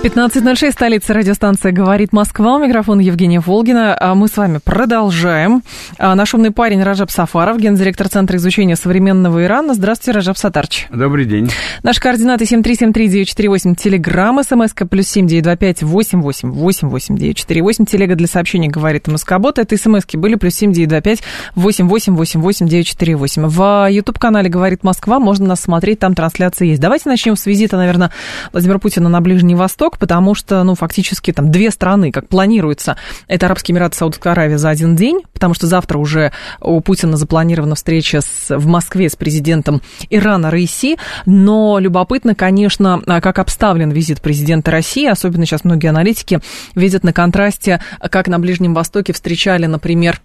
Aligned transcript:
15.06, 0.00 0.70
столица 0.70 1.12
радиостанция 1.12 1.72
«Говорит 1.72 2.12
Москва». 2.12 2.54
У 2.54 2.58
микрофона 2.60 3.00
Евгения 3.00 3.40
Волгина. 3.40 3.96
А 3.98 4.14
Мы 4.14 4.28
с 4.28 4.36
вами 4.36 4.60
продолжаем. 4.62 5.64
А 5.98 6.14
Наш 6.14 6.34
умный 6.34 6.52
парень 6.52 6.80
Ражаб 6.84 7.10
Сафаров, 7.10 7.58
гендиректор 7.58 8.08
Центра 8.08 8.36
изучения 8.36 8.76
современного 8.76 9.42
Ирана. 9.42 9.74
Здравствуйте, 9.74 10.12
Ражаб 10.12 10.38
Сатарч. 10.38 10.86
Добрый 10.92 11.24
день. 11.24 11.50
Наши 11.82 12.00
координаты 12.00 12.44
7373948, 12.44 13.74
телеграмм, 13.74 14.40
смска 14.44 14.86
плюс 14.86 15.08
7925 15.08 15.82
88 15.82 16.50
88 16.50 17.16
948, 17.16 17.84
телега 17.86 18.14
для 18.14 18.28
сообщений 18.28 18.68
«Говорит 18.68 19.08
Москобот». 19.08 19.58
Это 19.58 19.76
смски 19.76 20.16
были 20.16 20.36
плюс 20.36 20.54
7925 20.54 21.24
88 21.56 22.14
88 22.14 22.68
948. 22.68 23.46
В 23.48 23.88
YouTube-канале 23.90 24.48
«Говорит 24.48 24.84
Москва» 24.84 25.18
можно 25.18 25.48
нас 25.48 25.60
смотреть, 25.60 25.98
там 25.98 26.14
трансляция 26.14 26.68
есть. 26.68 26.80
Давайте 26.80 27.08
начнем 27.08 27.36
с 27.36 27.46
визита, 27.46 27.76
наверное, 27.76 28.12
Владимира 28.52 28.78
Путина 28.78 29.08
на 29.08 29.20
Ближний 29.20 29.56
Восток, 29.56 29.87
потому 29.96 30.34
что, 30.34 30.62
ну, 30.64 30.74
фактически 30.74 31.32
там 31.32 31.50
две 31.50 31.70
страны, 31.70 32.10
как 32.10 32.28
планируется, 32.28 32.96
это 33.28 33.46
Арабские 33.46 33.74
Эмираты 33.74 33.94
и 33.94 33.98
Саудовская 33.98 34.32
Аравия 34.32 34.58
за 34.58 34.68
один 34.68 34.96
день, 34.96 35.22
потому 35.32 35.54
что 35.54 35.66
завтра 35.66 35.98
уже 35.98 36.32
у 36.60 36.80
Путина 36.80 37.16
запланирована 37.16 37.76
встреча 37.76 38.20
с, 38.20 38.54
в 38.54 38.66
Москве 38.66 39.08
с 39.08 39.16
президентом 39.16 39.80
Ирана 40.10 40.50
Раиси, 40.50 40.96
но 41.24 41.78
любопытно, 41.78 42.34
конечно, 42.34 43.02
а, 43.06 43.20
как 43.20 43.38
обставлен 43.38 43.90
визит 43.90 44.20
президента 44.20 44.70
России, 44.70 45.06
особенно 45.06 45.46
сейчас 45.46 45.64
многие 45.64 45.88
аналитики 45.88 46.40
видят 46.74 47.04
на 47.04 47.12
контрасте, 47.12 47.80
как 48.10 48.28
на 48.28 48.38
Ближнем 48.38 48.74
Востоке 48.74 49.12
встречали, 49.12 49.66
например, 49.66 50.20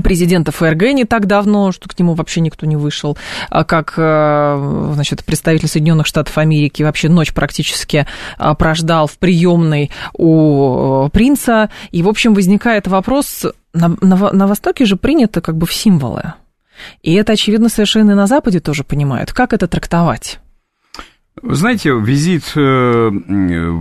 президента 0.00 0.52
ФРГ 0.52 0.92
не 0.92 1.04
так 1.04 1.26
давно, 1.26 1.72
что 1.72 1.88
к 1.88 1.98
нему 1.98 2.14
вообще 2.14 2.40
никто 2.40 2.66
не 2.66 2.76
вышел, 2.76 3.16
а 3.50 3.64
как, 3.64 3.94
э, 3.96 4.90
значит, 4.94 5.24
представитель 5.24 5.68
Соединенных 5.68 6.06
Штатов 6.06 6.38
Америки 6.38 6.82
вообще 6.82 7.08
ночь 7.08 7.32
практически 7.32 8.06
а, 8.38 8.54
прождал 8.54 9.06
в 9.06 9.18
приемной 9.18 9.90
у 10.14 11.06
э, 11.06 11.10
принца. 11.10 11.70
И, 11.90 12.02
в 12.02 12.08
общем, 12.08 12.34
возникает 12.34 12.86
вопрос, 12.86 13.46
на, 13.72 13.96
на, 14.00 14.32
на 14.32 14.46
Востоке 14.46 14.84
же 14.84 14.96
принято 14.96 15.40
как 15.40 15.56
бы 15.56 15.66
в 15.66 15.72
символы. 15.72 16.34
И 17.02 17.14
это, 17.14 17.32
очевидно, 17.32 17.68
совершенно 17.68 18.12
и 18.12 18.14
на 18.14 18.26
Западе 18.26 18.60
тоже 18.60 18.84
понимают. 18.84 19.32
Как 19.32 19.52
это 19.52 19.68
трактовать? 19.68 20.40
Вы 21.40 21.54
знаете, 21.54 21.90
визит 21.90 22.52
э, 22.56 22.60
э, 22.60 23.80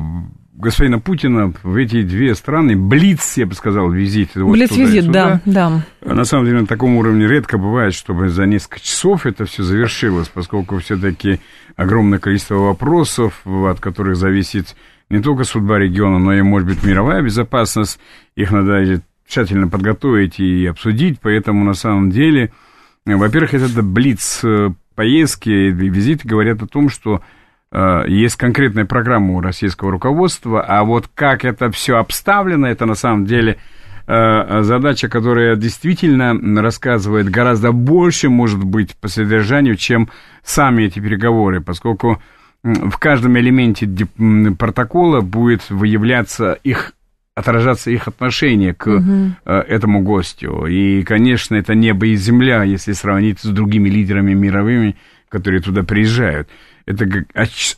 господина 0.62 1.00
Путина 1.00 1.54
в 1.64 1.76
эти 1.76 2.04
две 2.04 2.36
страны, 2.36 2.78
блиц, 2.78 3.38
я 3.38 3.46
бы 3.46 3.54
сказал, 3.54 3.90
визит. 3.90 4.36
вот 4.36 4.54
Блиц-визит, 4.54 5.12
да, 5.12 5.42
да. 5.46 5.84
На 6.02 6.24
самом 6.24 6.46
деле 6.46 6.62
на 6.62 6.68
таком 6.68 6.96
уровне 6.96 7.28
редко 7.28 7.58
бывает, 7.58 7.94
чтобы 7.94 8.30
за 8.30 8.46
несколько 8.46 8.80
часов 8.80 9.26
это 9.26 9.46
все 9.46 9.64
завершилось, 9.64 10.30
поскольку 10.30 10.78
все-таки 10.80 11.40
огромное 11.76 12.20
количество 12.20 12.56
вопросов, 12.56 13.42
от 13.46 13.80
которых 13.80 14.16
зависит 14.16 14.76
не 15.10 15.20
только 15.20 15.44
судьба 15.44 15.80
региона, 15.80 16.20
но 16.20 16.34
и, 16.34 16.42
может 16.42 16.68
быть, 16.68 16.84
мировая 16.84 17.22
безопасность. 17.22 18.00
Их 18.36 18.52
надо 18.52 19.02
тщательно 19.28 19.68
подготовить 19.68 20.40
и 20.40 20.66
обсудить, 20.68 21.20
поэтому 21.22 21.66
на 21.66 21.74
самом 21.74 22.12
деле, 22.12 22.52
во-первых, 23.06 23.54
это 23.54 23.82
блиц 23.82 24.42
э, 24.44 24.70
поездки 24.96 25.50
и 25.50 25.72
визиты 25.72 26.28
говорят 26.28 26.62
о 26.62 26.68
том, 26.68 26.90
что 26.90 27.22
есть 27.74 28.36
конкретная 28.36 28.86
программа 28.86 29.36
у 29.36 29.42
российского 29.42 29.92
руководства, 29.92 30.62
а 30.62 30.84
вот 30.84 31.10
как 31.14 31.46
это 31.46 31.72
все 31.72 31.98
обставлено, 31.98 32.68
это 32.68 32.86
на 32.86 32.96
самом 32.96 33.26
деле 33.26 33.58
э, 34.08 34.62
задача, 34.64 35.08
которая 35.08 35.56
действительно 35.56 36.34
рассказывает 36.62 37.30
гораздо 37.30 37.72
больше, 37.72 38.30
может 38.30 38.64
быть, 38.64 38.96
по 38.98 39.08
содержанию, 39.08 39.78
чем 39.78 40.10
сами 40.44 40.84
эти 40.84 41.00
переговоры, 41.00 41.62
поскольку 41.62 42.22
в 42.64 42.98
каждом 42.98 43.38
элементе 43.40 43.88
протокола 44.58 45.22
будет 45.22 45.70
выявляться 45.70 46.54
их 46.64 46.94
отражаться 47.34 47.90
их 47.90 48.08
отношение 48.08 48.74
к 48.74 48.88
э, 48.90 49.60
этому 49.68 50.02
гостю. 50.02 50.66
И, 50.68 51.04
конечно, 51.04 51.56
это 51.56 51.76
небо 51.76 52.08
и 52.08 52.16
земля, 52.16 52.64
если 52.64 52.92
сравнить 52.92 53.40
с 53.40 53.46
другими 53.46 53.90
лидерами 53.90 54.34
мировыми, 54.34 54.98
которые 55.30 55.62
туда 55.62 55.84
приезжают. 55.84 56.50
Это 56.86 57.06
как 57.06 57.26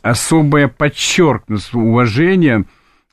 особое 0.02 0.68
подчеркнутое 0.68 1.82
уважение, 1.82 2.64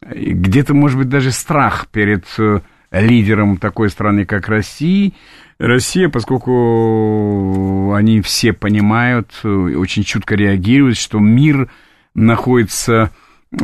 где-то, 0.01 0.73
может 0.73 0.97
быть, 0.97 1.09
даже 1.09 1.31
страх 1.31 1.87
перед 1.87 2.25
э, 2.37 2.61
лидером 2.91 3.57
такой 3.57 3.89
страны, 3.89 4.25
как 4.25 4.47
Россия. 4.47 5.11
Россия, 5.59 6.09
поскольку 6.09 7.93
они 7.93 8.21
все 8.21 8.53
понимают, 8.53 9.31
э, 9.43 9.47
очень 9.47 10.03
чутко 10.03 10.35
реагируют, 10.35 10.97
что 10.97 11.19
мир 11.19 11.69
находится 12.15 13.11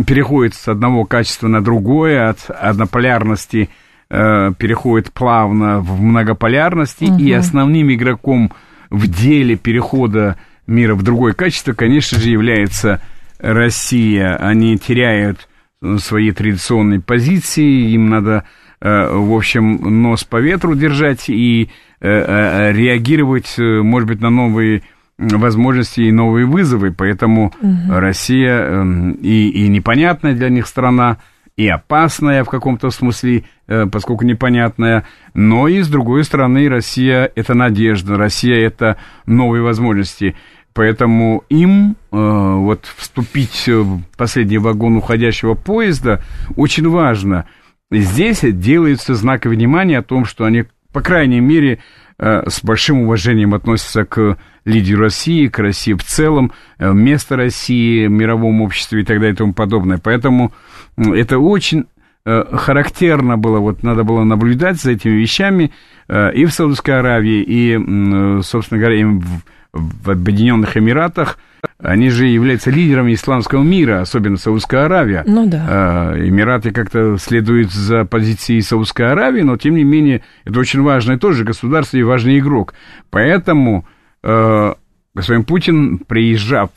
переходит 0.05 0.53
с 0.53 0.67
одного 0.67 1.05
качества 1.05 1.47
на 1.47 1.63
другое, 1.63 2.29
от 2.29 2.49
однополярности 2.49 3.69
э, 4.09 4.51
переходит 4.57 5.11
плавно 5.11 5.79
в 5.79 6.01
многополярности, 6.01 7.05
Мгм. 7.05 7.17
и 7.19 7.31
основным 7.31 7.93
игроком 7.93 8.51
в 8.89 9.07
деле 9.07 9.55
перехода 9.55 10.37
мира 10.67 10.93
в 10.93 11.01
другое 11.01 11.33
качество, 11.33 11.73
конечно 11.73 12.19
же, 12.19 12.29
является 12.29 13.01
Россия. 13.39 14.35
Они 14.35 14.77
теряют 14.77 15.47
э, 15.81 15.97
свои 15.99 16.31
традиционные 16.31 16.99
позиции, 16.99 17.91
им 17.91 18.09
надо, 18.09 18.43
э, 18.81 19.09
в 19.11 19.33
общем, 19.33 20.01
нос 20.03 20.23
по 20.23 20.37
ветру 20.37 20.75
держать 20.75 21.29
и 21.29 21.69
э, 21.99 22.71
реагировать, 22.73 23.55
может 23.57 24.07
быть, 24.07 24.21
на 24.21 24.29
новые 24.29 24.83
возможности 25.17 26.01
и 26.01 26.11
новые 26.11 26.45
вызовы, 26.45 26.91
поэтому 26.91 27.51
Россия 27.89 28.59
эм, 28.59 29.13
и, 29.13 29.49
и 29.49 29.67
непонятная 29.67 30.35
для 30.35 30.49
них 30.49 30.67
страна, 30.67 31.17
и 31.55 31.67
опасная 31.67 32.43
в 32.43 32.49
каком-то 32.49 32.91
смысле, 32.91 33.45
поскольку 33.65 34.25
непонятная, 34.25 35.05
но 35.33 35.67
и 35.67 35.81
с 35.81 35.87
другой 35.87 36.23
стороны 36.23 36.69
Россия 36.69 37.31
это 37.33 37.55
надежда, 37.55 38.15
Россия 38.15 38.63
это 38.63 38.97
новые 39.25 39.63
возможности. 39.63 40.35
Поэтому 40.77 41.43
им 41.49 41.95
э, 41.95 41.95
вот 42.11 42.85
вступить 42.97 43.67
в 43.67 43.99
последний 44.15 44.59
вагон 44.59 44.97
уходящего 44.97 45.55
поезда 45.55 46.21
очень 46.55 46.87
важно. 46.87 47.47
Здесь 47.89 48.41
делается 48.43 49.15
знак 49.15 49.47
внимания 49.47 49.97
о 49.97 50.03
том, 50.03 50.25
что 50.25 50.45
они, 50.45 50.65
по 50.93 51.01
крайней 51.01 51.39
мере, 51.39 51.79
э, 52.19 52.47
с 52.47 52.63
большим 52.63 53.01
уважением 53.01 53.55
относятся 53.55 54.05
к 54.05 54.37
лидеру 54.65 55.01
России, 55.01 55.47
к 55.47 55.57
России 55.57 55.93
в 55.93 56.03
целом, 56.03 56.51
э, 56.77 56.93
место 56.93 57.37
России 57.37 58.05
в 58.05 58.11
мировом 58.11 58.61
обществе 58.61 59.01
и 59.01 59.03
так 59.03 59.17
далее 59.17 59.33
и 59.33 59.37
тому 59.37 59.55
подобное. 59.55 59.97
Поэтому 59.97 60.53
это 60.95 61.39
очень 61.39 61.85
э, 62.23 62.55
характерно 62.55 63.35
было, 63.35 63.57
вот 63.57 63.81
надо 63.81 64.03
было 64.03 64.23
наблюдать 64.23 64.79
за 64.79 64.91
этими 64.91 65.13
вещами 65.13 65.71
э, 66.07 66.33
и 66.35 66.45
в 66.45 66.51
Саудовской 66.51 66.99
Аравии, 66.99 67.41
и, 67.41 67.79
э, 67.79 68.41
собственно 68.43 68.79
говоря, 68.79 68.99
и 68.99 69.03
в, 69.05 69.41
в 69.77 70.09
Объединенных 70.09 70.77
Эмиратах. 70.77 71.37
Они 71.79 72.09
же 72.09 72.25
являются 72.25 72.71
лидерами 72.71 73.13
исламского 73.13 73.63
мира, 73.63 74.01
особенно 74.01 74.37
Саудовская 74.37 74.85
Аравия. 74.85 75.23
Ну 75.25 75.47
да. 75.47 76.13
Э, 76.15 76.27
Эмираты 76.27 76.71
как-то 76.71 77.17
следуют 77.17 77.71
за 77.71 78.05
позицией 78.05 78.61
Саудовской 78.61 79.11
Аравии, 79.11 79.41
но 79.41 79.57
тем 79.57 79.75
не 79.75 79.83
менее 79.83 80.23
это 80.45 80.59
очень 80.59 80.81
важное 80.81 81.17
тоже 81.17 81.43
государство 81.43 81.97
и 81.97 82.03
важный 82.03 82.39
игрок. 82.39 82.73
Поэтому 83.09 83.85
э, 84.23 84.73
господин 85.13 85.43
Путин, 85.43 85.99
приезжав 85.99 86.69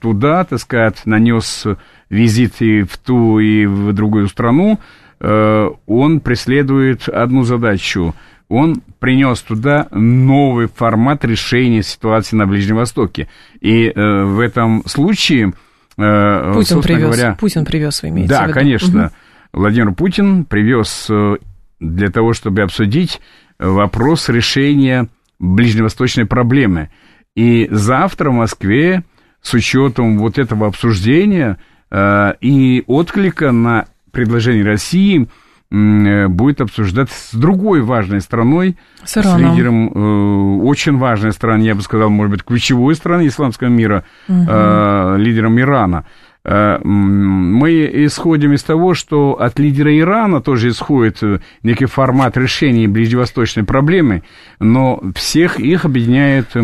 туда, 0.00 0.44
так 0.44 0.58
сказать, 0.58 1.02
нанес 1.04 1.66
визит 2.10 2.60
и 2.60 2.82
в 2.82 2.96
ту, 2.98 3.38
и 3.38 3.66
в 3.66 3.92
другую 3.92 4.28
страну, 4.28 4.78
э, 5.20 5.70
он 5.86 6.20
преследует 6.20 7.08
одну 7.08 7.44
задачу. 7.44 8.14
Он 8.48 8.82
принес 8.98 9.40
туда 9.42 9.88
новый 9.90 10.68
формат 10.68 11.24
решения 11.24 11.82
ситуации 11.82 12.34
на 12.34 12.46
Ближнем 12.46 12.76
Востоке. 12.76 13.28
И 13.60 13.86
э, 13.86 14.24
в 14.24 14.40
этом 14.40 14.84
случае, 14.86 15.52
э, 15.98 16.52
Путин 16.54 16.80
привез, 16.80 17.02
говоря, 17.02 17.36
Путин 17.38 17.64
привез, 17.66 18.02
вы 18.02 18.08
имеете 18.08 18.28
в 18.34 18.36
да, 18.36 18.44
виду? 18.44 18.54
конечно. 18.54 19.02
Мгм. 19.02 19.10
Владимир 19.52 19.92
Путин 19.92 20.44
привез 20.46 21.06
э, 21.10 21.36
для 21.78 22.10
того, 22.10 22.32
чтобы 22.32 22.62
обсудить 22.62 23.20
вопрос 23.58 24.28
решения 24.30 25.08
ближневосточной 25.38 26.24
проблемы. 26.24 26.90
И 27.36 27.68
завтра 27.70 28.30
в 28.30 28.34
Москве 28.34 29.04
с 29.42 29.52
учетом 29.52 30.18
вот 30.18 30.38
этого 30.38 30.66
обсуждения 30.66 31.58
э, 31.90 32.32
и 32.40 32.82
отклика 32.86 33.52
на 33.52 33.86
предложение 34.10 34.64
России 34.64 35.22
э, 35.22 35.26
будет 35.70 36.62
обсуждать 36.62 37.10
с 37.10 37.34
другой 37.34 37.82
важной 37.82 38.22
страной, 38.22 38.78
с, 39.04 39.20
с 39.20 39.36
лидером 39.36 39.88
э, 39.88 40.62
очень 40.64 40.96
важной 40.96 41.32
страны, 41.32 41.62
я 41.62 41.74
бы 41.74 41.82
сказал, 41.82 42.08
может 42.08 42.30
быть, 42.30 42.42
ключевой 42.42 42.94
страны 42.94 43.26
исламского 43.26 43.68
мира, 43.68 44.04
угу. 44.28 44.46
э, 44.48 45.16
лидером 45.18 45.60
Ирана. 45.60 46.06
Э, 46.44 46.78
мы 46.82 47.90
исходим 48.06 48.54
из 48.54 48.62
того, 48.62 48.94
что 48.94 49.38
от 49.38 49.58
лидера 49.58 49.96
Ирана 49.96 50.40
тоже 50.40 50.70
исходит 50.70 51.18
э, 51.22 51.40
некий 51.62 51.84
формат 51.84 52.38
решения 52.38 52.88
ближневосточной 52.88 53.64
проблемы, 53.64 54.22
но 54.58 55.02
всех 55.14 55.60
их 55.60 55.84
объединяет 55.84 56.54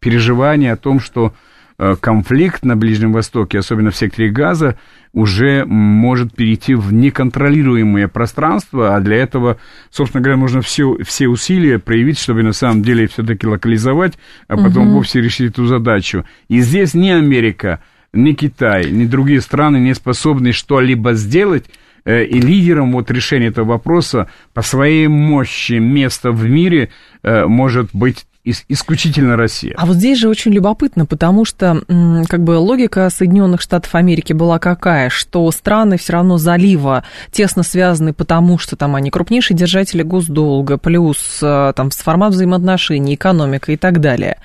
переживание 0.00 0.72
о 0.72 0.76
том, 0.76 0.98
что 0.98 1.34
э, 1.78 1.94
конфликт 2.00 2.64
на 2.64 2.76
Ближнем 2.76 3.12
Востоке, 3.12 3.58
особенно 3.58 3.92
в 3.92 3.96
секторе 3.96 4.30
Газа, 4.30 4.76
уже 5.14 5.64
может 5.64 6.34
перейти 6.34 6.74
в 6.74 6.92
неконтролируемое 6.92 8.08
пространство, 8.08 8.96
а 8.96 9.00
для 9.00 9.16
этого, 9.16 9.58
собственно 9.90 10.22
говоря, 10.22 10.38
нужно 10.38 10.60
все, 10.60 10.96
все 11.04 11.28
усилия 11.28 11.78
проявить, 11.78 12.18
чтобы 12.18 12.42
на 12.42 12.52
самом 12.52 12.82
деле 12.82 13.06
все-таки 13.06 13.46
локализовать, 13.46 14.14
а 14.48 14.56
потом 14.56 14.88
угу. 14.88 14.96
вовсе 14.96 15.20
решить 15.20 15.52
эту 15.52 15.66
задачу. 15.66 16.24
И 16.48 16.60
здесь 16.60 16.94
ни 16.94 17.10
Америка, 17.10 17.80
ни 18.12 18.32
Китай, 18.32 18.90
ни 18.90 19.06
другие 19.06 19.40
страны 19.40 19.78
не 19.78 19.94
способны 19.94 20.52
что-либо 20.52 21.14
сделать, 21.14 21.66
э, 22.04 22.24
и 22.24 22.40
лидером 22.40 22.92
вот 22.92 23.10
решения 23.12 23.46
этого 23.46 23.66
вопроса 23.66 24.28
по 24.52 24.62
своей 24.62 25.06
мощи 25.06 25.74
места 25.74 26.32
в 26.32 26.44
мире 26.44 26.90
э, 27.22 27.46
может 27.46 27.90
быть 27.92 28.26
исключительно 28.44 29.36
Россия. 29.36 29.74
А 29.76 29.86
вот 29.86 29.96
здесь 29.96 30.18
же 30.18 30.28
очень 30.28 30.52
любопытно, 30.52 31.06
потому 31.06 31.44
что 31.44 31.82
как 32.28 32.44
бы 32.44 32.52
логика 32.52 33.08
Соединенных 33.10 33.60
Штатов 33.60 33.94
Америки 33.94 34.32
была 34.32 34.58
какая, 34.58 35.08
что 35.08 35.50
страны 35.50 35.96
все 35.96 36.14
равно 36.14 36.36
залива 36.36 37.04
тесно 37.30 37.62
связаны, 37.62 38.12
потому 38.12 38.58
что 38.58 38.76
там 38.76 38.96
они 38.96 39.10
крупнейшие 39.10 39.56
держатели 39.56 40.02
госдолга, 40.02 40.76
плюс 40.76 41.38
э, 41.42 41.72
там 41.74 41.90
с 41.90 41.96
формат 41.96 42.32
взаимоотношений, 42.32 43.14
экономика 43.14 43.72
и 43.72 43.76
так 43.76 44.00
далее. 44.00 44.38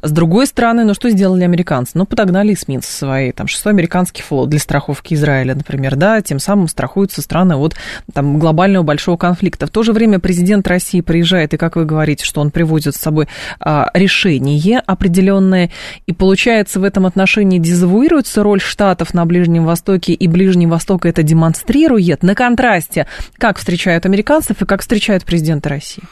С 0.00 0.10
другой 0.10 0.46
стороны, 0.46 0.84
ну 0.84 0.94
что 0.94 1.10
сделали 1.10 1.44
американцы? 1.44 1.92
Ну 1.94 2.06
подогнали 2.06 2.54
эсминцы 2.54 2.90
свои, 2.90 3.32
там 3.32 3.48
шестой 3.48 3.72
американский 3.72 4.22
флот 4.22 4.48
для 4.48 4.60
страховки 4.60 5.14
Израиля, 5.14 5.54
например, 5.54 5.96
да, 5.96 6.22
тем 6.22 6.38
самым 6.38 6.68
страхуются 6.68 7.20
страны 7.20 7.56
от 7.56 7.74
там 8.14 8.38
глобального 8.38 8.82
большого 8.82 9.16
конфликта. 9.16 9.66
В 9.66 9.70
то 9.70 9.82
же 9.82 9.92
время 9.92 10.18
президент 10.18 10.66
России 10.66 11.02
приезжает, 11.02 11.52
и 11.54 11.58
как 11.58 11.76
вы 11.76 11.84
говорите, 11.84 12.24
что 12.24 12.40
он 12.40 12.50
приводит 12.50 12.94
с 12.94 12.98
собой 12.98 13.28
решение 13.94 14.80
определенное, 14.80 15.70
и 16.06 16.12
получается 16.12 16.80
в 16.80 16.84
этом 16.84 17.06
отношении 17.06 17.58
дезавуируется 17.58 18.42
роль 18.42 18.60
Штатов 18.60 19.14
на 19.14 19.24
Ближнем 19.26 19.64
Востоке, 19.64 20.12
и 20.12 20.28
Ближний 20.28 20.66
Восток 20.66 21.06
это 21.06 21.22
демонстрирует 21.22 22.22
на 22.22 22.34
контрасте, 22.34 23.06
как 23.38 23.58
встречают 23.58 24.06
американцев 24.06 24.62
и 24.62 24.66
как 24.66 24.80
встречают 24.80 25.24
президента 25.24 25.68
России. 25.68 26.02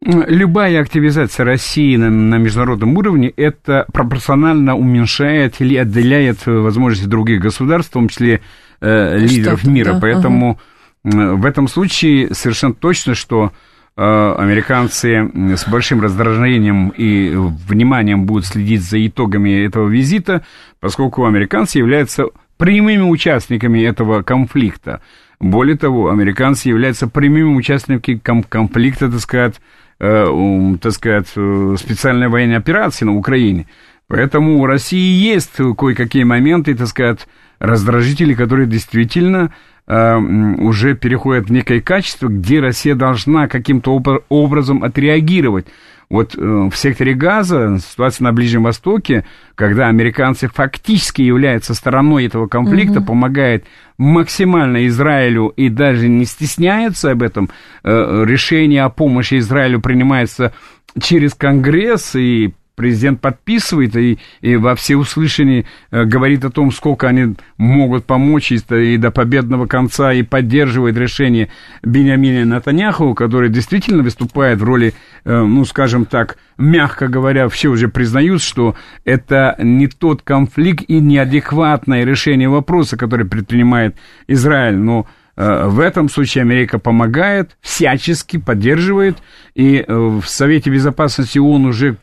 Любая 0.00 0.80
активизация 0.80 1.44
России 1.44 1.96
на, 1.96 2.08
на 2.08 2.36
международном 2.36 2.96
уровне 2.96 3.32
это 3.36 3.84
пропорционально 3.92 4.76
уменьшает 4.76 5.56
или 5.58 5.76
отделяет 5.76 6.46
возможности 6.46 7.06
других 7.06 7.40
государств, 7.40 7.90
в 7.90 7.94
том 7.94 8.08
числе 8.08 8.40
э, 8.80 9.18
лидеров 9.18 9.64
мира. 9.64 9.94
Да, 9.94 10.00
Поэтому 10.00 10.60
ага. 11.02 11.34
в 11.34 11.44
этом 11.44 11.66
случае 11.66 12.32
совершенно 12.32 12.74
точно, 12.74 13.16
что 13.16 13.50
Э, 13.50 13.54
американцы 13.98 15.28
с 15.56 15.68
большим 15.68 16.00
раздражением 16.00 16.90
и 16.90 17.34
вниманием 17.34 18.26
будут 18.26 18.46
следить 18.46 18.82
за 18.82 19.04
итогами 19.04 19.64
этого 19.66 19.88
визита, 19.88 20.44
поскольку 20.78 21.26
американцы 21.26 21.78
являются 21.78 22.26
прямыми 22.58 23.02
участниками 23.02 23.80
этого 23.80 24.22
конфликта. 24.22 25.00
Более 25.40 25.76
того, 25.76 26.10
американцы 26.10 26.68
являются 26.68 27.08
прямыми 27.08 27.56
участниками 27.56 28.20
конфликта, 28.48 29.10
так 29.10 29.20
сказать, 29.20 29.60
э, 29.98 30.76
так 30.80 30.92
сказать, 30.92 31.28
э, 31.34 31.76
специальной 31.78 32.28
военной 32.28 32.56
операции 32.56 33.04
на 33.04 33.16
Украине. 33.16 33.66
Поэтому 34.06 34.60
у 34.60 34.66
России 34.66 35.12
есть 35.12 35.56
кое-какие 35.76 36.22
моменты, 36.24 36.74
так 36.74 36.86
сказать, 36.86 37.26
раздражители, 37.58 38.34
которые 38.34 38.68
действительно 38.68 39.50
Э, 39.50 39.77
уже 39.88 40.94
переходит 40.94 41.46
в 41.46 41.52
некое 41.52 41.80
качество, 41.80 42.28
где 42.28 42.60
Россия 42.60 42.94
должна 42.94 43.48
каким-то 43.48 44.22
образом 44.28 44.84
отреагировать. 44.84 45.66
Вот 46.10 46.34
э, 46.34 46.40
в 46.40 46.74
секторе 46.74 47.12
Газа, 47.12 47.78
ситуация 47.78 48.24
на 48.24 48.32
Ближнем 48.32 48.62
Востоке, 48.62 49.24
когда 49.54 49.88
американцы 49.88 50.48
фактически 50.48 51.20
являются 51.20 51.74
стороной 51.74 52.26
этого 52.26 52.46
конфликта, 52.46 53.00
угу. 53.00 53.08
помогает 53.08 53.66
максимально 53.98 54.86
Израилю 54.86 55.48
и 55.48 55.68
даже 55.68 56.08
не 56.08 56.24
стесняются 56.24 57.10
об 57.10 57.22
этом, 57.22 57.50
э, 57.84 58.24
решение 58.26 58.84
о 58.84 58.88
помощи 58.88 59.38
Израилю 59.38 59.80
принимается 59.80 60.54
через 60.98 61.34
Конгресс, 61.34 62.16
и 62.16 62.54
президент 62.78 63.20
подписывает 63.20 63.96
и, 63.96 64.18
и 64.40 64.54
во 64.54 64.76
всеуслышании 64.76 65.66
э, 65.90 66.04
говорит 66.04 66.44
о 66.44 66.50
том, 66.50 66.70
сколько 66.70 67.08
они 67.08 67.34
могут 67.56 68.04
помочь 68.04 68.52
и, 68.52 68.60
и 68.70 68.96
до 68.96 69.10
победного 69.10 69.66
конца, 69.66 70.12
и 70.12 70.22
поддерживает 70.22 70.96
решение 70.96 71.48
Бениамина 71.82 72.44
Натаняху, 72.44 73.14
который 73.14 73.50
действительно 73.50 74.04
выступает 74.04 74.60
в 74.60 74.64
роли, 74.64 74.94
э, 75.24 75.42
ну, 75.42 75.64
скажем 75.64 76.04
так, 76.04 76.38
мягко 76.56 77.08
говоря, 77.08 77.48
все 77.48 77.68
уже 77.68 77.88
признают, 77.88 78.42
что 78.42 78.76
это 79.04 79.56
не 79.58 79.88
тот 79.88 80.22
конфликт 80.22 80.84
и 80.86 81.00
неадекватное 81.00 82.04
решение 82.04 82.48
вопроса, 82.48 82.96
который 82.96 83.26
предпринимает 83.26 83.96
Израиль, 84.28 84.76
но 84.76 85.08
э, 85.36 85.66
в 85.66 85.80
этом 85.80 86.08
случае 86.08 86.42
Америка 86.42 86.78
помогает, 86.78 87.56
всячески 87.60 88.36
поддерживает, 88.36 89.18
и 89.56 89.84
в 89.88 90.22
Совете 90.26 90.70
Безопасности 90.70 91.40
ООН 91.40 91.66
уже 91.66 91.96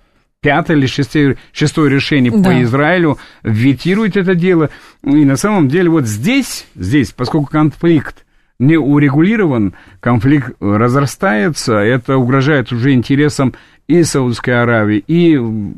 пятое 0.45 0.77
или 0.77 0.85
шестое, 0.85 1.37
шестое 1.51 1.89
решение 1.89 2.31
да. 2.31 2.43
по 2.43 2.61
Израилю 2.61 3.17
ветирует 3.41 4.15
это 4.15 4.35
дело. 4.35 4.69
И 5.03 5.25
на 5.25 5.37
самом 5.37 5.69
деле 5.69 5.89
вот 5.89 6.05
здесь, 6.05 6.67
здесь, 6.75 7.11
поскольку 7.11 7.47
конфликт 7.47 8.25
не 8.59 8.77
урегулирован, 8.77 9.73
конфликт 9.99 10.51
разрастается, 10.59 11.77
это 11.77 12.17
угрожает 12.17 12.71
уже 12.71 12.93
интересам 12.93 13.55
и 13.87 14.03
Саудовской 14.03 14.61
Аравии, 14.61 15.03
и 15.07 15.33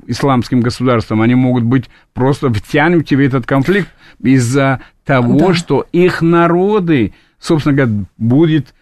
исламским 0.08 0.60
государствам. 0.60 1.22
Они 1.22 1.34
могут 1.34 1.64
быть 1.64 1.86
просто 2.14 2.52
втянуты 2.52 3.16
в 3.16 3.22
этот 3.22 3.46
конфликт 3.46 3.88
из-за 4.22 4.82
того, 5.06 5.40
да. 5.40 5.54
что 5.54 5.88
их 5.94 6.22
народы, 6.22 7.14
собственно 7.40 7.74
говоря, 7.74 8.06
будет 8.18 8.74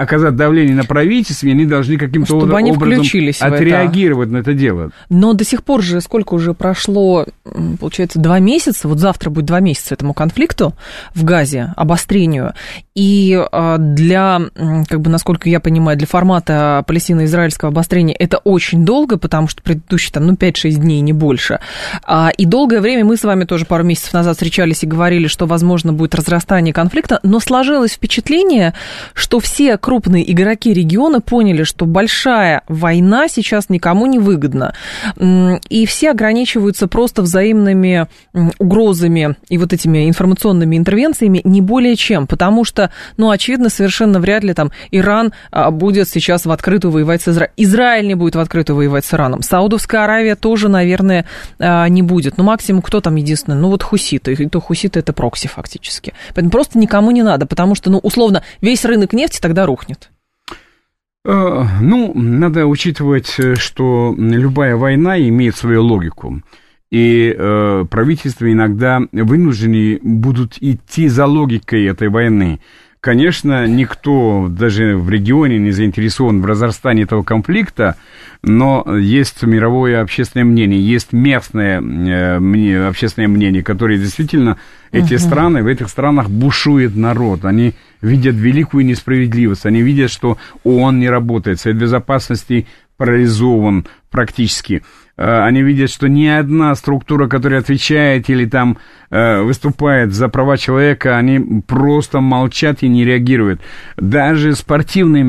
оказать 0.00 0.34
давление 0.34 0.74
на 0.74 0.84
правительство, 0.84 1.48
они 1.50 1.66
должны 1.66 1.98
каким-то 1.98 2.26
Чтобы 2.26 2.54
образом 2.54 2.74
включились 2.74 3.42
отреагировать 3.42 4.28
это. 4.28 4.36
на 4.36 4.40
это 4.40 4.54
дело. 4.54 4.90
Но 5.10 5.34
до 5.34 5.44
сих 5.44 5.62
пор 5.62 5.82
же, 5.82 6.00
сколько 6.00 6.34
уже 6.34 6.54
прошло, 6.54 7.26
получается, 7.78 8.18
два 8.18 8.38
месяца, 8.38 8.88
вот 8.88 8.98
завтра 8.98 9.28
будет 9.28 9.44
два 9.44 9.60
месяца 9.60 9.94
этому 9.94 10.14
конфликту 10.14 10.74
в 11.14 11.24
Газе, 11.24 11.74
обострению, 11.76 12.54
и 12.94 13.38
а, 13.52 13.76
для, 13.78 14.40
как 14.88 15.00
бы, 15.00 15.10
насколько 15.10 15.48
я 15.48 15.60
понимаю, 15.60 15.98
для 15.98 16.06
формата 16.06 16.82
палестино-израильского 16.86 17.70
обострения 17.70 18.14
это 18.14 18.38
очень 18.38 18.84
долго, 18.86 19.18
потому 19.18 19.48
что 19.48 19.62
предыдущие 19.62 20.12
там, 20.12 20.26
ну, 20.26 20.32
5-6 20.32 20.70
дней, 20.72 21.00
не 21.00 21.12
больше. 21.12 21.60
А, 22.04 22.30
и 22.36 22.46
долгое 22.46 22.80
время 22.80 23.04
мы 23.04 23.16
с 23.16 23.24
вами 23.24 23.44
тоже 23.44 23.66
пару 23.66 23.84
месяцев 23.84 24.14
назад 24.14 24.36
встречались 24.36 24.82
и 24.82 24.86
говорили, 24.86 25.26
что, 25.26 25.46
возможно, 25.46 25.92
будет 25.92 26.14
разрастание 26.14 26.72
конфликта, 26.72 27.20
но 27.22 27.38
сложилось 27.40 27.92
впечатление, 27.92 28.74
что 29.14 29.40
все 29.40 29.76
крупные 29.90 30.30
игроки 30.30 30.72
региона 30.72 31.20
поняли, 31.20 31.64
что 31.64 31.84
большая 31.84 32.62
война 32.68 33.26
сейчас 33.26 33.70
никому 33.70 34.06
не 34.06 34.20
выгодна. 34.20 34.72
И 35.68 35.84
все 35.84 36.12
ограничиваются 36.12 36.86
просто 36.86 37.22
взаимными 37.22 38.06
угрозами 38.60 39.34
и 39.48 39.58
вот 39.58 39.72
этими 39.72 40.08
информационными 40.08 40.76
интервенциями 40.76 41.40
не 41.42 41.60
более 41.60 41.96
чем, 41.96 42.28
потому 42.28 42.64
что, 42.64 42.92
ну, 43.16 43.30
очевидно, 43.30 43.68
совершенно 43.68 44.20
вряд 44.20 44.44
ли 44.44 44.54
там 44.54 44.70
Иран 44.92 45.32
а, 45.50 45.72
будет 45.72 46.08
сейчас 46.08 46.46
в 46.46 46.52
открытую 46.52 46.92
воевать 46.92 47.22
с 47.22 47.28
Израилем. 47.28 47.52
Израиль 47.56 48.06
не 48.06 48.14
будет 48.14 48.36
в 48.36 48.38
открытую 48.38 48.76
воевать 48.76 49.04
с 49.04 49.12
Ираном. 49.12 49.42
Саудовская 49.42 50.04
Аравия 50.04 50.36
тоже, 50.36 50.68
наверное, 50.68 51.26
а, 51.58 51.88
не 51.88 52.02
будет. 52.02 52.38
Ну, 52.38 52.44
максимум 52.44 52.80
кто 52.80 53.00
там 53.00 53.16
единственный? 53.16 53.56
Ну, 53.56 53.70
вот 53.70 53.82
хуситы. 53.82 54.34
И 54.34 54.48
то 54.48 54.60
хуситы 54.60 55.00
это 55.00 55.12
прокси 55.12 55.48
фактически. 55.48 56.14
Поэтому 56.28 56.50
просто 56.52 56.78
никому 56.78 57.10
не 57.10 57.24
надо, 57.24 57.46
потому 57.46 57.74
что, 57.74 57.90
ну, 57.90 57.98
условно, 57.98 58.44
весь 58.60 58.84
рынок 58.84 59.12
нефти 59.12 59.40
тогда 59.40 59.66
рухнет 59.66 59.79
рухнет? 59.80 60.10
Э, 61.24 61.64
ну, 61.80 62.12
надо 62.14 62.66
учитывать, 62.66 63.34
э, 63.38 63.54
что 63.56 64.14
любая 64.16 64.76
война 64.76 65.18
имеет 65.18 65.56
свою 65.56 65.82
логику. 65.82 66.42
И 66.90 67.34
э, 67.36 67.84
правительства 67.88 68.50
иногда 68.50 69.00
вынуждены 69.12 70.00
будут 70.02 70.56
идти 70.60 71.08
за 71.08 71.26
логикой 71.26 71.84
этой 71.84 72.08
войны. 72.08 72.60
Конечно, 73.00 73.66
никто 73.66 74.48
даже 74.48 74.96
в 74.96 75.08
регионе 75.10 75.58
не 75.58 75.70
заинтересован 75.70 76.40
в 76.42 76.46
разрастании 76.46 77.04
этого 77.04 77.22
конфликта, 77.22 77.96
но 78.42 78.96
есть 78.96 79.42
мировое 79.42 80.00
общественное 80.00 80.44
мнение, 80.44 80.80
есть 80.80 81.12
местное 81.12 81.80
э, 81.80 82.88
общественное 82.88 83.28
мнение, 83.28 83.62
которое 83.62 83.98
действительно 83.98 84.58
эти 84.92 85.14
угу. 85.14 85.20
страны, 85.20 85.62
в 85.62 85.66
этих 85.66 85.88
странах 85.88 86.30
бушует 86.30 86.96
народ, 86.96 87.44
они 87.44 87.74
видят 88.00 88.34
великую 88.34 88.84
несправедливость, 88.84 89.66
они 89.66 89.82
видят, 89.82 90.10
что 90.10 90.38
ООН 90.64 90.98
не 90.98 91.08
работает, 91.08 91.60
Совет 91.60 91.78
Безопасности 91.78 92.66
парализован 92.96 93.86
практически. 94.10 94.82
Э, 95.20 95.42
они 95.44 95.60
видят, 95.60 95.90
что 95.90 96.08
ни 96.08 96.26
одна 96.26 96.74
структура, 96.74 97.28
которая 97.28 97.60
отвечает 97.60 98.30
или 98.30 98.46
там 98.46 98.78
э, 99.10 99.42
выступает 99.42 100.14
за 100.14 100.28
права 100.28 100.56
человека, 100.56 101.18
они 101.18 101.60
просто 101.66 102.20
молчат 102.20 102.82
и 102.82 102.88
не 102.88 103.04
реагируют. 103.04 103.60
Даже 103.98 104.54
спортивные 104.54 105.22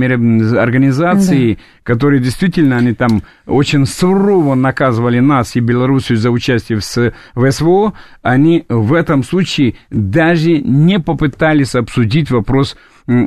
организации, 0.57 1.55
да. 1.55 1.59
которые 1.83 2.21
действительно, 2.21 2.77
они 2.77 2.93
там 2.93 3.21
очень 3.45 3.85
сурово 3.85 4.55
наказывали 4.55 5.19
нас 5.19 5.57
и 5.57 5.59
Белоруссию 5.59 6.17
за 6.17 6.31
участие 6.31 6.79
в, 6.79 7.11
в 7.35 7.51
СВО, 7.51 7.93
они 8.21 8.63
в 8.69 8.93
этом 8.93 9.25
случае 9.25 9.75
даже 9.89 10.59
не 10.59 11.01
попытались 11.01 11.75
обсудить 11.75 12.31
вопрос 12.31 12.77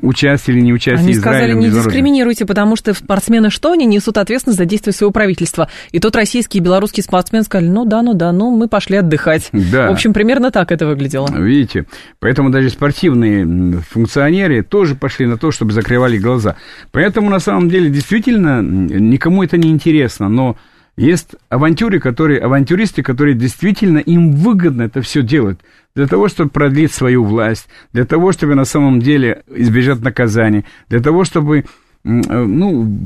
участие 0.03 0.57
или 0.57 0.63
не 0.63 0.73
участие 0.73 1.05
Они 1.05 1.15
сказали, 1.15 1.53
не 1.55 1.71
дискриминируйте, 1.71 2.47
потому 2.47 2.77
что 2.77 2.95
спортсмены 2.95 3.51
что, 3.51 3.73
они 3.73 3.87
несут 3.87 4.19
ответственность 4.19 4.59
за 4.59 4.65
действия 4.65 4.93
своего 4.93 5.13
правительства. 5.13 5.69
И 5.93 5.99
тот 5.99 6.17
российский 6.17 6.59
и 6.59 6.61
белорусский 6.61 7.03
спортсмен 7.03 7.45
сказали, 7.45 7.69
ну 7.69 7.85
да, 7.85 8.03
ну 8.03 8.15
да, 8.15 8.33
ну 8.33 8.51
мы 8.57 8.69
пошли 8.69 8.97
отдыхать. 8.99 9.49
Да. 9.53 9.89
В 9.89 9.93
общем, 9.93 10.13
примерно 10.13 10.51
так 10.51 10.73
это 10.73 10.87
выглядело. 10.87 11.29
Видите, 11.37 11.87
поэтому 12.21 12.51
даже 12.51 12.71
спортивные 12.71 13.83
функционеры 13.91 14.63
тоже 14.63 14.95
пошли 14.95 15.27
на 15.27 15.37
то, 15.37 15.51
чтобы 15.51 15.73
закрывали 15.73 16.19
глаза. 16.19 16.57
Поэтому, 16.93 17.31
на 17.31 17.39
самом 17.39 17.69
деле, 17.69 17.91
действительно, 17.91 18.63
никому 18.63 19.43
это 19.43 19.57
не 19.57 19.71
интересно, 19.71 20.29
но 20.29 20.57
есть 20.97 21.35
авантюры, 21.49 21.99
которые, 21.99 22.41
авантюристы, 22.41 23.03
которые 23.03 23.35
действительно 23.35 23.99
им 23.99 24.33
выгодно 24.33 24.83
это 24.83 25.03
все 25.03 25.23
делать 25.23 25.59
для 25.95 26.07
того, 26.07 26.29
чтобы 26.29 26.51
продлить 26.51 26.93
свою 26.93 27.25
власть, 27.25 27.69
для 27.93 28.05
того, 28.05 28.33
чтобы 28.33 28.55
на 28.55 28.65
самом 28.65 29.01
деле 29.01 29.43
избежать 29.49 30.01
наказания, 30.01 30.65
для 30.89 31.01
того, 31.01 31.25
чтобы, 31.25 31.59
э, 31.59 31.65
ну, 32.05 32.99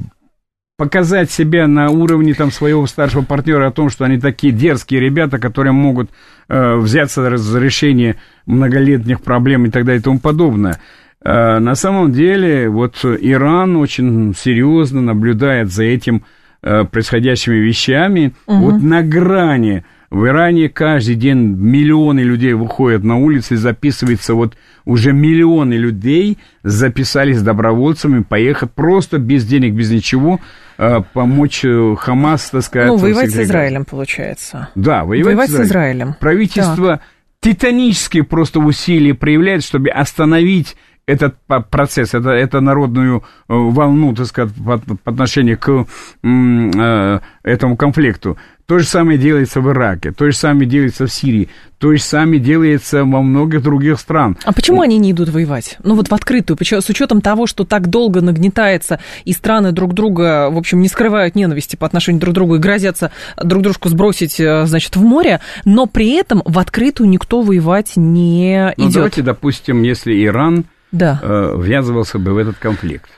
показать 0.76 1.30
себя 1.30 1.66
на 1.66 1.90
уровне 1.90 2.34
там 2.34 2.52
своего 2.52 2.86
старшего 2.86 3.22
партнера 3.22 3.66
о 3.66 3.72
том, 3.72 3.90
что 3.90 4.04
они 4.04 4.18
такие 4.18 4.52
дерзкие 4.52 5.00
ребята, 5.00 5.38
которые 5.38 5.72
могут 5.72 6.10
э, 6.48 6.76
взяться 6.76 7.36
за 7.36 7.58
решение 7.58 8.16
многолетних 8.46 9.20
проблем 9.20 9.66
и 9.66 9.70
так 9.70 9.84
далее 9.84 10.00
и 10.00 10.04
тому 10.04 10.20
подобное. 10.20 10.78
Э, 11.24 11.58
на 11.58 11.74
самом 11.74 12.12
деле, 12.12 12.68
вот 12.68 13.04
Иран 13.04 13.76
очень 13.76 14.34
серьезно 14.34 15.00
наблюдает 15.00 15.72
за 15.72 15.84
этим 15.84 16.22
э, 16.68 16.84
происходящими 16.84 17.56
вещами, 17.56 18.34
угу. 18.46 18.70
вот 18.70 18.82
на 18.82 19.02
грани 19.02 19.84
в 20.10 20.26
Иране 20.26 20.68
каждый 20.70 21.16
день 21.16 21.38
миллионы 21.38 22.20
людей 22.20 22.54
выходят 22.54 23.04
на 23.04 23.18
улицы, 23.18 23.56
записывается 23.56 24.34
вот 24.34 24.56
уже 24.86 25.12
миллионы 25.12 25.74
людей 25.74 26.38
записались 26.62 27.42
добровольцами, 27.42 28.22
поехать 28.22 28.70
просто 28.72 29.18
без 29.18 29.44
денег, 29.44 29.74
без 29.74 29.90
ничего, 29.90 30.40
э, 30.78 31.00
помочь 31.12 31.62
э, 31.64 31.94
Хамас, 31.98 32.50
так 32.50 32.62
сказать. 32.62 32.88
Ну, 32.88 32.96
воевать 32.96 33.30
с 33.30 33.36
Израилем, 33.36 33.84
получается. 33.84 34.68
Да, 34.74 35.04
воевать, 35.04 35.26
воевать 35.26 35.50
с, 35.50 35.52
Израилем. 35.52 35.66
с 35.66 35.70
Израилем. 35.70 36.14
Правительство 36.20 36.88
так. 36.96 37.02
титанические 37.40 38.24
просто 38.24 38.60
усилия 38.60 39.12
проявляет, 39.12 39.62
чтобы 39.62 39.90
остановить 39.90 40.74
этот 41.08 41.36
процесс, 41.70 42.12
это, 42.12 42.30
это 42.30 42.60
народную 42.60 43.20
э, 43.20 43.22
волну, 43.48 44.14
так 44.14 44.26
сказать, 44.26 44.54
по, 44.54 44.78
по 44.78 45.10
отношению 45.10 45.58
к 45.58 45.86
э, 46.22 47.20
этому 47.42 47.76
конфликту. 47.78 48.36
То 48.66 48.78
же 48.78 48.84
самое 48.84 49.18
делается 49.18 49.62
в 49.62 49.70
Ираке, 49.70 50.12
то 50.12 50.30
же 50.30 50.36
самое 50.36 50.68
делается 50.68 51.06
в 51.06 51.10
Сирии, 51.10 51.48
то 51.78 51.90
же 51.90 52.02
самое 52.02 52.38
делается 52.38 53.06
во 53.06 53.22
многих 53.22 53.62
других 53.62 53.98
стран. 53.98 54.36
А 54.44 54.52
почему 54.52 54.82
они 54.82 54.98
не 54.98 55.12
идут 55.12 55.30
воевать? 55.30 55.78
Ну 55.82 55.94
вот 55.94 56.08
в 56.08 56.12
открытую, 56.12 56.58
с 56.60 56.88
учетом 56.90 57.22
того, 57.22 57.46
что 57.46 57.64
так 57.64 57.88
долго 57.88 58.20
нагнетается, 58.20 59.00
и 59.24 59.32
страны 59.32 59.72
друг 59.72 59.94
друга, 59.94 60.50
в 60.50 60.58
общем, 60.58 60.82
не 60.82 60.88
скрывают 60.88 61.34
ненависти 61.34 61.76
по 61.76 61.86
отношению 61.86 62.20
друг 62.20 62.32
к 62.32 62.34
другу 62.34 62.56
и 62.56 62.58
грозятся 62.58 63.10
друг 63.42 63.62
дружку 63.62 63.88
сбросить, 63.88 64.38
э, 64.38 64.66
значит, 64.66 64.96
в 64.96 65.02
море, 65.02 65.40
но 65.64 65.86
при 65.86 66.10
этом 66.10 66.42
в 66.44 66.58
открытую 66.58 67.08
никто 67.08 67.40
воевать 67.40 67.92
не 67.96 68.74
ну, 68.76 68.84
идет. 68.84 68.94
давайте, 68.94 69.22
допустим, 69.22 69.82
если 69.82 70.26
Иран 70.26 70.66
да. 70.92 71.20
э, 71.22 71.56
ввязывался 71.58 72.18
бы 72.18 72.32
в 72.32 72.38
этот 72.38 72.56
конфликт. 72.58 73.10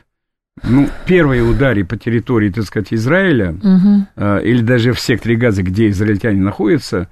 Ну, 0.62 0.88
первые 1.06 1.42
удары 1.42 1.84
по 1.84 1.96
территории, 1.96 2.50
так 2.50 2.64
сказать, 2.64 2.92
Израиля, 2.92 3.52
угу. 3.52 4.06
э, 4.16 4.42
или 4.44 4.62
даже 4.62 4.92
в 4.92 5.00
секторе 5.00 5.36
Газа, 5.36 5.62
где 5.62 5.88
израильтяне 5.88 6.40
находятся, 6.40 7.08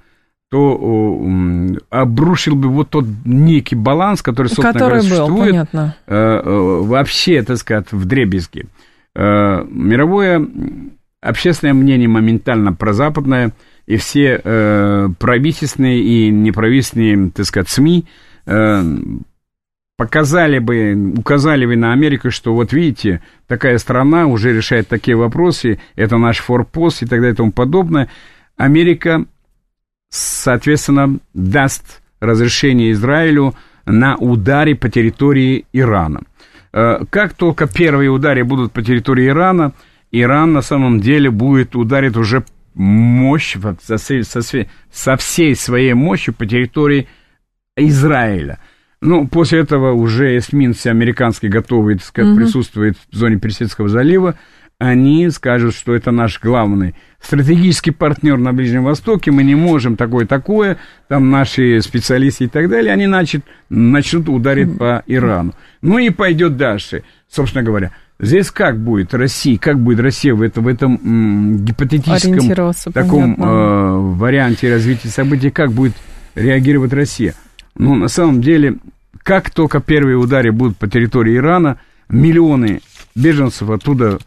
то 0.51 1.19
э, 1.21 1.77
обрушил 1.89 2.55
бы 2.55 2.69
вот 2.69 2.89
тот 2.89 3.05
некий 3.25 3.75
баланс, 3.75 4.21
который, 4.21 4.47
собственно 4.47 4.73
который 4.73 4.99
говоря, 4.99 5.01
существует 5.01 5.29
был, 5.29 5.45
понятно. 5.51 5.95
Э, 6.07 6.41
э, 6.43 6.79
вообще, 6.83 7.41
так 7.43 7.57
сказать, 7.57 7.91
в 7.91 8.05
дребезге. 8.05 8.65
Э, 9.15 9.63
мировое 9.69 10.47
общественное 11.21 11.73
мнение 11.73 12.07
моментально 12.07 12.73
прозападное, 12.73 13.51
и 13.85 13.97
все 13.97 14.39
э, 14.43 15.09
правительственные 15.17 16.01
и 16.01 16.29
неправительственные, 16.29 17.31
так 17.31 17.45
сказать, 17.45 17.69
СМИ 17.69 18.05
э, 18.45 18.83
показали 19.99 20.59
бы, 20.59 21.13
указали 21.17 21.65
бы 21.65 21.75
на 21.75 21.91
Америку, 21.91 22.31
что 22.31 22.53
вот 22.55 22.71
видите, 22.71 23.21
такая 23.47 23.77
страна 23.79 24.27
уже 24.27 24.55
решает 24.55 24.87
такие 24.87 25.17
вопросы, 25.17 25.77
это 25.97 26.17
наш 26.17 26.37
форпост 26.37 27.03
и 27.03 27.05
так 27.05 27.19
далее 27.19 27.33
и 27.33 27.35
тому 27.35 27.51
подобное. 27.51 28.07
Америка, 28.55 29.25
соответственно, 30.09 31.19
даст 31.33 32.01
разрешение 32.21 32.93
Израилю 32.93 33.55
на 33.85 34.15
удары 34.15 34.73
по 34.73 34.87
территории 34.87 35.65
Ирана. 35.73 36.21
Э, 36.71 37.01
как 37.09 37.33
только 37.33 37.67
первые 37.67 38.09
удары 38.09 38.45
будут 38.45 38.71
по 38.71 38.81
территории 38.81 39.27
Ирана, 39.27 39.73
Иран 40.13 40.53
на 40.53 40.61
самом 40.61 41.01
деле 41.01 41.29
будет 41.29 41.75
ударить 41.75 42.15
уже 42.15 42.45
мощь, 42.73 43.57
со 43.81 45.17
всей 45.17 45.55
своей 45.55 45.93
мощью 45.93 46.33
по 46.33 46.45
территории 46.45 47.09
Израиля. 47.75 48.59
Ну, 49.01 49.27
после 49.27 49.59
этого 49.59 49.93
уже 49.93 50.37
эсминцы 50.37 50.87
американские 50.87 51.49
готовы, 51.49 51.95
так 51.95 52.05
сказать, 52.05 52.31
угу. 52.31 52.39
присутствуют 52.39 52.97
в 53.11 53.15
зоне 53.15 53.37
Персидского 53.37 53.87
залива. 53.87 54.35
Они 54.77 55.29
скажут, 55.29 55.75
что 55.75 55.93
это 55.93 56.11
наш 56.11 56.39
главный 56.39 56.95
стратегический 57.21 57.91
партнер 57.91 58.37
на 58.37 58.53
Ближнем 58.53 58.85
Востоке, 58.85 59.29
мы 59.29 59.43
не 59.43 59.55
можем 59.55 59.97
такое-такое, 59.97 60.77
там 61.09 61.29
наши 61.29 61.81
специалисты 61.81 62.45
и 62.45 62.47
так 62.47 62.69
далее, 62.69 62.93
они 62.93 63.05
начнут, 63.07 63.43
начнут 63.69 64.29
ударить 64.29 64.77
по 64.77 65.03
Ирану. 65.05 65.53
Ну 65.81 65.97
и 65.97 66.09
пойдет 66.11 66.55
дальше, 66.55 67.03
собственно 67.29 67.63
говоря. 67.63 67.91
Здесь 68.21 68.51
как 68.51 68.77
будет 68.77 69.13
Россия, 69.13 69.57
как 69.57 69.79
будет 69.79 69.99
Россия 69.99 70.33
в, 70.33 70.41
это, 70.41 70.59
в 70.61 70.67
этом 70.67 70.99
м, 71.03 71.65
гипотетическом 71.65 72.73
таком 72.93 73.35
э, 73.41 73.97
варианте 74.15 74.73
развития 74.73 75.07
событий, 75.07 75.51
как 75.51 75.71
будет 75.71 75.93
реагировать 76.35 76.91
Россия? 76.91 77.33
Ну, 77.77 77.95
на 77.95 78.09
самом 78.09 78.41
деле, 78.41 78.75
как 79.29 79.51
только 79.51 79.79
первые 79.79 80.17
удары 80.17 80.51
будут 80.51 80.77
по 80.77 80.87
территории 80.87 81.37
Ирана, 81.37 81.77
миллионы 82.09 82.81
беженцев 83.13 83.69
оттуда 83.69 84.17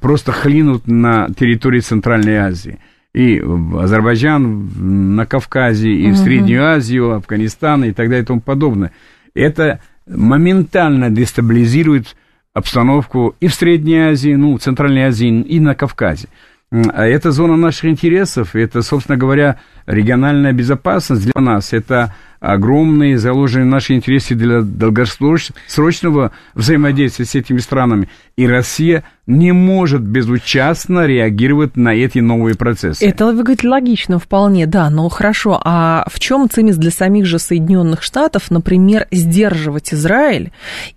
просто 0.00 0.32
хлинут 0.32 0.86
на 0.86 1.28
территории 1.30 1.80
Центральной 1.80 2.36
Азии. 2.36 2.78
И 3.14 3.40
в 3.40 3.78
Азербайджан, 3.78 5.16
на 5.16 5.24
Кавказе, 5.24 5.90
и 5.90 6.10
в 6.10 6.16
Среднюю 6.18 6.62
Азию, 6.62 7.12
Афганистан 7.12 7.84
и 7.84 7.92
так 7.92 8.10
далее 8.10 8.22
и 8.22 8.26
тому 8.26 8.42
подобное. 8.42 8.92
Это 9.34 9.80
моментально 10.06 11.08
дестабилизирует 11.08 12.14
обстановку 12.52 13.34
и 13.40 13.46
в 13.46 13.54
Средней 13.54 14.10
Азии, 14.10 14.34
ну, 14.34 14.58
в 14.58 14.60
Центральной 14.60 15.04
Азии, 15.04 15.40
и 15.40 15.58
на 15.58 15.74
Кавказе. 15.74 16.28
А 16.70 17.06
это 17.06 17.30
зона 17.30 17.56
наших 17.56 17.86
интересов, 17.86 18.54
это, 18.54 18.82
собственно 18.82 19.16
говоря, 19.16 19.58
региональная 19.86 20.52
безопасность 20.52 21.24
для 21.24 21.40
нас, 21.40 21.72
это 21.72 22.14
огромные 22.40 23.18
заложенные 23.18 23.66
наши 23.66 23.94
интересы 23.94 24.34
для 24.34 24.62
долгосрочного 24.62 26.32
взаимодействия 26.54 27.26
с 27.26 27.34
этими 27.34 27.58
странами. 27.58 28.08
И 28.36 28.46
Россия 28.46 29.04
не 29.30 29.52
может 29.52 30.02
безучастно 30.02 31.06
реагировать 31.06 31.76
на 31.76 31.94
эти 31.94 32.18
новые 32.18 32.56
процессы. 32.56 33.06
Это, 33.06 33.26
вы 33.26 33.42
говорите, 33.44 33.68
логично 33.68 34.18
вполне, 34.18 34.66
да, 34.66 34.90
но 34.90 35.08
хорошо. 35.08 35.60
А 35.64 36.04
в 36.10 36.18
чем 36.18 36.50
цимис 36.50 36.76
для 36.76 36.90
самих 36.90 37.26
же 37.26 37.38
Соединенных 37.38 38.02
Штатов, 38.02 38.50
например, 38.50 39.06
сдерживать 39.12 39.94
Израиль 39.94 40.50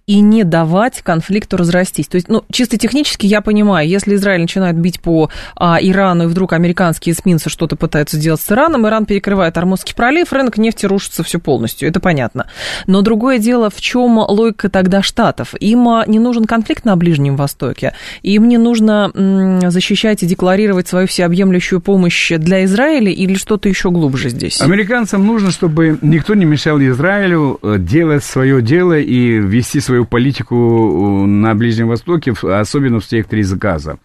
и 0.07 0.19
не 0.19 0.43
давать 0.43 1.01
конфликту 1.01 1.57
разрастись? 1.57 2.07
То 2.07 2.15
есть, 2.15 2.27
ну, 2.27 2.43
чисто 2.51 2.77
технически 2.77 3.27
я 3.27 3.41
понимаю, 3.41 3.87
если 3.87 4.15
Израиль 4.15 4.41
начинает 4.41 4.77
бить 4.77 4.99
по 4.99 5.29
а, 5.55 5.77
Ирану, 5.79 6.23
и 6.23 6.27
вдруг 6.27 6.53
американские 6.53 7.13
эсминцы 7.13 7.49
что-то 7.49 7.75
пытаются 7.75 8.17
сделать 8.17 8.41
с 8.41 8.51
Ираном, 8.51 8.87
Иран 8.87 9.05
перекрывает 9.05 9.57
Армузский 9.57 9.93
пролив, 9.93 10.33
рынок 10.33 10.57
нефти 10.57 10.87
рушится, 10.87 11.23
все 11.23 11.32
все 11.33 11.39
полностью, 11.39 11.89
это 11.89 11.99
понятно. 11.99 12.45
Но 12.85 13.01
другое 13.01 13.39
дело, 13.39 13.71
в 13.71 13.81
чем 13.81 14.19
логика 14.19 14.69
тогда 14.69 15.01
Штатов? 15.01 15.55
Им 15.59 15.89
не 16.05 16.19
нужен 16.19 16.45
конфликт 16.45 16.85
на 16.85 16.95
Ближнем 16.95 17.35
Востоке, 17.35 17.93
им 18.21 18.47
не 18.47 18.57
нужно 18.59 19.11
защищать 19.71 20.21
и 20.21 20.27
декларировать 20.27 20.87
свою 20.87 21.07
всеобъемлющую 21.07 21.81
помощь 21.81 22.31
для 22.37 22.65
Израиля 22.65 23.11
или 23.11 23.33
что-то 23.33 23.67
еще 23.67 23.89
глубже 23.89 24.29
здесь? 24.29 24.61
Американцам 24.61 25.25
нужно, 25.25 25.49
чтобы 25.49 25.97
никто 26.01 26.35
не 26.35 26.45
мешал 26.45 26.79
Израилю 26.79 27.57
э, 27.61 27.77
делать 27.79 28.23
свое 28.23 28.61
дело 28.61 28.99
и 28.99 29.39
вести 29.39 29.79
свою 29.79 30.05
политику 30.05 30.55
э, 30.55 31.25
на 31.25 31.55
Ближнем 31.55 31.87
Востоке, 31.87 32.33
особенно 32.43 32.99
в 32.99 33.05
секторе 33.05 33.43
Газа. 33.43 33.97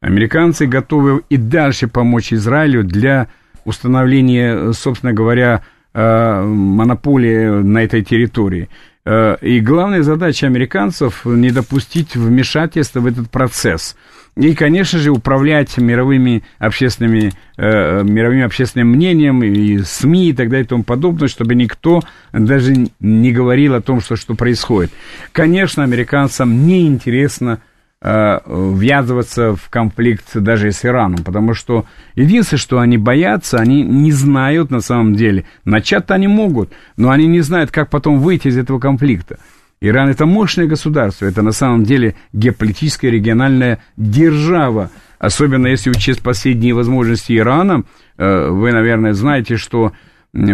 Американцы 0.00 0.66
готовы 0.66 1.22
и 1.28 1.36
дальше 1.36 1.88
помочь 1.88 2.32
Израилю 2.32 2.84
для 2.84 3.28
установления, 3.64 4.72
собственно 4.72 5.12
говоря, 5.12 5.62
э, 5.62 5.79
монополии 5.94 7.62
на 7.62 7.84
этой 7.84 8.02
территории. 8.02 8.68
Э, 9.04 9.36
и 9.40 9.60
главная 9.60 10.02
задача 10.02 10.46
американцев 10.46 11.24
не 11.24 11.50
допустить 11.50 12.14
вмешательства 12.14 13.00
в 13.00 13.06
этот 13.06 13.30
процесс. 13.30 13.96
И, 14.36 14.54
конечно 14.54 14.98
же, 14.98 15.10
управлять 15.10 15.76
мировыми 15.78 16.44
общественными, 16.58 17.32
э, 17.56 18.02
мировым 18.04 18.44
общественным 18.44 18.88
мнением 18.88 19.42
и 19.42 19.78
СМИ 19.78 20.30
и 20.30 20.32
так 20.32 20.48
далее 20.48 20.64
и 20.64 20.68
тому 20.68 20.84
подобное, 20.84 21.28
чтобы 21.28 21.54
никто 21.54 22.02
даже 22.32 22.88
не 23.00 23.32
говорил 23.32 23.74
о 23.74 23.80
том, 23.80 24.00
что, 24.00 24.16
что 24.16 24.34
происходит. 24.34 24.92
Конечно, 25.32 25.82
американцам 25.82 26.66
не 26.66 26.86
интересно 26.86 27.54
Э, 27.54 27.69
ввязываться 28.02 29.54
в 29.54 29.68
конфликт 29.68 30.34
даже 30.34 30.72
с 30.72 30.86
Ираном, 30.86 31.22
потому 31.22 31.52
что 31.52 31.84
единственное, 32.14 32.58
что 32.58 32.78
они 32.80 32.96
боятся, 32.96 33.58
они 33.58 33.82
не 33.82 34.10
знают 34.10 34.70
на 34.70 34.80
самом 34.80 35.14
деле. 35.14 35.44
Начать-то 35.66 36.14
они 36.14 36.26
могут, 36.26 36.72
но 36.96 37.10
они 37.10 37.26
не 37.26 37.42
знают, 37.42 37.70
как 37.70 37.90
потом 37.90 38.20
выйти 38.20 38.48
из 38.48 38.56
этого 38.56 38.78
конфликта. 38.78 39.38
Иран 39.82 40.10
это 40.10 40.26
мощное 40.26 40.66
государство, 40.66 41.24
это 41.24 41.40
на 41.42 41.52
самом 41.52 41.84
деле 41.84 42.14
геополитическая 42.34 43.10
региональная 43.10 43.78
держава, 43.96 44.90
особенно 45.18 45.68
если 45.68 45.88
учесть 45.90 46.22
последние 46.22 46.74
возможности 46.74 47.36
Ирана. 47.36 47.84
Э, 48.18 48.48
вы, 48.50 48.72
наверное, 48.72 49.14
знаете, 49.14 49.56
что 49.56 49.92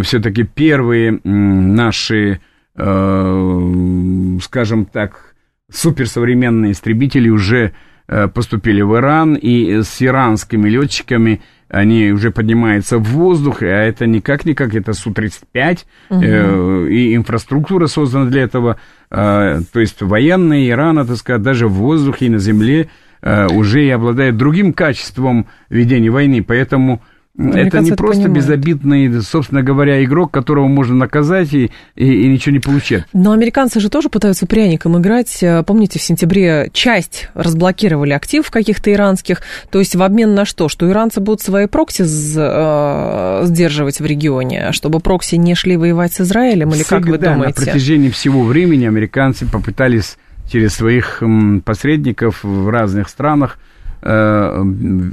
все-таки 0.02 0.44
первые 0.44 1.20
наши, 1.24 2.40
э, 2.76 4.38
скажем 4.42 4.84
так, 4.84 5.34
суперсовременные 5.70 6.72
истребители 6.72 7.28
уже 7.28 7.72
э, 8.08 8.28
поступили 8.28 8.82
в 8.82 8.96
Иран, 8.96 9.34
и 9.34 9.82
с 9.82 10.00
иранскими 10.00 10.68
летчиками 10.68 11.42
они 11.68 12.12
уже 12.12 12.30
поднимаются 12.30 12.98
в 12.98 13.04
воздух, 13.04 13.62
а 13.62 13.66
это 13.66 14.06
никак-никак, 14.06 14.74
это 14.74 14.92
Су-35, 14.92 15.78
угу. 16.10 16.22
э, 16.22 16.88
и 16.90 17.16
инфраструктура 17.16 17.86
создана 17.86 18.26
для 18.26 18.42
этого, 18.42 18.78
э, 19.10 19.60
то 19.72 19.80
есть 19.80 20.00
военные 20.02 20.70
Ирана, 20.70 21.04
так 21.04 21.16
сказать, 21.16 21.42
даже 21.42 21.66
в 21.66 21.72
воздухе 21.72 22.26
и 22.26 22.30
на 22.30 22.38
земле 22.38 22.88
э, 23.22 23.46
уже 23.48 23.84
и 23.84 23.90
обладает 23.90 24.36
другим 24.36 24.72
качеством 24.72 25.48
ведения 25.68 26.10
войны, 26.10 26.44
поэтому 26.44 27.02
это 27.38 27.80
не 27.80 27.92
просто 27.92 28.24
понимают. 28.24 28.46
безобидный, 28.46 29.22
собственно 29.22 29.62
говоря, 29.62 30.02
игрок, 30.04 30.30
которого 30.30 30.66
можно 30.68 30.94
наказать 30.94 31.52
и, 31.52 31.70
и, 31.94 32.24
и 32.24 32.28
ничего 32.28 32.52
не 32.54 32.60
получать. 32.60 33.04
Но 33.12 33.32
американцы 33.32 33.80
же 33.80 33.90
тоже 33.90 34.08
пытаются 34.08 34.46
пряником 34.46 34.98
играть. 34.98 35.44
Помните, 35.66 35.98
в 35.98 36.02
сентябре 36.02 36.70
часть 36.72 37.28
разблокировали 37.34 38.12
актив 38.12 38.48
каких-то 38.50 38.92
иранских. 38.92 39.42
То 39.70 39.78
есть 39.78 39.94
в 39.94 40.02
обмен 40.02 40.34
на 40.34 40.44
что? 40.44 40.68
Что 40.68 40.90
иранцы 40.90 41.20
будут 41.20 41.40
свои 41.40 41.66
прокси 41.66 42.04
э, 42.06 43.46
сдерживать 43.46 44.00
в 44.00 44.06
регионе, 44.06 44.72
чтобы 44.72 45.00
прокси 45.00 45.36
не 45.36 45.54
шли 45.54 45.76
воевать 45.76 46.14
с 46.14 46.20
Израилем? 46.22 46.70
Или 46.70 46.82
Всегда, 46.82 46.96
как 46.96 47.06
вы 47.06 47.18
думаете? 47.18 47.60
на 47.60 47.66
протяжении 47.66 48.10
всего 48.10 48.42
времени 48.42 48.86
американцы 48.86 49.46
попытались 49.46 50.16
через 50.50 50.74
своих 50.74 51.22
посредников 51.64 52.44
в 52.44 52.68
разных 52.68 53.08
странах 53.08 53.58
Э, 54.02 54.64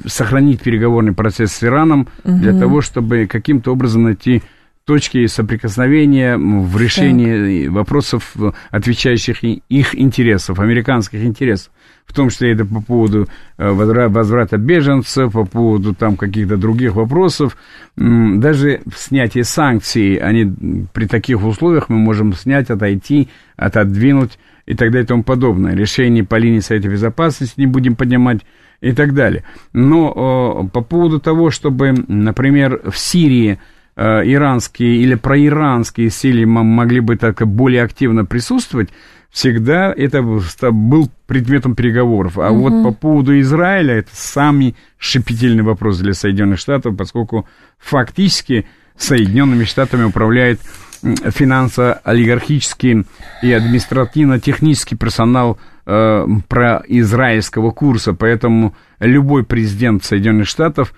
сохранить 0.05 0.61
переговорный 0.61 1.13
процесс 1.13 1.53
с 1.53 1.63
Ираном 1.63 2.07
угу. 2.23 2.37
для 2.37 2.57
того, 2.57 2.81
чтобы 2.81 3.27
каким-то 3.27 3.71
образом 3.71 4.03
найти 4.03 4.43
точки 4.85 5.25
соприкосновения 5.27 6.37
в 6.37 6.77
решении 6.77 7.65
так. 7.65 7.73
вопросов, 7.73 8.35
отвечающих 8.69 9.43
их 9.43 9.95
интересов, 9.95 10.59
американских 10.59 11.23
интересов. 11.23 11.71
В 12.05 12.13
том 12.13 12.29
числе 12.29 12.51
это 12.51 12.65
по 12.65 12.81
поводу 12.81 13.29
э, 13.57 13.71
возврата 13.71 14.57
беженцев, 14.57 15.31
по 15.31 15.45
поводу 15.45 15.95
там 15.95 16.17
каких-то 16.17 16.57
других 16.57 16.95
вопросов. 16.95 17.55
Даже 17.95 18.81
снятие 18.95 19.45
санкций, 19.45 20.17
они 20.17 20.85
при 20.91 21.05
таких 21.05 21.41
условиях 21.43 21.87
мы 21.87 21.97
можем 21.97 22.33
снять, 22.33 22.69
отойти, 22.69 23.29
отодвинуть 23.55 24.37
и 24.65 24.75
так 24.75 24.91
далее 24.91 25.05
и 25.05 25.07
тому 25.07 25.23
подобное. 25.23 25.75
Решение 25.75 26.25
по 26.25 26.35
линии 26.35 26.59
Совета 26.59 26.89
Безопасности 26.89 27.53
не 27.57 27.67
будем 27.67 27.95
поднимать 27.95 28.41
и 28.83 28.91
так 28.91 29.13
далее. 29.13 29.43
Но 29.71 30.69
по 30.73 30.81
поводу 30.81 31.19
того, 31.19 31.51
чтобы, 31.51 31.93
например, 32.07 32.81
в 32.89 32.97
Сирии 32.97 33.59
э, 33.95 34.21
иранские 34.25 34.97
или 34.97 35.15
проиранские 35.15 36.09
силы 36.09 36.45
могли 36.45 36.99
бы 36.99 37.15
так 37.15 37.47
более 37.47 37.83
активно 37.83 38.25
присутствовать, 38.25 38.89
всегда 39.31 39.93
это 39.95 40.21
был 40.21 41.09
предметом 41.27 41.75
переговоров. 41.75 42.37
А 42.37 42.51
угу. 42.51 42.69
вот 42.69 42.83
по 42.83 42.91
поводу 42.91 43.39
Израиля 43.39 43.95
это 43.95 44.09
самый 44.11 44.75
шипительный 44.97 45.63
вопрос 45.63 45.99
для 45.99 46.13
Соединенных 46.13 46.59
Штатов, 46.59 46.97
поскольку 46.97 47.47
фактически 47.79 48.65
Соединенными 48.97 49.63
Штатами 49.63 50.03
управляет 50.03 50.59
финансово-олигархический 51.01 53.05
и 53.41 53.51
административно-технический 53.51 54.95
персонал 54.95 55.57
э, 55.85 56.25
про 56.47 56.83
израильского 56.87 57.71
курса, 57.71 58.13
поэтому 58.13 58.75
любой 58.99 59.43
президент 59.43 60.03
Соединенных 60.03 60.47
Штатов 60.47 60.93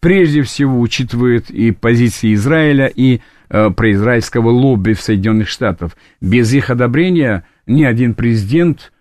прежде 0.00 0.42
всего 0.42 0.80
учитывает 0.80 1.50
и 1.50 1.70
позиции 1.70 2.34
Израиля, 2.34 2.86
и 2.86 3.20
э, 3.48 3.70
произраильского 3.70 4.50
лобби 4.50 4.92
в 4.92 5.00
Соединенных 5.00 5.48
Штатах. 5.48 5.96
Без 6.20 6.52
их 6.52 6.68
одобрения 6.68 7.46
ни 7.66 7.84
один 7.84 8.14
президент 8.14 8.92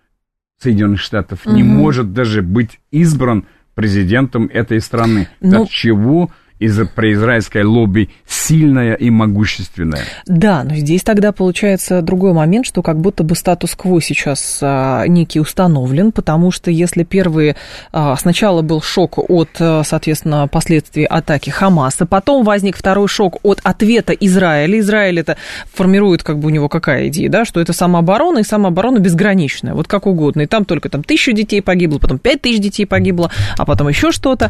Соединенных 0.62 1.02
Штатов 1.02 1.46
угу. 1.46 1.56
не 1.56 1.64
может 1.64 2.14
даже 2.14 2.42
быть 2.42 2.80
избран 2.92 3.46
президентом 3.76 4.50
этой 4.54 4.80
страны. 4.80 5.28
Ну, 5.42 5.64
От 5.64 5.70
чего 5.70 6.32
из 6.64 6.80
произраильское 6.88 7.66
лобби 7.66 8.10
сильное 8.26 8.94
и 8.94 9.10
могущественное. 9.10 10.04
Да, 10.26 10.64
но 10.64 10.76
здесь 10.76 11.04
тогда 11.04 11.32
получается 11.34 12.02
другой 12.02 12.32
момент, 12.34 12.66
что 12.66 12.82
как 12.82 13.00
будто 13.00 13.24
бы 13.24 13.36
статус-кво 13.36 14.02
сейчас 14.02 14.60
а, 14.62 15.06
некий 15.08 15.40
установлен, 15.40 16.12
потому 16.12 16.52
что 16.52 16.72
если 16.72 17.04
первые 17.04 17.58
а, 17.92 18.16
сначала 18.16 18.62
был 18.62 18.82
шок 18.82 19.18
от, 19.30 19.50
а, 19.60 19.84
соответственно, 19.84 20.48
последствий 20.48 21.04
атаки 21.04 21.50
Хамаса, 21.50 22.06
потом 22.06 22.46
возник 22.46 22.78
второй 22.78 23.10
шок 23.10 23.40
от 23.44 23.60
ответа 23.64 24.14
Израиля. 24.14 24.80
Израиль 24.80 25.20
это 25.20 25.38
формирует 25.74 26.24
как 26.24 26.40
бы 26.40 26.48
у 26.48 26.50
него 26.50 26.70
какая 26.70 27.10
идея, 27.10 27.30
да, 27.30 27.44
что 27.44 27.60
это 27.60 27.74
самооборона 27.74 28.40
и 28.40 28.44
самооборона 28.44 29.00
безграничная, 29.00 29.74
вот 29.74 29.88
как 29.88 30.08
угодно. 30.08 30.42
И 30.42 30.46
там 30.46 30.64
только 30.64 30.88
там 30.88 31.04
тысячу 31.04 31.34
детей 31.34 31.62
погибло, 31.62 32.00
потом 32.00 32.20
пять 32.20 32.42
тысяч 32.42 32.60
детей 32.60 32.86
погибло, 32.86 33.30
а 33.58 33.66
потом 33.66 33.90
еще 33.90 34.12
что-то. 34.12 34.50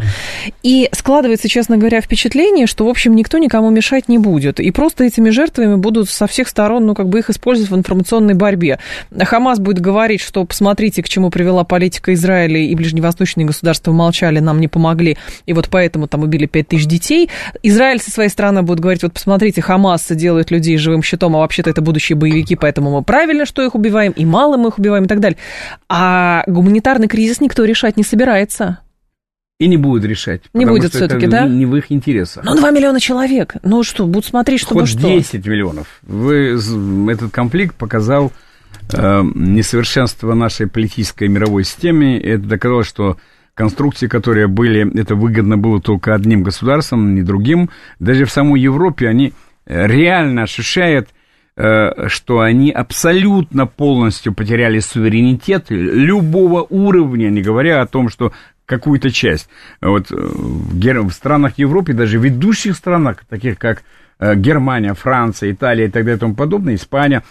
И 0.62 0.89
складывается, 0.91 1.49
честно 1.49 1.78
говоря, 1.78 2.03
впечатление, 2.04 2.68
что, 2.68 2.86
в 2.86 2.89
общем, 2.89 3.16
никто 3.16 3.38
никому 3.38 3.70
мешать 3.70 4.08
не 4.10 4.18
будет. 4.18 4.60
И 4.60 4.72
просто 4.72 5.04
этими 5.04 5.30
жертвами 5.30 5.76
будут 5.76 6.10
со 6.10 6.28
всех 6.28 6.48
сторон, 6.48 6.86
ну, 6.86 6.96
как 6.96 7.08
бы 7.10 7.20
их 7.20 7.30
использовать 7.30 7.72
в 7.72 7.76
информационной 7.76 8.34
борьбе. 8.34 8.80
Хамас 9.18 9.60
будет 9.60 9.80
говорить, 9.80 10.22
что 10.22 10.44
посмотрите, 10.46 11.02
к 11.02 11.10
чему 11.10 11.30
привела 11.30 11.63
политика 11.63 12.13
Израиля 12.13 12.60
и 12.60 12.76
ближневосточные 12.76 13.46
государства 13.46 13.92
молчали, 13.92 14.39
нам 14.39 14.60
не 14.60 14.68
помогли, 14.68 15.18
и 15.46 15.54
вот 15.54 15.70
поэтому 15.70 16.08
там 16.08 16.24
убили 16.24 16.46
5 16.46 16.68
тысяч 16.68 16.86
детей. 16.86 17.30
Израиль 17.63 18.00
со 18.00 18.12
своей 18.12 18.30
стороны 18.30 18.62
будет 18.62 18.80
говорить, 18.80 19.04
вот 19.04 19.13
посмотрите, 19.13 19.62
Хамас 19.62 20.08
делает 20.10 20.52
людей 20.52 20.78
живым 20.78 21.04
щитом, 21.04 21.36
а 21.36 21.39
вообще-то 21.39 21.70
это 21.70 21.82
будущие 21.82 22.16
боевики, 22.16 22.56
поэтому 22.56 22.92
мы 22.92 23.04
правильно, 23.04 23.46
что 23.46 23.63
их 23.63 23.76
убиваем, 23.76 24.12
и 24.12 24.26
мало 24.26 24.58
мы 24.58 24.70
их 24.70 24.78
убиваем 24.78 25.06
и 25.06 25.08
так 25.08 25.20
далее. 25.20 25.38
А 25.89 26.44
гуманитарный 26.48 27.08
кризис 27.08 27.42
никто 27.42 27.63
решать 27.63 27.98
не 27.98 28.04
собирается. 28.04 28.80
И 29.60 29.68
не 29.68 29.78
будет 29.78 30.04
решать. 30.04 30.42
Не 30.54 30.66
будет 30.66 30.94
все-таки, 30.94 31.28
да? 31.28 31.48
Не 31.48 31.66
в 31.66 31.76
их 31.76 31.92
интересах. 31.92 32.44
Ну, 32.44 32.56
2 32.56 32.72
миллиона 32.72 33.00
человек. 33.00 33.56
Ну 33.63 33.84
что, 33.84 34.06
будут 34.06 34.26
смотреть, 34.26 34.62
чтобы 34.62 34.82
Хоть 34.82 34.89
что? 34.89 35.02
10 35.02 35.46
миллионов. 35.46 35.88
Вы, 36.02 36.60
этот 37.12 37.32
конфликт 37.32 37.76
показал 37.76 38.32
э, 38.92 39.22
несовершенство 39.36 40.34
нашей 40.34 40.68
политической 40.68 41.28
мировой 41.28 41.63
системы. 41.63 42.18
Это 42.18 42.44
доказало, 42.44 42.84
что 42.84 43.18
конструкции, 43.54 44.08
которые 44.08 44.48
были, 44.48 45.00
это 45.00 45.16
выгодно 45.16 45.58
было 45.58 45.80
только 45.80 46.16
одним 46.16 46.44
государствам, 46.44 47.13
не 47.13 47.22
другим. 47.22 47.70
Даже 48.00 48.26
в 48.26 48.32
самой 48.32 48.60
Европе 48.60 49.08
они 49.08 49.34
реально 49.66 50.44
ощущают 50.44 51.10
Э, 51.56 52.08
что 52.08 52.39
они 52.39 52.72
абсолютно 52.72 53.68
полностью 53.68 54.34
потеряли 54.34 54.80
суверенитет 54.80 55.68
любого 55.70 56.66
уровня, 56.68 57.30
не 57.30 57.44
говоря 57.44 57.84
о 57.84 57.86
том, 57.86 58.10
что 58.10 58.34
какую-то 58.65 59.12
часть. 59.12 59.49
Вот 59.82 60.12
э, 60.12 60.15
в, 60.15 61.12
странах 61.12 61.58
Европы, 61.58 61.93
даже 61.93 62.17
ведущих 62.17 62.76
странах, 62.76 63.23
таких 63.30 63.58
как 63.58 63.84
э, 64.19 64.36
Германия, 64.36 64.93
Франция, 64.93 65.52
Италия 65.52 65.86
и 65.86 65.89
так 65.89 66.04
далее 66.04 66.17
и 66.17 66.19
тому 66.19 66.36
подобное, 66.36 66.76
Испания, 66.76 67.23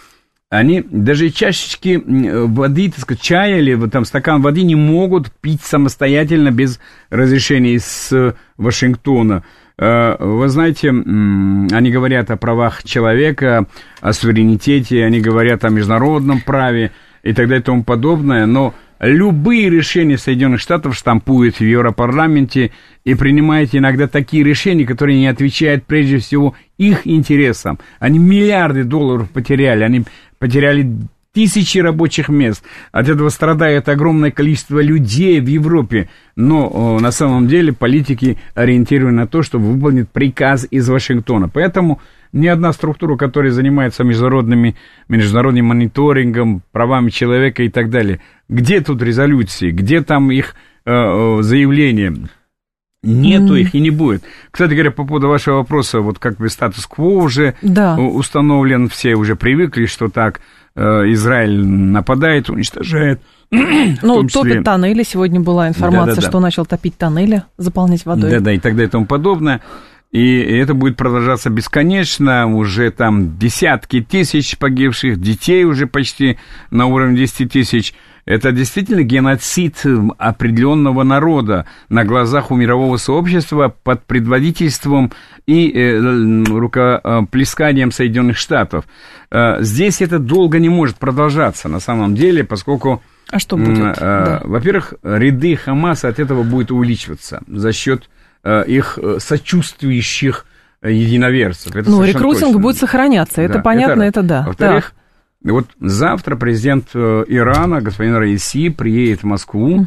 они 0.49 0.83
даже 0.87 1.29
чашечки 1.29 1.99
воды, 2.05 2.91
так 2.91 2.99
сказать, 2.99 3.21
чая 3.21 3.57
или 3.57 3.73
вот 3.73 3.91
там 3.91 4.05
стакан 4.05 4.41
воды 4.41 4.61
не 4.61 4.75
могут 4.75 5.31
пить 5.31 5.61
самостоятельно 5.63 6.51
без 6.51 6.79
разрешения 7.09 7.73
из 7.73 8.13
Вашингтона. 8.57 9.43
Э, 9.77 10.15
вы 10.19 10.47
знаете, 10.49 10.89
они 10.89 11.91
говорят 11.91 12.29
о 12.31 12.37
правах 12.37 12.83
человека, 12.83 13.65
о 14.01 14.13
суверенитете, 14.13 15.03
они 15.03 15.19
говорят 15.19 15.65
о 15.65 15.69
международном 15.69 16.41
праве 16.41 16.91
и 17.23 17.33
так 17.33 17.47
далее 17.47 17.61
и 17.61 17.63
тому 17.63 17.83
подобное, 17.83 18.45
но 18.45 18.73
любые 18.99 19.69
решения 19.69 20.17
Соединенных 20.17 20.59
Штатов 20.59 20.95
штампуют 20.95 21.57
в 21.57 21.63
Европарламенте 21.63 22.71
и 23.03 23.15
принимают 23.15 23.73
иногда 23.73 24.07
такие 24.07 24.43
решения, 24.43 24.85
которые 24.85 25.19
не 25.19 25.27
отвечают 25.27 25.85
прежде 25.85 26.17
всего 26.19 26.55
их 26.77 27.05
интересам. 27.05 27.79
Они 27.99 28.19
миллиарды 28.19 28.83
долларов 28.83 29.29
потеряли, 29.29 29.83
они 29.83 30.03
потеряли 30.39 30.87
тысячи 31.33 31.79
рабочих 31.79 32.29
мест. 32.29 32.63
От 32.91 33.09
этого 33.09 33.29
страдает 33.29 33.89
огромное 33.89 34.29
количество 34.29 34.79
людей 34.79 35.39
в 35.39 35.47
Европе. 35.47 36.07
Но 36.35 36.99
на 36.99 37.11
самом 37.11 37.47
деле 37.47 37.73
политики 37.73 38.37
ориентированы 38.53 39.21
на 39.21 39.27
то, 39.27 39.41
чтобы 39.41 39.71
выполнить 39.71 40.09
приказ 40.09 40.67
из 40.69 40.87
Вашингтона. 40.87 41.49
Поэтому 41.49 41.99
ни 42.33 42.45
одна 42.45 42.71
структура, 42.71 43.15
которая 43.15 43.51
занимается 43.51 44.03
международными, 44.03 44.75
международным 45.07 45.65
мониторингом, 45.65 46.61
правами 46.71 47.09
человека 47.09 47.63
и 47.63 47.69
так 47.69 47.89
далее, 47.89 48.21
где 48.49 48.81
тут 48.81 49.01
резолюции, 49.01 49.71
где 49.71 50.01
там 50.01 50.31
их 50.31 50.55
э, 50.85 50.91
э 50.91 51.41
заявления? 51.41 52.15
Нету 53.05 53.57
mm. 53.57 53.59
их 53.59 53.75
и 53.75 53.81
не 53.81 53.89
будет. 53.89 54.23
Кстати 54.49 54.71
говоря, 54.71 54.91
по 54.91 55.05
поводу 55.05 55.27
вашего 55.27 55.57
вопроса, 55.57 55.99
вот 55.99 56.19
как 56.19 56.37
бы 56.37 56.47
статус-кво 56.47 57.23
уже 57.23 57.55
да. 57.61 57.97
установлен, 57.97 58.87
все 58.87 59.15
уже 59.15 59.35
привыкли, 59.35 59.87
что 59.87 60.07
так 60.07 60.39
Э, 60.75 61.03
Израиль 61.11 61.65
нападает, 61.65 62.49
уничтожает. 62.49 63.21
Ну, 64.01 64.27
топит 64.27 64.63
тоннели. 64.63 65.03
Сегодня 65.03 65.39
была 65.39 65.67
информация, 65.67 66.15
да, 66.15 66.15
да, 66.15 66.21
да. 66.21 66.27
что 66.27 66.39
начал 66.39 66.65
топить 66.65 66.97
тоннели, 66.97 67.43
заполнять 67.57 68.05
водой. 68.05 68.31
Да-да, 68.31 68.51
и 68.51 68.57
так 68.57 68.73
далее 68.73 68.87
и 68.87 68.91
тому 68.91 69.05
подобное. 69.05 69.61
И 70.11 70.37
это 70.39 70.73
будет 70.73 70.97
продолжаться 70.97 71.49
бесконечно, 71.49 72.47
уже 72.47 72.89
там 72.91 73.37
десятки 73.37 74.01
тысяч 74.01 74.57
погибших, 74.57 75.19
детей 75.19 75.63
уже 75.65 75.87
почти 75.87 76.37
на 76.71 76.85
уровне 76.87 77.17
10 77.17 77.51
тысяч. 77.51 77.93
Это 78.25 78.53
действительно 78.53 79.03
геноцид 79.03 79.83
определенного 80.17 81.03
народа 81.03 81.65
на 81.89 82.05
глазах 82.05 82.51
у 82.51 82.55
мирового 82.55 82.97
сообщества 82.97 83.75
под 83.83 84.05
предводительством 84.05 85.11
и 85.45 85.69
э, 85.69 86.43
рукоплесканием 86.45 87.91
Соединенных 87.91 88.37
Штатов. 88.37 88.85
Э, 89.29 89.57
здесь 89.61 90.01
это 90.01 90.19
долго 90.19 90.59
не 90.59 90.69
может 90.69 90.95
продолжаться 90.97 91.67
на 91.67 91.81
самом 91.81 92.15
деле, 92.15 92.45
поскольку... 92.45 93.01
А 93.29 93.39
что 93.39 93.57
будет? 93.57 93.97
Э, 93.97 93.99
да. 93.99 94.41
Во-первых, 94.45 94.93
ряды 95.03 95.57
Хамаса 95.57 96.07
от 96.07 96.19
этого 96.19 96.43
будет 96.43 96.71
увеличиваться 96.71 97.41
за 97.47 97.73
счет 97.73 98.09
их 98.45 98.99
сочувствующих 99.19 100.45
единоверцев. 100.81 101.73
Это 101.73 101.89
ну, 101.89 102.03
рекрутинг 102.03 102.47
точно. 102.47 102.59
будет 102.59 102.77
сохраняться, 102.77 103.41
это 103.41 103.53
да, 103.53 103.61
понятно, 103.61 104.01
это, 104.01 104.19
это 104.19 104.23
да. 104.23 104.43
Во-вторых, 104.45 104.93
да. 104.93 105.02
Вот 105.51 105.67
завтра 105.79 106.35
президент 106.35 106.95
Ирана, 106.95 107.81
господин 107.81 108.15
Раиси, 108.15 108.69
приедет 108.69 109.23
в 109.23 109.25
Москву 109.25 109.81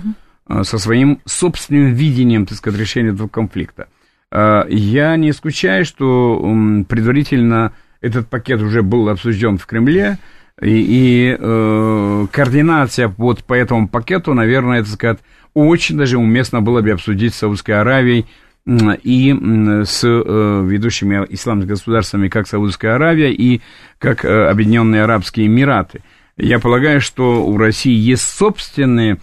угу. 0.49 0.65
со 0.65 0.79
своим 0.79 1.21
собственным 1.25 1.95
видением, 1.95 2.47
так 2.47 2.59
сказать, 2.59 2.79
решения 2.79 3.11
этого 3.11 3.29
конфликта. 3.29 3.89
Я 4.31 5.17
не 5.17 5.31
исключаю, 5.31 5.85
что 5.85 6.39
предварительно 6.89 7.73
этот 8.01 8.29
пакет 8.29 8.61
уже 8.61 8.83
был 8.83 9.09
обсужден 9.09 9.57
в 9.57 9.67
Кремле, 9.67 10.19
и, 10.61 10.69
и 10.69 11.37
э, 11.39 12.27
координация 12.33 13.13
вот 13.17 13.45
по 13.45 13.53
этому 13.53 13.89
пакету, 13.89 14.33
наверное, 14.33 14.81
это 14.81 14.89
сказать, 14.89 15.19
очень 15.53 15.99
даже 15.99 16.17
уместно 16.17 16.63
было 16.63 16.81
бы 16.81 16.91
обсудить 16.91 17.35
с 17.35 17.39
Саудовской 17.39 17.79
Аравией 17.79 18.27
и 18.67 19.33
с 19.85 20.03
э, 20.03 20.65
ведущими 20.67 21.25
исламскими 21.29 21.69
государствами, 21.69 22.29
как 22.29 22.49
Саудовская 22.49 22.97
Аравия 22.97 23.33
и 23.33 23.61
как 23.99 24.25
э, 24.25 24.49
Объединенные 24.49 25.05
Арабские 25.05 25.47
Эмираты. 25.47 26.03
Я 26.37 26.59
полагаю, 26.59 27.01
что 27.01 27.47
у 27.47 27.57
России 27.57 27.95
есть 27.95 28.25
собственный 28.25 29.21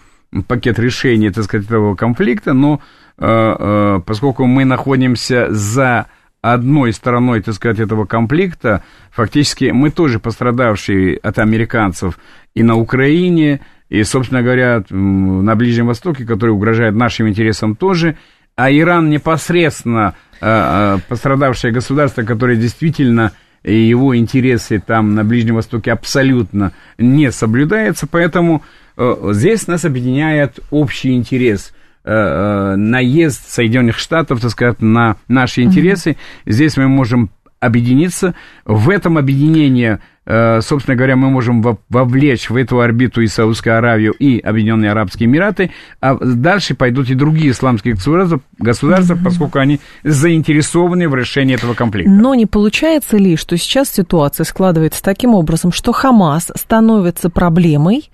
пакет 0.48 0.80
решения, 0.80 1.32
так 1.32 1.44
сказать, 1.44 1.66
этого 1.66 1.96
конфликта, 1.96 2.54
но 2.54 2.80
э, 3.18 4.00
поскольку 4.06 4.46
мы 4.46 4.64
находимся 4.64 5.48
за 5.52 6.08
одной 6.42 6.94
стороной, 6.94 7.42
так 7.42 7.54
сказать, 7.56 7.80
этого 7.80 8.06
конфликта, 8.06 8.84
фактически 9.12 9.72
мы 9.74 9.92
тоже 9.92 10.20
пострадавшие 10.20 11.18
от 11.18 11.38
американцев 11.38 12.18
и 12.54 12.64
на 12.64 12.76
Украине, 12.76 13.62
и, 13.90 14.04
собственно 14.04 14.42
говоря, 14.42 14.84
на 14.90 15.56
Ближнем 15.56 15.88
Востоке, 15.88 16.26
который 16.26 16.52
угрожает 16.52 16.96
нашим 16.96 17.28
интересам 17.30 17.76
тоже, 17.76 18.18
а 18.56 18.72
Иран 18.72 19.10
непосредственно 19.10 20.16
э, 20.42 20.98
пострадавшее 21.08 21.74
государство, 21.74 22.24
которое 22.24 22.56
действительно 22.56 23.32
его 23.64 24.16
интересы 24.18 24.84
там 24.86 25.16
на 25.16 25.24
Ближнем 25.24 25.56
Востоке 25.56 25.92
абсолютно 25.92 26.74
не 26.98 27.32
соблюдаются, 27.32 28.08
поэтому 28.08 28.64
э, 28.98 29.16
здесь 29.32 29.68
нас 29.68 29.86
объединяет 29.86 30.60
общий 30.70 31.14
интерес– 31.14 31.74
Э, 32.06 32.74
э, 32.74 32.76
наезд 32.76 33.50
Соединенных 33.50 33.98
Штатов, 33.98 34.42
так 34.42 34.52
сказать, 34.52 34.82
на 34.82 35.16
наши 35.30 35.62
интересы. 35.62 36.12
Mm-hmm. 36.12 36.52
Здесь 36.52 36.76
мы 36.76 36.90
можем 36.90 37.30
объединиться. 37.62 38.36
В 38.66 38.90
этом 38.90 39.18
объединении 39.18 39.92
Э, 39.94 39.98
собственно 40.26 40.96
говоря, 40.96 41.16
мы 41.16 41.30
можем 41.30 41.62
вовлечь 41.90 42.50
в 42.50 42.56
эту 42.56 42.80
орбиту 42.80 43.22
и 43.22 43.28
Саудовскую 43.28 43.78
Аравию, 43.78 44.14
и 44.14 44.40
Объединенные 44.40 44.92
Арабские 44.92 45.28
Эмираты, 45.28 45.72
а 46.00 46.16
дальше 46.16 46.76
пойдут 46.76 47.10
и 47.10 47.16
другие 47.16 47.52
исламские 47.52 47.96
государства, 47.96 48.40
государства 48.58 49.16
mm-hmm. 49.16 49.24
поскольку 49.24 49.60
они 49.60 49.80
заинтересованы 50.04 51.10
в 51.10 51.16
решении 51.16 51.56
этого 51.56 51.74
конфликта. 51.74 52.12
Но 52.12 52.36
не 52.36 52.46
получается 52.46 53.18
ли, 53.18 53.36
что 53.36 53.58
сейчас 53.58 53.92
ситуация 53.92 54.44
складывается 54.46 55.04
таким 55.04 55.34
образом, 55.34 55.72
что 55.72 55.92
Хамас 55.92 56.52
становится 56.56 57.30
проблемой, 57.30 58.10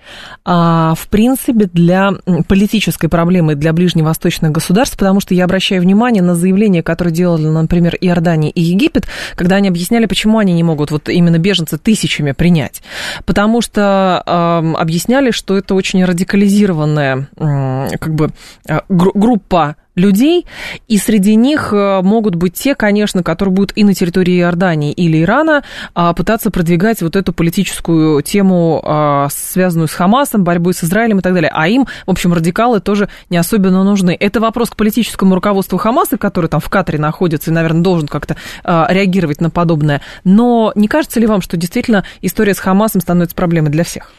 а, 0.46 0.96
в 0.96 1.08
принципе, 1.08 1.70
для 1.72 2.14
политической 2.48 3.08
проблемой 3.08 3.56
для 3.56 3.74
ближневосточных 3.74 4.52
государств, 4.52 4.98
потому 4.98 5.20
что 5.20 5.34
я 5.34 5.46
обращаю 5.46 5.82
внимание 5.82 6.24
на 6.24 6.36
заявления, 6.36 6.82
которые 6.84 7.14
делали, 7.14 7.46
например, 7.46 7.96
Иордания 8.02 8.50
и 8.50 8.62
Египет, 8.62 9.08
когда 9.36 9.58
они 9.58 9.68
объясняли, 9.68 10.06
почему 10.06 10.40
они 10.40 10.54
не 10.54 10.64
могут, 10.64 10.92
вот 10.92 11.10
именно 11.10 11.38
беженцы 11.38 11.78
тысяч 11.78 11.99
тысячами 12.00 12.32
принять, 12.32 12.82
потому 13.26 13.62
что 13.62 14.24
э, 14.26 14.74
объясняли, 14.78 15.32
что 15.32 15.58
это 15.58 15.76
очень 15.76 16.04
радикализированная 16.04 17.28
э, 17.36 17.88
как 18.00 18.14
бы 18.14 18.32
э, 18.68 18.80
группа 18.90 19.76
людей, 20.00 20.46
и 20.88 20.98
среди 20.98 21.36
них 21.36 21.74
э, 21.74 22.02
могут 22.02 22.36
быть 22.36 22.54
те, 22.54 22.76
конечно, 22.76 23.24
которые 23.24 23.54
будут 23.54 23.74
и 23.76 23.84
на 23.84 23.94
территории 23.94 24.40
Иордании 24.40 24.92
или 24.92 25.22
Ирана 25.22 25.64
а, 25.94 26.14
пытаться 26.14 26.52
продвигать 26.52 27.02
вот 27.02 27.16
эту 27.16 27.34
политическую 27.34 28.22
тему, 28.22 28.82
а, 28.84 29.28
связанную 29.30 29.88
с 29.88 29.94
Хамасом, 29.94 30.44
борьбой 30.44 30.74
с 30.74 30.84
Израилем 30.84 31.20
и 31.20 31.22
так 31.22 31.34
далее. 31.34 31.52
А 31.54 31.68
им, 31.68 31.86
в 32.06 32.12
общем, 32.12 32.34
радикалы 32.34 32.80
тоже 32.80 33.10
не 33.30 33.38
особенно 33.38 33.84
нужны. 33.84 34.16
Это 34.20 34.40
вопрос 34.40 34.70
к 34.70 34.76
политическому 34.76 35.36
руководству 35.36 35.78
Хамаса, 35.78 36.18
который 36.18 36.50
там 36.50 36.60
в 36.60 36.70
Катаре 36.70 37.00
находится 37.00 37.52
и, 37.52 37.54
наверное, 37.54 37.82
должен 37.82 38.08
как-то 38.08 38.36
а, 38.64 38.88
реагировать 38.90 39.42
на 39.42 39.50
подобное. 39.50 40.02
Но 40.24 40.72
не 40.76 40.88
кажется 40.88 41.20
ли 41.20 41.28
вам, 41.28 41.42
что 41.42 41.58
действительно 41.58 42.04
история 42.22 42.54
с 42.54 42.60
Хамасом 42.60 43.02
становится 43.02 43.36
проблемой 43.36 43.72
для 43.72 43.84
всех? 43.84 44.12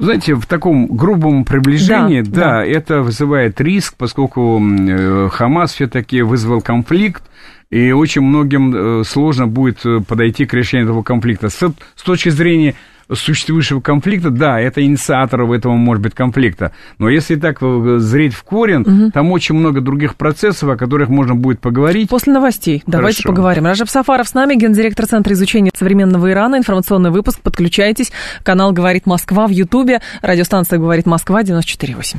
Знаете, 0.00 0.34
в 0.34 0.46
таком 0.46 0.86
грубом 0.86 1.44
приближении, 1.44 2.22
да, 2.22 2.30
да, 2.30 2.40
да. 2.40 2.64
это 2.64 3.02
вызывает 3.02 3.60
риск, 3.60 3.94
поскольку 3.98 4.58
э, 4.60 5.28
Хамас 5.30 5.74
все-таки 5.74 6.22
вызвал 6.22 6.62
конфликт, 6.62 7.22
и 7.68 7.92
очень 7.92 8.22
многим 8.22 8.74
э, 9.00 9.04
сложно 9.04 9.46
будет 9.46 9.84
э, 9.84 10.00
подойти 10.00 10.46
к 10.46 10.54
решению 10.54 10.86
этого 10.86 11.02
конфликта. 11.02 11.50
С, 11.50 11.72
с 11.94 12.02
точки 12.02 12.30
зрения 12.30 12.74
существующего 13.14 13.80
конфликта, 13.80 14.30
да, 14.30 14.60
это 14.60 14.82
инициаторов 14.84 15.50
этого, 15.52 15.74
может 15.74 16.02
быть, 16.02 16.14
конфликта. 16.14 16.72
Но 16.98 17.08
если 17.08 17.36
так 17.36 17.58
э, 17.60 17.96
зреть 17.98 18.34
в 18.34 18.42
корень, 18.42 18.82
угу. 18.82 19.10
там 19.10 19.30
очень 19.32 19.54
много 19.54 19.80
других 19.80 20.16
процессов, 20.16 20.68
о 20.68 20.76
которых 20.76 21.08
можно 21.08 21.34
будет 21.34 21.60
поговорить. 21.60 22.08
После 22.08 22.32
новостей. 22.32 22.78
Хорошо. 22.80 22.98
Давайте 22.98 23.22
поговорим. 23.22 23.66
Ражаб 23.66 23.88
Сафаров 23.88 24.28
с 24.28 24.34
нами, 24.34 24.54
гендиректор 24.54 25.06
Центра 25.06 25.32
изучения 25.32 25.70
современного 25.74 26.30
Ирана. 26.30 26.56
Информационный 26.56 27.10
выпуск. 27.10 27.40
Подключайтесь. 27.40 28.12
Канал 28.42 28.72
«Говорит 28.72 29.06
Москва» 29.06 29.46
в 29.46 29.50
Ютубе. 29.50 30.00
Радиостанция 30.22 30.78
«Говорит 30.78 31.06
Москва» 31.06 31.42
94.8. 31.42 32.16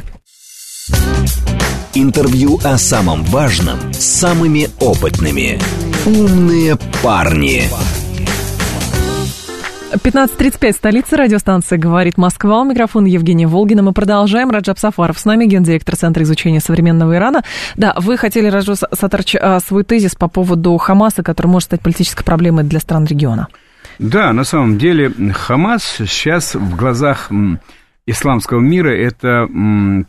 Интервью 1.94 2.60
о 2.64 2.78
самом 2.78 3.24
важном 3.24 3.78
с 3.94 4.00
самыми 4.00 4.70
опытными. 4.80 5.60
«Умные 6.06 6.78
парни». 7.04 7.64
15.35, 9.94 10.72
столица 10.72 11.18
радиостанции 11.18 11.76
«Говорит 11.76 12.18
Москва». 12.18 12.62
У 12.62 12.64
микрофона 12.64 13.08
Евгения 13.08 13.46
Волгина. 13.46 13.84
Мы 13.84 13.92
продолжаем. 13.92 14.50
Раджаб 14.50 14.80
Сафаров 14.80 15.20
с 15.20 15.26
нами, 15.26 15.46
гендиректор 15.46 15.98
Центра 15.98 16.24
изучения 16.24 16.62
современного 16.62 17.18
Ирана. 17.18 17.44
Да, 17.76 17.94
вы 17.98 18.16
хотели, 18.16 18.48
Раджаб 18.48 18.78
Сатарч, 18.94 19.36
а, 19.36 19.60
свой 19.60 19.84
тезис 19.84 20.16
по 20.16 20.30
поводу 20.30 20.78
Хамаса, 20.78 21.24
который 21.24 21.48
может 21.48 21.66
стать 21.66 21.82
политической 21.82 22.24
проблемой 22.24 22.64
для 22.64 22.80
стран 22.80 23.04
региона. 23.04 23.50
Да, 24.00 24.32
на 24.32 24.46
самом 24.46 24.78
деле 24.78 25.12
Хамас 25.34 25.84
сейчас 26.08 26.56
в 26.56 26.76
глазах 26.78 27.30
исламского 28.06 28.62
мира 28.62 28.96
это 28.96 29.48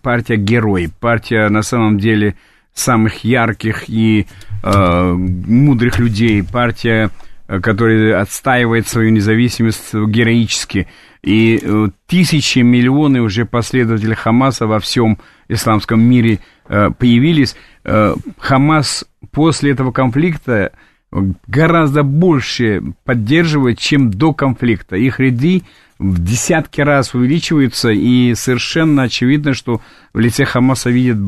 партия-герой, 0.00 0.90
партия 1.00 1.48
на 1.48 1.62
самом 1.62 1.98
деле 1.98 2.36
самых 2.72 3.24
ярких 3.24 3.88
и 3.88 4.26
э, 4.62 5.12
мудрых 5.12 5.98
людей, 5.98 6.42
партия 6.44 7.10
который 7.46 8.14
отстаивает 8.14 8.88
свою 8.88 9.10
независимость 9.10 9.94
героически. 9.94 10.88
И 11.22 11.60
э, 11.62 11.88
тысячи, 12.06 12.60
миллионы 12.60 13.20
уже 13.20 13.44
последователей 13.44 14.14
Хамаса 14.14 14.66
во 14.66 14.80
всем 14.80 15.18
исламском 15.48 16.00
мире 16.00 16.40
э, 16.68 16.90
появились. 16.96 17.56
Хамас 18.38 19.04
после 19.32 19.72
этого 19.72 19.90
конфликта 19.90 20.70
гораздо 21.46 22.02
больше 22.02 22.82
поддерживает, 23.04 23.78
чем 23.78 24.10
до 24.10 24.32
конфликта. 24.32 24.96
Их 24.96 25.20
ряды 25.20 25.62
в 25.98 26.22
десятки 26.22 26.80
раз 26.80 27.14
увеличиваются, 27.14 27.90
и 27.90 28.34
совершенно 28.34 29.02
очевидно, 29.02 29.54
что 29.54 29.80
в 30.12 30.18
лице 30.18 30.44
Хамаса 30.44 30.90
видят 30.90 31.18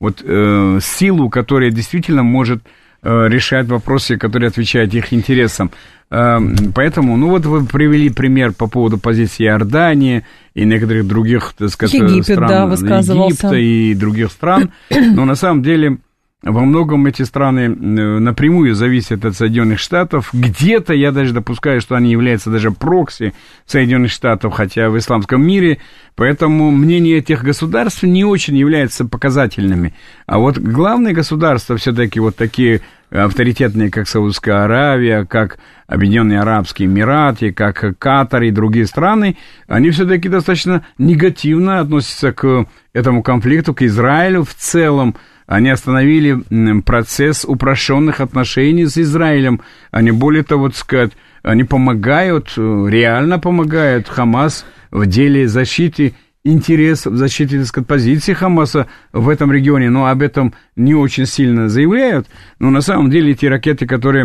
вот, 0.00 0.22
э, 0.24 0.78
силу, 0.82 1.30
которая 1.30 1.70
действительно 1.70 2.22
может 2.22 2.62
Э, 3.00 3.28
решать 3.28 3.68
вопросы, 3.68 4.16
которые 4.16 4.48
отвечают 4.48 4.92
их 4.92 5.12
интересам. 5.12 5.70
Э, 6.10 6.38
поэтому, 6.74 7.16
ну 7.16 7.28
вот 7.28 7.46
вы 7.46 7.64
привели 7.64 8.10
пример 8.10 8.52
по 8.52 8.66
поводу 8.66 8.98
позиции 8.98 9.44
Иордании 9.44 10.24
и 10.54 10.64
некоторых 10.64 11.06
других, 11.06 11.54
так 11.56 11.68
сказать, 11.68 11.94
Египет, 11.94 12.24
стран, 12.24 12.76
да. 12.80 12.98
Египта 12.98 13.54
и 13.54 13.94
других 13.94 14.32
стран, 14.32 14.72
но 14.90 15.24
на 15.24 15.36
самом 15.36 15.62
деле 15.62 15.98
во 16.42 16.60
многом 16.60 17.04
эти 17.06 17.22
страны 17.22 17.68
напрямую 17.68 18.74
зависят 18.74 19.24
от 19.24 19.36
Соединенных 19.36 19.80
Штатов. 19.80 20.30
Где-то 20.32 20.94
я 20.94 21.10
даже 21.10 21.32
допускаю, 21.32 21.80
что 21.80 21.96
они 21.96 22.12
являются 22.12 22.48
даже 22.48 22.70
прокси 22.70 23.34
Соединенных 23.66 24.12
Штатов, 24.12 24.54
хотя 24.54 24.88
в 24.88 24.96
исламском 24.96 25.44
мире. 25.44 25.78
Поэтому 26.14 26.70
мнение 26.70 27.18
этих 27.18 27.42
государств 27.42 28.04
не 28.04 28.24
очень 28.24 28.56
является 28.56 29.04
показательными. 29.04 29.94
А 30.26 30.38
вот 30.38 30.58
главные 30.58 31.12
государства 31.12 31.76
все-таки 31.76 32.20
вот 32.20 32.36
такие 32.36 32.82
авторитетные, 33.10 33.90
как 33.90 34.08
Саудовская 34.08 34.64
Аравия, 34.64 35.24
как 35.24 35.58
Объединенные 35.86 36.40
Арабские 36.40 36.86
Эмираты, 36.86 37.52
как 37.52 37.98
Катар 37.98 38.42
и 38.42 38.50
другие 38.50 38.86
страны, 38.86 39.36
они 39.66 39.90
все-таки 39.90 40.28
достаточно 40.28 40.84
негативно 40.98 41.80
относятся 41.80 42.32
к 42.32 42.66
этому 42.92 43.22
конфликту, 43.22 43.74
к 43.74 43.82
Израилю 43.82 44.44
в 44.44 44.54
целом. 44.54 45.16
Они 45.46 45.70
остановили 45.70 46.42
процесс 46.82 47.46
упрощенных 47.46 48.20
отношений 48.20 48.84
с 48.84 48.98
Израилем. 48.98 49.62
Они, 49.90 50.10
более 50.10 50.42
того, 50.42 50.68
так 50.68 50.76
сказать, 50.76 51.12
они 51.42 51.64
помогают, 51.64 52.52
э, 52.58 52.86
реально 52.90 53.38
помогают 53.38 54.08
Хамас 54.08 54.66
в 54.90 55.06
деле 55.06 55.48
защиты 55.48 56.14
интересов, 56.44 57.14
защиты, 57.14 57.58
так 57.58 57.66
сказать, 57.66 57.88
позиции 57.88 58.32
Хамаса 58.32 58.86
в 59.12 59.28
этом 59.28 59.52
регионе, 59.52 59.90
но 59.90 60.06
об 60.06 60.22
этом 60.22 60.54
не 60.76 60.94
очень 60.94 61.26
сильно 61.26 61.68
заявляют. 61.68 62.26
Но 62.58 62.70
на 62.70 62.80
самом 62.80 63.10
деле 63.10 63.32
эти 63.32 63.46
ракеты, 63.46 63.86
которые 63.86 64.24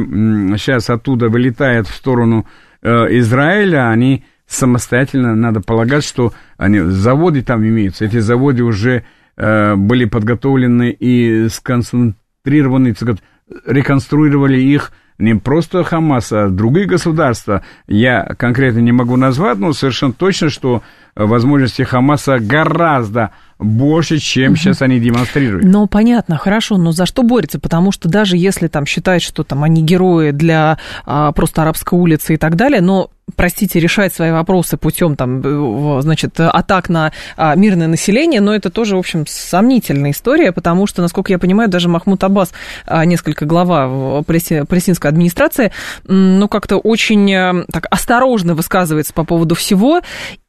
сейчас 0.58 0.90
оттуда 0.90 1.30
вылетают 1.30 1.88
в 1.88 1.96
сторону 1.96 2.46
э, 2.82 2.90
Израиля, 3.20 3.90
они 3.90 4.24
самостоятельно, 4.48 5.36
надо 5.36 5.62
полагать, 5.62 6.04
что 6.04 6.34
они, 6.58 6.80
заводы 6.80 7.42
там 7.42 7.66
имеются. 7.66 8.06
Эти 8.06 8.20
заводы 8.20 8.64
уже 8.64 9.04
Э, 9.36 9.76
были 9.76 10.06
подготовлены 10.06 10.92
и 10.92 11.48
сконцентрированы, 11.50 12.94
сказать, 12.94 13.22
реконструировали 13.66 14.60
их 14.60 14.92
не 15.24 15.36
просто 15.36 15.84
Хамас, 15.84 16.32
а 16.32 16.50
другие 16.50 16.86
государства. 16.86 17.64
Я 17.88 18.36
конкретно 18.38 18.80
не 18.80 18.92
могу 18.92 19.16
назвать, 19.16 19.58
но 19.58 19.74
совершенно 19.74 20.14
точно, 20.14 20.50
что 20.50 20.84
возможности 21.16 21.84
Хамаса 21.84 22.40
гораздо 22.40 23.32
больше, 23.60 24.18
чем 24.18 24.56
сейчас 24.56 24.82
они 24.82 25.00
демонстрируют. 25.00 25.66
Ну, 25.66 25.88
понятно, 25.88 26.38
хорошо, 26.38 26.78
но 26.78 26.92
за 26.92 27.06
что 27.06 27.24
борется? 27.24 27.60
Потому 27.60 27.92
что 27.92 28.10
даже 28.10 28.36
если 28.36 28.68
там 28.68 28.86
считать, 28.86 29.22
что 29.22 29.44
там 29.44 29.64
они 29.64 29.82
герои 29.82 30.32
для 30.32 30.78
а, 31.06 31.32
просто 31.32 31.62
арабской 31.62 31.98
улицы 31.98 32.34
и 32.34 32.38
так 32.38 32.56
далее, 32.56 32.82
но 32.82 33.10
простите, 33.36 33.80
решать 33.80 34.14
свои 34.14 34.32
вопросы 34.32 34.78
путем 34.78 35.16
там, 35.16 35.42
э, 35.44 36.02
значит, 36.02 36.40
атак 36.40 36.90
на 36.90 37.12
а, 37.38 37.56
мирное 37.56 37.88
население, 37.88 38.42
но 38.42 38.54
это 38.54 38.70
тоже, 38.70 38.96
в 38.96 39.00
общем, 39.00 39.26
сомнительная 39.28 40.12
история, 40.12 40.52
потому 40.52 40.88
что, 40.88 41.02
насколько 41.02 41.32
я 41.32 41.40
понимаю, 41.40 41.70
даже 41.70 41.90
Махмуд 41.90 42.24
Аббас, 42.24 42.52
а, 42.86 43.06
несколько 43.06 43.46
глава 43.46 44.24
палестинской 44.24 45.10
администрации, 45.10 45.72
ну, 46.06 46.48
как-то 46.48 46.78
очень 46.78 47.32
э, 47.32 47.66
так 47.72 47.88
осторожно 47.90 48.56
высказывается 48.56 49.14
по 49.14 49.24
поводу 49.24 49.56
всего, 49.56 50.02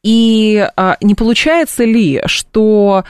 и 0.03 0.67
а, 0.75 0.97
не 1.01 1.15
получается 1.15 1.83
ли, 1.83 2.21
что 2.25 3.03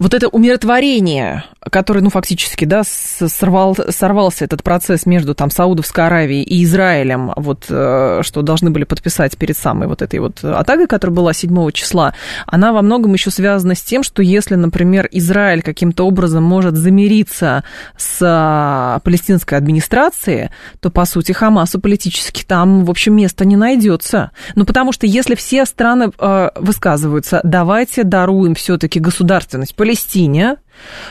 вот 0.00 0.14
это 0.14 0.28
умиротворение, 0.28 1.44
которое, 1.70 2.00
ну, 2.00 2.08
фактически, 2.08 2.64
да, 2.64 2.82
сорвал, 2.84 3.76
сорвался 3.90 4.46
этот 4.46 4.62
процесс 4.62 5.04
между 5.04 5.34
там 5.34 5.50
Саудовской 5.50 6.06
Аравией 6.06 6.42
и 6.42 6.64
Израилем, 6.64 7.32
вот, 7.36 7.66
э, 7.68 8.20
что 8.22 8.40
должны 8.40 8.70
были 8.70 8.84
подписать 8.84 9.36
перед 9.36 9.58
самой 9.58 9.86
вот 9.88 10.00
этой 10.00 10.18
вот 10.20 10.42
атакой, 10.42 10.86
которая 10.86 11.14
была 11.14 11.32
7 11.34 11.70
числа, 11.72 12.14
она 12.46 12.72
во 12.72 12.80
многом 12.80 13.12
еще 13.12 13.30
связана 13.30 13.74
с 13.74 13.82
тем, 13.82 14.02
что 14.02 14.22
если, 14.22 14.54
например, 14.54 15.06
Израиль 15.12 15.60
каким-то 15.60 16.06
образом 16.06 16.44
может 16.44 16.76
замириться 16.76 17.62
с 17.98 18.18
а, 18.22 19.00
палестинской 19.00 19.58
администрацией, 19.58 20.48
то, 20.80 20.90
по 20.90 21.04
сути, 21.04 21.32
Хамасу 21.32 21.78
политически 21.78 22.42
там, 22.42 22.86
в 22.86 22.90
общем, 22.90 23.16
места 23.16 23.44
не 23.44 23.56
найдется. 23.56 24.30
Ну, 24.54 24.64
потому 24.64 24.92
что 24.92 25.06
если 25.06 25.34
все 25.34 25.66
страны 25.66 26.10
э, 26.18 26.50
высказываются, 26.56 27.40
давайте 27.44 28.02
даруем 28.02 28.54
все-таки 28.54 28.98
государственность 28.98 29.74
Палестине, 29.90 30.56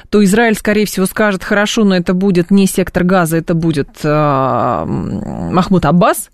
то 0.10 0.24
Израиль, 0.24 0.56
скорее 0.56 0.86
всего, 0.86 1.06
скажет, 1.06 1.44
хорошо, 1.44 1.84
но 1.84 1.96
это 1.96 2.14
будет 2.14 2.50
не 2.50 2.66
сектор 2.66 3.04
газа, 3.04 3.38
это 3.38 3.54
будет 3.54 3.90
э, 4.04 4.86
Махмуд 4.86 5.86
Аббас, 5.86 6.30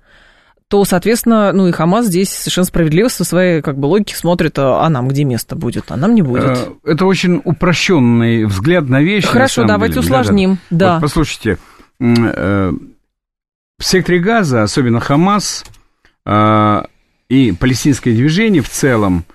то, 0.67 0.85
соответственно, 0.85 1.51
ну 1.53 1.67
и 1.67 1.71
Хамас 1.71 2.05
здесь 2.05 2.29
совершенно 2.29 2.65
справедливо 2.65 3.07
со 3.07 3.23
своей 3.23 3.61
как 3.61 3.77
бы 3.77 3.87
логики 3.87 4.13
смотрит, 4.13 4.57
а 4.59 4.87
нам 4.89 5.07
где 5.07 5.23
место 5.23 5.55
будет, 5.55 5.85
а 5.89 5.97
нам 5.97 6.13
не 6.13 6.21
будет. 6.21 6.57
Э, 6.57 6.91
это 6.91 7.05
очень 7.05 7.41
упрощенный 7.43 8.45
взгляд 8.45 8.87
на 8.89 9.01
вещи. 9.01 9.27
Хорошо, 9.27 9.63
на 9.63 9.69
давайте 9.69 9.95
деле. 9.95 10.05
усложним. 10.05 10.57
Да, 10.69 10.77
да. 10.77 10.93
Вот 10.93 11.01
послушайте, 11.01 11.57
э, 11.99 12.71
в 13.77 13.83
секторе 13.83 14.19
газа, 14.19 14.61
особенно 14.61 14.99
Хамас 14.99 15.65
э, 16.25 16.83
и 17.29 17.51
палестинское 17.53 18.13
движение 18.13 18.61
в 18.61 18.69
целом, 18.69 19.25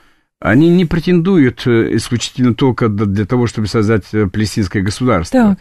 они 0.40 0.70
не 0.70 0.86
претендуют 0.86 1.66
э, 1.66 1.96
исключительно 1.96 2.54
только 2.54 2.88
для 2.88 3.26
того, 3.26 3.46
чтобы 3.46 3.68
создать 3.68 4.04
э, 4.12 4.26
палестинское 4.26 4.82
государство. 4.82 5.40
Так. 5.50 5.58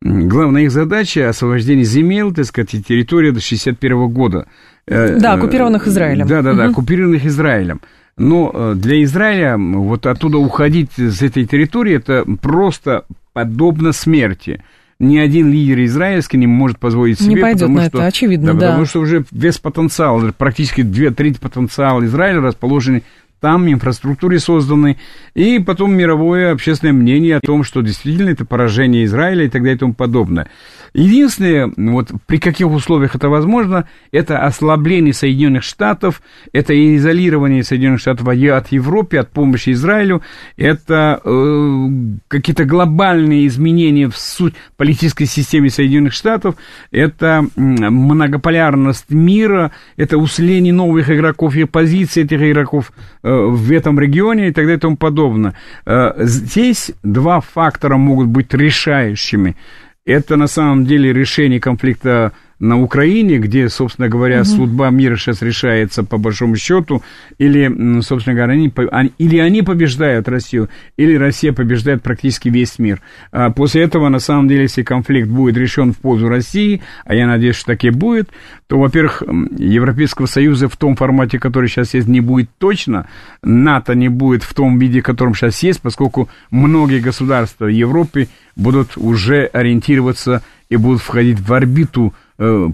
Главная 0.00 0.62
их 0.62 0.72
задача– 0.72 1.28
освобождение 1.30 1.84
земель, 1.84 2.32
так 2.34 2.46
сказать, 2.46 2.74
и 2.74 2.82
территории 2.82 3.28
до 3.28 3.38
1961 3.38 4.08
года. 4.08 4.46
Э, 4.86 5.18
да, 5.20 5.34
оккупированных 5.34 5.86
Израилем. 5.86 6.26
Да, 6.26 6.42
да, 6.42 6.54
да, 6.54 6.64
угу. 6.64 6.72
оккупированных 6.72 7.24
Израилем. 7.26 7.80
Но 8.16 8.74
для 8.74 9.02
Израиля 9.04 9.56
вот 9.56 10.06
оттуда 10.06 10.38
уходить 10.38 10.92
с 10.96 11.22
этой 11.22 11.46
территории– 11.46 11.94
это 11.96 12.24
просто 12.40 13.04
подобно 13.32 13.92
смерти 13.92 14.62
ни 15.02 15.18
один 15.18 15.50
лидер 15.50 15.84
израильский 15.84 16.38
не 16.38 16.46
может 16.46 16.78
позволить 16.78 17.18
себе. 17.18 17.34
Не 17.34 17.40
пойдет 17.40 17.68
на 17.68 17.86
что, 17.86 17.98
это, 17.98 18.06
очевидно, 18.06 18.54
да, 18.54 18.60
да. 18.60 18.66
Потому 18.68 18.86
что 18.86 19.00
уже 19.00 19.24
весь 19.32 19.58
потенциал, 19.58 20.22
практически 20.38 20.82
две 20.82 21.10
трети 21.10 21.38
потенциала 21.38 22.04
Израиля 22.04 22.40
расположены 22.40 23.02
там 23.42 23.68
инфраструктуре 23.68 24.38
созданы, 24.38 24.98
и 25.34 25.58
потом 25.58 25.94
мировое 25.94 26.52
общественное 26.52 26.92
мнение 26.92 27.36
о 27.36 27.40
том, 27.40 27.64
что 27.64 27.82
действительно 27.82 28.30
это 28.30 28.44
поражение 28.44 29.04
Израиля 29.04 29.46
и 29.46 29.48
так 29.48 29.62
далее 29.62 29.74
и 29.74 29.78
тому 29.80 29.94
подобное. 29.94 30.48
Единственное, 30.94 31.72
вот 31.76 32.12
при 32.26 32.38
каких 32.38 32.70
условиях 32.70 33.16
это 33.16 33.28
возможно, 33.28 33.88
это 34.12 34.38
ослабление 34.44 35.12
Соединенных 35.12 35.64
Штатов, 35.64 36.22
это 36.52 36.72
изолирование 36.96 37.64
Соединенных 37.64 38.00
Штатов 38.00 38.28
от 38.28 38.68
Европы, 38.68 39.16
от 39.16 39.30
помощи 39.30 39.70
Израилю, 39.70 40.22
это 40.56 41.20
э, 41.24 41.86
какие-то 42.28 42.64
глобальные 42.64 43.48
изменения 43.48 44.08
в 44.08 44.16
суть 44.16 44.54
политической 44.76 45.24
системе 45.24 45.68
Соединенных 45.68 46.12
Штатов, 46.12 46.54
это 46.92 47.44
многополярность 47.56 49.10
мира, 49.10 49.72
это 49.96 50.18
усиление 50.18 50.72
новых 50.72 51.10
игроков 51.10 51.56
и 51.56 51.64
позиции 51.64 52.22
этих 52.22 52.40
игроков 52.42 52.92
э, 53.22 53.31
в 53.32 53.70
этом 53.72 53.98
регионе 53.98 54.48
и 54.48 54.52
так 54.52 54.64
далее 54.64 54.76
и 54.76 54.80
тому 54.80 54.96
подобное. 54.96 55.54
Э, 55.86 56.12
здесь 56.18 56.92
два 57.02 57.40
фактора 57.40 57.96
могут 57.96 58.28
быть 58.28 58.52
решающими. 58.54 59.56
Это 60.04 60.36
на 60.36 60.46
самом 60.46 60.84
деле 60.84 61.12
решение 61.12 61.60
конфликта 61.60 62.32
на 62.62 62.80
Украине, 62.80 63.38
где, 63.38 63.68
собственно 63.68 64.08
говоря, 64.08 64.42
угу. 64.42 64.44
судьба 64.44 64.90
мира 64.90 65.16
сейчас 65.16 65.42
решается 65.42 66.04
по 66.04 66.16
большому 66.16 66.54
счету, 66.54 67.02
или, 67.36 68.00
собственно 68.02 68.36
говоря, 68.36 68.52
они, 68.52 68.72
или 69.18 69.38
они 69.38 69.62
побеждают 69.62 70.28
Россию, 70.28 70.68
или 70.96 71.16
Россия 71.16 71.52
побеждает 71.52 72.02
практически 72.02 72.48
весь 72.48 72.78
мир. 72.78 73.02
А 73.32 73.50
после 73.50 73.82
этого, 73.82 74.08
на 74.08 74.20
самом 74.20 74.46
деле, 74.46 74.62
если 74.62 74.84
конфликт 74.84 75.28
будет 75.28 75.56
решен 75.56 75.92
в 75.92 75.98
пользу 75.98 76.28
России, 76.28 76.82
а 77.04 77.16
я 77.16 77.26
надеюсь, 77.26 77.56
что 77.56 77.72
так 77.72 77.82
и 77.82 77.90
будет, 77.90 78.30
то, 78.68 78.78
во-первых, 78.78 79.24
Европейского 79.58 80.26
Союза 80.26 80.68
в 80.68 80.76
том 80.76 80.94
формате, 80.94 81.40
который 81.40 81.68
сейчас 81.68 81.94
есть, 81.94 82.06
не 82.06 82.20
будет 82.20 82.48
точно, 82.58 83.08
НАТО 83.42 83.96
не 83.96 84.08
будет 84.08 84.44
в 84.44 84.54
том 84.54 84.78
виде, 84.78 85.00
в 85.00 85.04
котором 85.04 85.34
сейчас 85.34 85.60
есть, 85.64 85.80
поскольку 85.80 86.28
многие 86.52 87.00
государства 87.00 87.66
Европы 87.66 88.28
будут 88.54 88.96
уже 88.96 89.46
ориентироваться 89.46 90.42
и 90.68 90.76
будут 90.76 91.00
входить 91.00 91.40
в 91.40 91.52
орбиту 91.52 92.14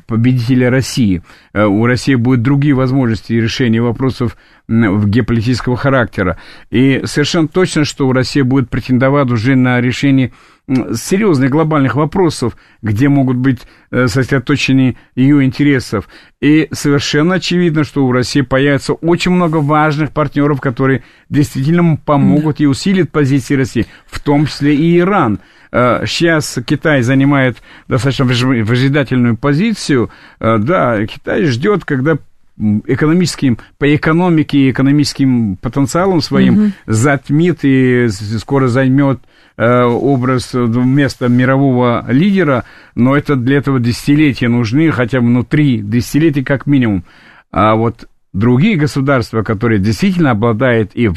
победителя 0.06 0.70
России. 0.70 1.22
Э, 1.52 1.64
у 1.64 1.86
России 1.86 2.14
будут 2.14 2.42
другие 2.42 2.74
возможности 2.74 3.32
решения 3.32 3.80
вопросов 3.80 4.36
геополитического 4.68 5.76
характера. 5.76 6.38
И 6.70 7.00
совершенно 7.04 7.48
точно, 7.48 7.84
что 7.84 8.06
у 8.06 8.12
России 8.12 8.42
будет 8.42 8.68
претендовать 8.68 9.30
уже 9.30 9.56
на 9.56 9.80
решение 9.80 10.32
серьезных 10.68 11.50
глобальных 11.50 11.94
вопросов, 11.94 12.56
где 12.82 13.08
могут 13.08 13.38
быть 13.38 13.60
э, 13.90 14.06
сосредоточены 14.06 14.98
ее 15.14 15.42
интересов. 15.42 16.08
И 16.42 16.68
совершенно 16.72 17.36
очевидно, 17.36 17.84
что 17.84 18.04
у 18.04 18.12
России 18.12 18.42
появится 18.42 18.92
очень 18.92 19.30
много 19.30 19.56
важных 19.56 20.12
партнеров, 20.12 20.60
которые 20.60 21.02
действительно 21.30 21.96
помогут 21.96 22.60
и 22.60 22.66
усилят 22.66 23.10
позиции 23.10 23.54
России, 23.54 23.86
в 24.06 24.20
том 24.20 24.46
числе 24.46 24.74
и 24.74 24.98
Иран. 24.98 25.40
Сейчас 25.70 26.58
э, 26.58 26.62
Китай 26.62 27.02
занимает 27.02 27.58
достаточно 27.88 28.24
выжидательную 28.24 29.36
позицию. 29.36 30.10
Э, 30.40 30.58
да, 30.58 31.04
Китай 31.06 31.44
ждет, 31.44 31.84
когда 31.84 32.18
экономическим, 32.58 33.58
по 33.78 33.94
экономике 33.94 34.58
и 34.58 34.70
экономическим 34.70 35.56
потенциалом 35.56 36.20
своим 36.20 36.54
угу. 36.54 36.72
затмит 36.86 37.60
и 37.62 38.08
скоро 38.08 38.66
займет 38.66 39.20
Э, 39.60 39.82
образ 39.82 40.54
места 40.54 41.26
мирового 41.26 42.04
лидера, 42.08 42.62
но 42.94 43.16
это 43.16 43.34
для 43.34 43.56
этого 43.56 43.80
десятилетия 43.80 44.46
нужны, 44.46 44.92
хотя 44.92 45.20
бы 45.20 45.26
ну, 45.26 45.42
три 45.42 45.78
десятилетия 45.78 46.44
как 46.44 46.66
минимум. 46.66 47.02
А 47.50 47.74
вот 47.74 48.08
другие 48.32 48.76
государства, 48.76 49.42
которые 49.42 49.80
действительно 49.80 50.30
обладают 50.30 50.92
и 50.94 51.08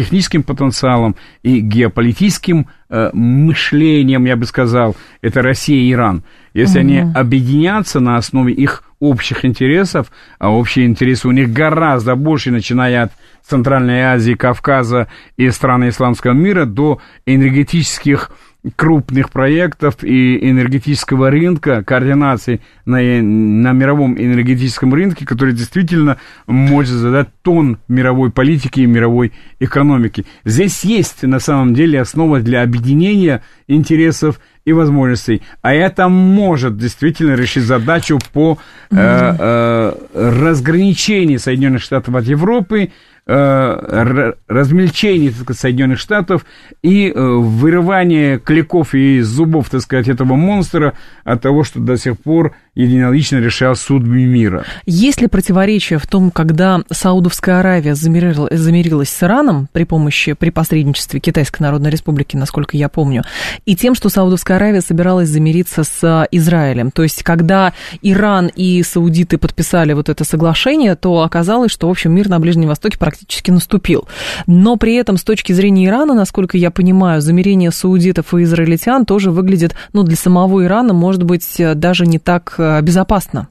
военно-техническим 0.00 0.42
потенциалом, 0.42 1.16
и 1.42 1.60
геополитическим 1.60 2.66
э, 2.88 3.10
мышлением, 3.12 4.24
я 4.24 4.36
бы 4.36 4.46
сказал, 4.46 4.96
это 5.22 5.42
Россия 5.42 5.80
и 5.80 5.92
Иран. 5.92 6.22
Если 6.54 6.80
угу. 6.80 6.88
они 6.88 7.12
объединятся 7.14 8.00
на 8.00 8.16
основе 8.16 8.52
их 8.52 8.84
общих 8.98 9.44
интересов, 9.44 10.10
а 10.38 10.50
общие 10.50 10.86
интересы 10.86 11.28
у 11.28 11.32
них 11.32 11.52
гораздо 11.52 12.16
больше, 12.16 12.50
начиная 12.50 13.04
от 13.04 13.12
Центральной 13.46 14.02
Азии, 14.02 14.34
Кавказа 14.34 15.08
и 15.36 15.50
стран 15.50 15.88
исламского 15.88 16.32
мира, 16.32 16.66
до 16.66 17.00
энергетических 17.24 18.30
крупных 18.76 19.30
проектов 19.30 20.02
и 20.04 20.50
энергетического 20.50 21.30
рынка, 21.30 21.82
координации 21.82 22.60
на, 22.84 22.98
на 22.98 23.72
мировом 23.72 24.18
энергетическом 24.18 24.92
рынке, 24.92 25.24
который 25.24 25.54
действительно 25.54 26.18
может 26.46 26.94
задать 26.94 27.28
тон 27.42 27.78
мировой 27.88 28.30
политики 28.30 28.80
и 28.80 28.86
мировой 28.86 29.32
экономики. 29.60 30.26
Здесь 30.44 30.84
есть 30.84 31.22
на 31.22 31.40
самом 31.40 31.74
деле 31.74 32.00
основа 32.00 32.40
для 32.40 32.62
объединения 32.62 33.42
интересов 33.66 34.40
и 34.64 34.72
возможностей. 34.72 35.42
А 35.62 35.72
это 35.72 36.08
может 36.08 36.76
действительно 36.76 37.34
решить 37.34 37.64
задачу 37.64 38.18
по 38.32 38.58
э, 38.90 38.96
э, 38.96 39.92
разграничению 40.14 41.38
Соединенных 41.38 41.82
Штатов 41.82 42.14
от 42.14 42.24
Европы, 42.24 42.84
э, 42.84 42.88
размельчение 43.30 45.30
так 45.30 45.42
сказать, 45.42 45.60
Соединенных 45.60 45.98
Штатов 45.98 46.44
и 46.82 47.10
э, 47.10 47.12
вырывание 47.14 48.38
кликов 48.38 48.94
из 48.94 49.28
зубов, 49.28 49.70
так 49.70 49.82
сказать, 49.82 50.08
этого 50.08 50.34
монстра 50.34 50.94
от 51.24 51.42
того, 51.42 51.62
что 51.62 51.80
до 51.80 51.96
сих 51.96 52.18
пор 52.18 52.54
единолично 52.74 53.38
решал 53.38 53.76
судьбы 53.76 54.24
мира. 54.24 54.64
Есть 54.86 55.20
ли 55.20 55.26
противоречие 55.26 55.98
в 55.98 56.06
том, 56.06 56.30
когда 56.30 56.82
Саудовская 56.90 57.60
Аравия 57.60 57.94
замирила, 57.94 58.48
замирилась 58.50 59.10
с 59.10 59.22
Ираном 59.22 59.68
при 59.72 59.84
помощи, 59.84 60.32
при 60.32 60.50
посредничестве 60.50 61.20
Китайской 61.20 61.62
Народной 61.62 61.90
Республики, 61.90 62.36
насколько 62.36 62.76
я 62.76 62.88
помню, 62.88 63.24
и 63.64 63.76
тем, 63.76 63.94
что 63.94 64.08
Саудовская 64.08 64.56
Аравия 64.56 64.80
собиралась 64.80 65.28
замириться 65.28 65.84
с 65.84 66.26
Израилем? 66.30 66.90
То 66.90 67.02
есть, 67.02 67.22
когда 67.22 67.72
Иран 68.02 68.50
и 68.54 68.82
саудиты 68.82 69.38
подписали 69.38 69.92
вот 69.92 70.08
это 70.08 70.24
соглашение, 70.24 70.94
то 70.94 71.22
оказалось, 71.22 71.70
что, 71.70 71.88
в 71.88 71.90
общем, 71.90 72.12
мир 72.12 72.28
на 72.28 72.40
Ближнем 72.40 72.68
Востоке 72.68 72.98
практически 72.98 73.19
наступил. 73.48 74.06
Но 74.46 74.76
при 74.76 74.94
этом, 74.94 75.16
с 75.16 75.24
точки 75.24 75.52
зрения 75.52 75.86
Ирана, 75.86 76.14
насколько 76.14 76.56
я 76.56 76.70
понимаю, 76.70 77.20
замирение 77.20 77.72
саудитов 77.72 78.32
и 78.34 78.42
израильтян 78.44 79.04
тоже 79.04 79.30
выглядит, 79.30 79.74
ну, 79.92 80.04
для 80.04 80.16
самого 80.16 80.64
Ирана, 80.64 80.92
может 80.92 81.24
быть, 81.24 81.60
даже 81.74 82.06
не 82.06 82.18
так 82.18 82.60
Э, 82.60 82.80
безопасно? 82.82 83.48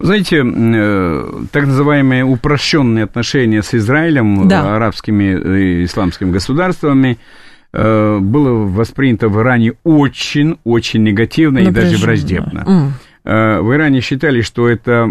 Знаете, 0.00 0.42
э, 0.44 1.44
так 1.52 1.66
называемые 1.66 2.24
упрощенные 2.24 3.04
отношения 3.04 3.62
с 3.62 3.74
Израилем, 3.74 4.48
да. 4.48 4.74
арабскими 4.74 5.80
и 5.82 5.84
исламскими 5.84 6.32
государствами, 6.32 7.18
э, 7.72 8.18
было 8.18 8.50
воспринято 8.66 9.28
в 9.28 9.40
Иране 9.40 9.74
очень-очень 9.84 11.02
негативно 11.02 11.60
Напряженно. 11.60 11.86
и 11.86 11.90
даже 11.92 12.04
враждебно. 12.04 12.64
Mm. 12.66 12.88
В 13.24 13.74
Иране 13.74 14.02
считали, 14.02 14.42
что 14.42 14.68
это 14.68 15.08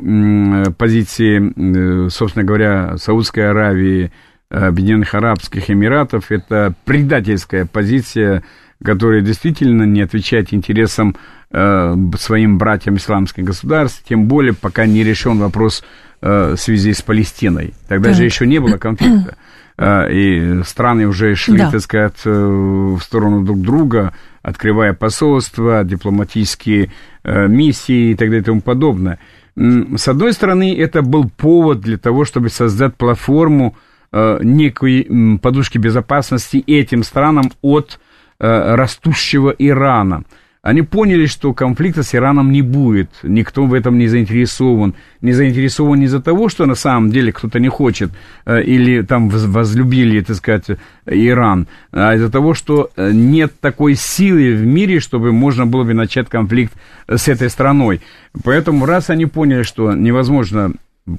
позиции, 0.78 2.10
собственно 2.10 2.46
говоря, 2.46 2.98
Саудской 2.98 3.50
Аравии, 3.50 4.12
Объединенных 4.50 5.16
Арабских 5.16 5.72
Эмиратов, 5.72 6.32
это 6.32 6.76
предательская 6.86 7.66
позиция, 7.66 8.44
которая 8.84 9.22
действительно 9.22 9.84
не 9.84 10.02
отвечает 10.02 10.54
интересам 10.54 11.16
Э, 11.56 11.96
своим 12.18 12.58
братьям 12.58 12.96
исламских 12.96 13.44
государств, 13.44 14.02
тем 14.10 14.26
более 14.26 14.54
пока 14.54 14.88
не 14.88 15.04
решен 15.04 15.38
вопрос 15.38 15.84
э, 16.20 16.56
в 16.56 16.58
связи 16.58 16.94
с 16.94 17.04
Палестиной. 17.04 17.76
Тогда 17.88 18.10
так. 18.10 18.18
же 18.18 18.24
еще 18.24 18.48
не 18.48 18.58
было 18.58 18.78
конфликта. 18.78 19.38
Э, 19.78 20.12
и 20.12 20.64
страны 20.64 21.06
уже 21.06 21.36
шли, 21.36 21.60
да. 21.60 21.70
так 21.70 21.82
сказать, 21.82 22.26
в 22.26 23.00
сторону 23.02 23.44
друг 23.44 23.62
друга, 23.62 24.16
открывая 24.42 24.94
посольства, 24.94 25.84
дипломатические 25.84 26.92
миссии 27.24 28.12
и 28.12 28.16
так 28.16 28.30
далее 28.30 28.42
и 28.42 28.46
тому 28.46 28.62
подобное. 28.62 29.20
С 29.56 30.08
одной 30.08 30.34
стороны, 30.34 30.76
это 30.78 31.02
был 31.02 31.30
повод 31.30 31.80
для 31.82 31.98
того, 31.98 32.26
чтобы 32.26 32.50
создать 32.50 32.96
платформу 32.96 33.76
некой 34.12 35.40
подушки 35.42 35.78
безопасности 35.78 36.64
этим 36.68 37.04
странам 37.04 37.52
от 37.62 38.00
растущего 38.40 39.56
Ирана– 39.58 40.24
они 40.64 40.82
поняли, 40.82 41.26
что 41.26 41.54
конфликта 41.54 42.04
с 42.04 42.16
Ираном 42.16 42.54
не 42.54 42.62
будет, 42.62 43.10
никто 43.22 43.66
в 43.66 43.74
этом 43.74 43.98
не 43.98 44.08
заинтересован. 44.08 44.96
Не 45.20 45.34
заинтересован 45.34 46.00
не 46.00 46.06
из-за 46.06 46.22
того, 46.22 46.48
что 46.48 46.66
на 46.66 46.76
самом 46.76 47.12
деле 47.12 47.34
кто-то 47.34 47.60
не 47.60 47.68
хочет 47.68 48.12
э, 48.46 48.64
или 48.64 49.02
там 49.02 49.28
возлюбили, 49.28 50.22
так 50.22 50.38
сказать, 50.38 50.80
Иран, 51.06 51.68
а 51.92 52.16
из-за 52.16 52.32
того, 52.32 52.54
что 52.54 52.90
э, 52.96 53.12
нет 53.12 53.60
такой 53.60 53.96
силы 53.96 54.56
в 54.56 54.66
мире, 54.66 55.02
чтобы 55.02 55.34
можно 55.34 55.66
было 55.66 55.84
бы 55.84 55.94
начать 55.94 56.30
конфликт 56.30 56.74
с 57.10 57.28
этой 57.28 57.50
страной. 57.50 58.00
Поэтому 58.46 58.86
раз 58.86 59.10
они 59.10 59.26
поняли, 59.26 59.64
что 59.64 59.92
невозможно, 59.94 60.72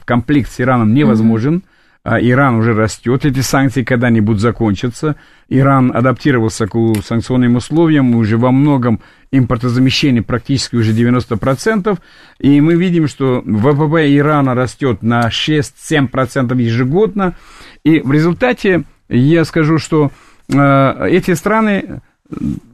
конфликт 0.06 0.50
с 0.50 0.58
Ираном 0.58 0.94
невозможен, 0.94 1.56
mm-hmm 1.56 1.73
а 2.04 2.20
Иран 2.20 2.56
уже 2.56 2.74
растет, 2.74 3.24
эти 3.24 3.40
санкции 3.40 3.82
когда-нибудь 3.82 4.38
закончатся. 4.38 5.16
Иран 5.48 5.90
адаптировался 5.94 6.66
к 6.66 6.76
санкционным 7.02 7.56
условиям, 7.56 8.14
уже 8.14 8.36
во 8.36 8.52
многом 8.52 9.00
импортозамещение 9.32 10.22
практически 10.22 10.76
уже 10.76 10.92
90%, 10.92 11.98
и 12.40 12.60
мы 12.60 12.74
видим, 12.74 13.08
что 13.08 13.42
ВВП 13.44 14.14
Ирана 14.14 14.54
растет 14.54 15.02
на 15.02 15.28
6-7% 15.28 16.60
ежегодно, 16.60 17.36
и 17.84 18.00
в 18.00 18.12
результате 18.12 18.84
я 19.08 19.46
скажу, 19.46 19.78
что 19.78 20.10
э, 20.48 21.08
эти 21.08 21.32
страны 21.32 22.02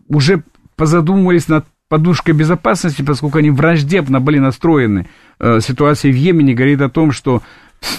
уже 0.08 0.42
позадумывались 0.74 1.46
над 1.46 1.66
подушкой 1.88 2.34
безопасности, 2.34 3.02
поскольку 3.02 3.38
они 3.38 3.50
враждебно 3.50 4.20
были 4.20 4.40
настроены. 4.40 5.06
Э, 5.38 5.60
ситуация 5.60 6.10
в 6.10 6.16
Йемене 6.16 6.54
говорит 6.54 6.80
о 6.80 6.88
том, 6.88 7.12
что 7.12 7.42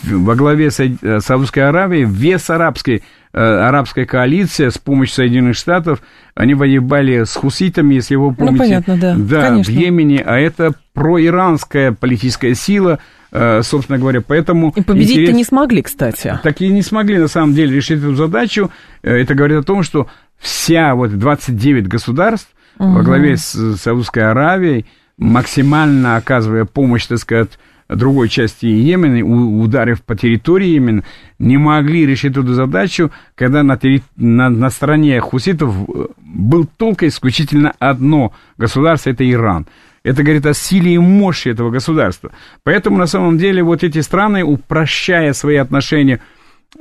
во 0.03 0.35
главе 0.35 0.69
э, 0.69 1.19
Саудовской 1.19 1.67
Аравии, 1.67 2.05
вес 2.07 2.49
арабской, 2.49 3.03
э, 3.33 3.39
арабской 3.39 4.05
коалиции 4.05 4.69
с 4.69 4.77
помощью 4.77 5.15
Соединенных 5.15 5.55
Штатов, 5.55 6.01
они 6.35 6.53
воевали 6.53 7.23
с 7.23 7.35
хуситами, 7.35 7.95
если 7.95 8.15
вы 8.15 8.27
ну, 8.27 8.35
помните. 8.35 8.53
Ну, 8.53 8.59
понятно, 8.59 8.97
да. 8.97 9.15
Да, 9.17 9.49
Конечно. 9.49 9.73
в 9.73 9.75
Йемене, 9.75 10.23
а 10.25 10.37
это 10.37 10.73
проиранская 10.93 11.91
политическая 11.91 12.53
сила, 12.55 12.99
э, 13.31 13.61
собственно 13.63 13.97
говоря, 13.97 14.21
поэтому... 14.21 14.73
И 14.75 14.81
победить-то 14.81 15.21
интерес... 15.21 15.35
не 15.35 15.43
смогли, 15.43 15.81
кстати. 15.81 16.39
Так 16.43 16.61
и 16.61 16.67
не 16.67 16.81
смогли, 16.81 17.17
на 17.17 17.27
самом 17.27 17.53
деле, 17.53 17.75
решить 17.75 17.99
эту 17.99 18.15
задачу. 18.15 18.71
Это 19.01 19.33
говорит 19.33 19.59
о 19.59 19.63
том, 19.63 19.83
что 19.83 20.07
вся 20.37 20.95
вот 20.95 21.17
29 21.17 21.87
государств 21.87 22.49
угу. 22.77 22.91
во 22.91 23.03
главе 23.03 23.37
с 23.37 23.77
Саудовской 23.77 24.29
Аравией, 24.29 24.85
максимально 25.17 26.17
оказывая 26.17 26.65
помощь, 26.65 27.05
так 27.05 27.19
сказать, 27.19 27.51
другой 27.95 28.29
части 28.29 28.65
Йемена, 28.65 29.23
ударив 29.63 30.01
по 30.01 30.15
территории 30.15 30.69
Йемена, 30.69 31.03
не 31.39 31.57
могли 31.57 32.05
решить 32.05 32.31
эту 32.31 32.53
задачу, 32.53 33.11
когда 33.35 33.63
на, 33.63 33.77
терри... 33.77 34.01
на, 34.15 34.49
на 34.49 34.69
стороне 34.69 35.19
хуситов 35.19 35.75
э, 35.89 36.07
был 36.17 36.67
только 36.77 37.07
исключительно 37.07 37.73
одно 37.79 38.33
государство, 38.57 39.09
это 39.09 39.29
Иран. 39.29 39.67
Это 40.03 40.23
говорит 40.23 40.45
о 40.45 40.53
силе 40.53 40.95
и 40.95 40.97
мощи 40.97 41.49
этого 41.49 41.69
государства. 41.69 42.31
Поэтому, 42.63 42.97
на 42.97 43.05
самом 43.05 43.37
деле, 43.37 43.61
вот 43.61 43.83
эти 43.83 43.99
страны, 43.99 44.43
упрощая 44.43 45.33
свои 45.33 45.57
отношения 45.57 46.21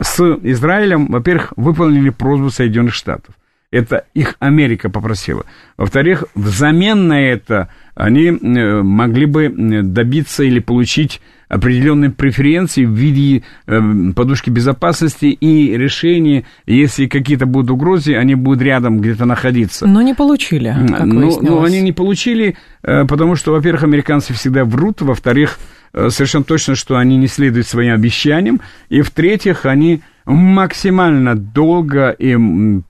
с 0.01 0.21
Израилем, 0.43 1.07
во-первых, 1.07 1.53
выполнили 1.57 2.11
просьбу 2.11 2.51
Соединенных 2.51 2.95
Штатов. 2.95 3.35
Это 3.71 4.05
их 4.15 4.35
Америка 4.41 4.91
попросила. 4.91 5.45
Во-вторых, 5.77 6.25
взамен 6.35 7.07
на 7.07 7.21
это 7.23 7.69
они 7.95 8.27
э, 8.27 8.83
могли 8.83 9.27
бы 9.27 9.49
добиться 9.83 10.43
или 10.43 10.59
получить 10.59 11.21
определенные 11.49 12.11
преференции 12.11 12.85
в 12.85 12.93
виде 12.93 13.45
э, 13.67 13.81
подушки 14.17 14.51
безопасности 14.51 15.27
и 15.27 15.77
решения, 15.77 16.47
если 16.67 17.07
какие-то 17.07 17.47
будут 17.47 17.71
угрозы, 17.71 18.17
они 18.17 18.35
будут 18.35 18.63
рядом 18.63 19.01
где-то 19.01 19.25
находиться. 19.25 19.87
Но 19.87 20.03
не 20.03 20.15
получили, 20.15 20.75
как 20.89 21.07
но, 21.07 21.41
но 21.41 21.63
они 21.63 21.81
не 21.81 21.93
получили, 21.93 22.57
э, 22.83 23.05
потому 23.05 23.37
что, 23.37 23.53
во-первых, 23.53 23.85
американцы 23.85 24.33
всегда 24.33 24.65
врут, 24.65 25.01
во-вторых, 25.01 25.59
совершенно 25.93 26.45
точно, 26.45 26.77
что 26.77 26.97
они 26.97 27.17
не 27.17 27.27
следуют 27.27 27.67
своим 27.67 27.95
обещаниям, 27.95 28.61
и 28.89 29.01
в-третьих, 29.01 29.67
они 29.67 30.03
максимально 30.27 31.35
долго 31.35 32.11
и 32.11 32.37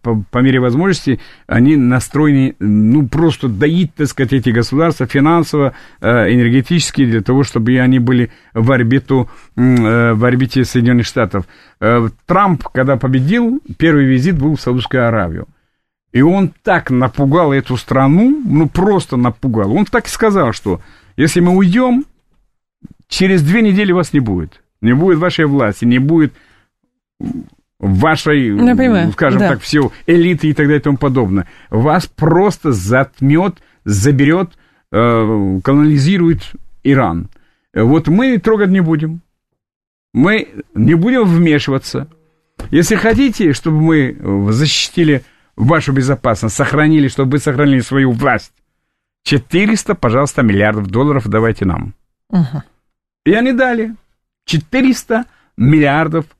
по, 0.02 0.24
по 0.30 0.38
мере 0.38 0.60
возможности 0.60 1.20
они 1.46 1.76
настроены, 1.76 2.56
ну, 2.58 3.06
просто 3.08 3.48
доить, 3.48 3.94
так 3.94 4.08
сказать, 4.08 4.32
эти 4.32 4.50
государства 4.50 5.06
финансово, 5.06 5.74
э, 6.00 6.32
энергетически, 6.32 7.04
для 7.04 7.22
того, 7.22 7.44
чтобы 7.44 7.78
они 7.78 7.98
были 7.98 8.30
в, 8.54 8.70
орбиту, 8.72 9.28
э, 9.56 10.12
в 10.12 10.24
орбите 10.24 10.64
Соединенных 10.64 11.06
Штатов. 11.06 11.46
Э, 11.80 12.08
Трамп, 12.26 12.64
когда 12.68 12.96
победил, 12.96 13.60
первый 13.78 14.04
визит 14.04 14.38
был 14.38 14.56
в 14.56 14.60
Саудовскую 14.60 15.06
Аравию. 15.06 15.46
И 16.12 16.22
он 16.22 16.52
так 16.64 16.90
напугал 16.90 17.52
эту 17.52 17.76
страну, 17.76 18.42
ну, 18.44 18.68
просто 18.68 19.16
напугал. 19.16 19.72
Он 19.72 19.84
так 19.84 20.06
и 20.06 20.10
сказал, 20.10 20.52
что 20.52 20.80
если 21.16 21.40
мы 21.40 21.54
уйдем, 21.54 22.04
через 23.08 23.42
две 23.42 23.62
недели 23.62 23.92
вас 23.92 24.12
не 24.12 24.20
будет. 24.20 24.60
Не 24.80 24.94
будет 24.94 25.18
вашей 25.18 25.44
власти, 25.44 25.84
не 25.84 25.98
будет 25.98 26.32
вашей, 27.80 28.50
ну, 28.50 29.12
скажем 29.12 29.40
да. 29.40 29.48
так, 29.50 29.60
все 29.60 29.90
элиты 30.06 30.48
и 30.48 30.52
так 30.52 30.66
далее 30.66 30.80
и 30.80 30.82
тому 30.82 30.98
подобное. 30.98 31.46
Вас 31.70 32.06
просто 32.06 32.72
затмет, 32.72 33.54
заберет, 33.84 34.50
э, 34.92 35.60
колонизирует 35.64 36.52
Иран. 36.84 37.28
Вот 37.74 38.08
мы 38.08 38.38
трогать 38.38 38.68
не 38.68 38.80
будем. 38.80 39.20
Мы 40.12 40.48
не 40.74 40.94
будем 40.94 41.24
вмешиваться. 41.24 42.08
Если 42.70 42.96
хотите, 42.96 43.52
чтобы 43.52 43.80
мы 43.80 44.52
защитили 44.52 45.22
вашу 45.56 45.92
безопасность, 45.92 46.56
сохранили, 46.56 47.08
чтобы 47.08 47.32
вы 47.32 47.38
сохранили 47.38 47.80
свою 47.80 48.10
власть, 48.10 48.52
400, 49.24 49.94
пожалуйста, 49.94 50.42
миллиардов 50.42 50.88
долларов 50.88 51.28
давайте 51.28 51.64
нам. 51.64 51.94
Угу. 52.30 52.62
И 53.26 53.32
они 53.32 53.52
дали 53.52 53.94
400 54.46 55.24
миллиардов 55.56 56.24
долларов. 56.24 56.36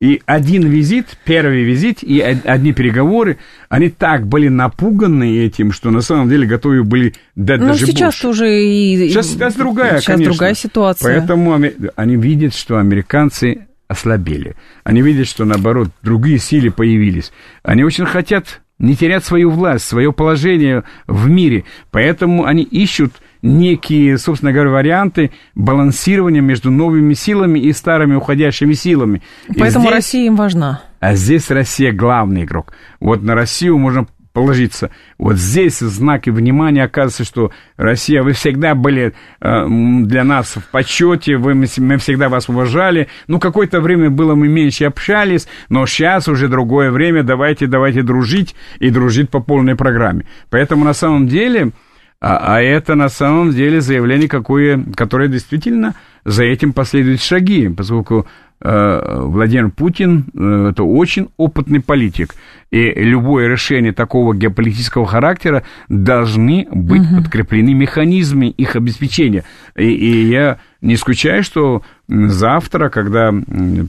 И 0.00 0.22
один 0.24 0.66
визит, 0.66 1.18
первый 1.26 1.62
визит 1.62 2.02
и 2.02 2.20
одни 2.20 2.72
переговоры, 2.72 3.36
они 3.68 3.90
так 3.90 4.26
были 4.26 4.48
напуганы 4.48 5.40
этим, 5.40 5.72
что 5.72 5.90
на 5.90 6.00
самом 6.00 6.30
деле 6.30 6.46
готовы 6.46 6.84
были 6.84 7.14
дать 7.36 7.60
ну, 7.60 7.66
даже 7.66 7.84
сейчас 7.84 8.14
больше. 8.14 8.28
уже 8.28 8.64
и... 8.64 9.10
Сейчас, 9.10 9.26
сейчас 9.26 9.54
другая, 9.54 9.98
Сейчас 9.98 10.06
конечно. 10.06 10.32
другая 10.32 10.54
ситуация. 10.54 11.04
Поэтому 11.20 11.60
они 11.96 12.16
видят, 12.16 12.54
что 12.54 12.78
американцы 12.78 13.66
ослабели. 13.88 14.56
Они 14.84 15.02
видят, 15.02 15.28
что, 15.28 15.44
наоборот, 15.44 15.90
другие 16.00 16.38
силы 16.38 16.70
появились. 16.70 17.30
Они 17.62 17.84
очень 17.84 18.06
хотят 18.06 18.62
не 18.78 18.96
терять 18.96 19.26
свою 19.26 19.50
власть, 19.50 19.84
свое 19.84 20.14
положение 20.14 20.84
в 21.06 21.28
мире. 21.28 21.64
Поэтому 21.90 22.46
они 22.46 22.62
ищут 22.62 23.12
некие, 23.42 24.18
собственно 24.18 24.52
говоря, 24.52 24.70
варианты 24.70 25.30
балансирования 25.54 26.40
между 26.40 26.70
новыми 26.70 27.14
силами 27.14 27.58
и 27.58 27.72
старыми 27.72 28.14
уходящими 28.14 28.72
силами. 28.72 29.22
Поэтому 29.58 29.84
здесь, 29.84 29.94
Россия 29.94 30.26
им 30.26 30.36
важна. 30.36 30.82
А 31.00 31.14
здесь 31.14 31.50
Россия 31.50 31.92
главный 31.92 32.44
игрок. 32.44 32.72
Вот 33.00 33.22
на 33.22 33.34
Россию 33.34 33.78
можно 33.78 34.06
положиться. 34.32 34.90
Вот 35.18 35.36
здесь 35.36 35.78
знаки 35.78 36.30
внимания 36.30 36.84
оказывается, 36.84 37.24
что 37.24 37.52
Россия, 37.76 38.22
вы 38.22 38.32
всегда 38.32 38.74
были 38.74 39.12
э, 39.40 39.66
для 39.68 40.24
нас 40.24 40.56
в 40.56 40.70
почете, 40.70 41.36
вы, 41.36 41.54
мы, 41.54 41.66
всегда 41.66 42.28
вас 42.28 42.48
уважали. 42.48 43.08
Ну, 43.26 43.40
какое-то 43.40 43.80
время 43.80 44.08
было, 44.08 44.34
мы 44.34 44.48
меньше 44.48 44.84
общались, 44.84 45.48
но 45.68 45.84
сейчас 45.86 46.28
уже 46.28 46.48
другое 46.48 46.90
время, 46.90 47.22
давайте, 47.22 47.66
давайте 47.66 48.02
дружить 48.02 48.54
и 48.78 48.90
дружить 48.90 49.30
по 49.30 49.40
полной 49.40 49.74
программе. 49.74 50.26
Поэтому 50.48 50.84
на 50.84 50.94
самом 50.94 51.26
деле 51.26 51.72
а, 52.20 52.56
а 52.56 52.60
это 52.60 52.94
на 52.94 53.08
самом 53.08 53.52
деле 53.52 53.80
заявление, 53.80 54.28
какое, 54.28 54.82
которое 54.94 55.28
действительно 55.28 55.94
за 56.24 56.44
этим 56.44 56.74
последуют 56.74 57.22
шаги, 57.22 57.68
поскольку 57.68 58.26
э, 58.60 59.20
Владимир 59.22 59.70
Путин 59.70 60.26
э, 60.34 60.68
это 60.72 60.82
очень 60.82 61.28
опытный 61.38 61.80
политик, 61.80 62.34
и 62.70 62.92
любое 62.92 63.48
решение 63.48 63.92
такого 63.92 64.34
геополитического 64.34 65.06
характера 65.06 65.62
должны 65.88 66.68
быть 66.70 67.10
угу. 67.10 67.22
подкреплены 67.22 67.72
механизмами 67.72 68.50
их 68.50 68.76
обеспечения. 68.76 69.44
И, 69.74 69.90
и 69.90 70.26
я 70.28 70.58
не 70.82 70.94
исключаю, 70.94 71.42
что 71.42 71.82
завтра, 72.06 72.90
когда 72.90 73.32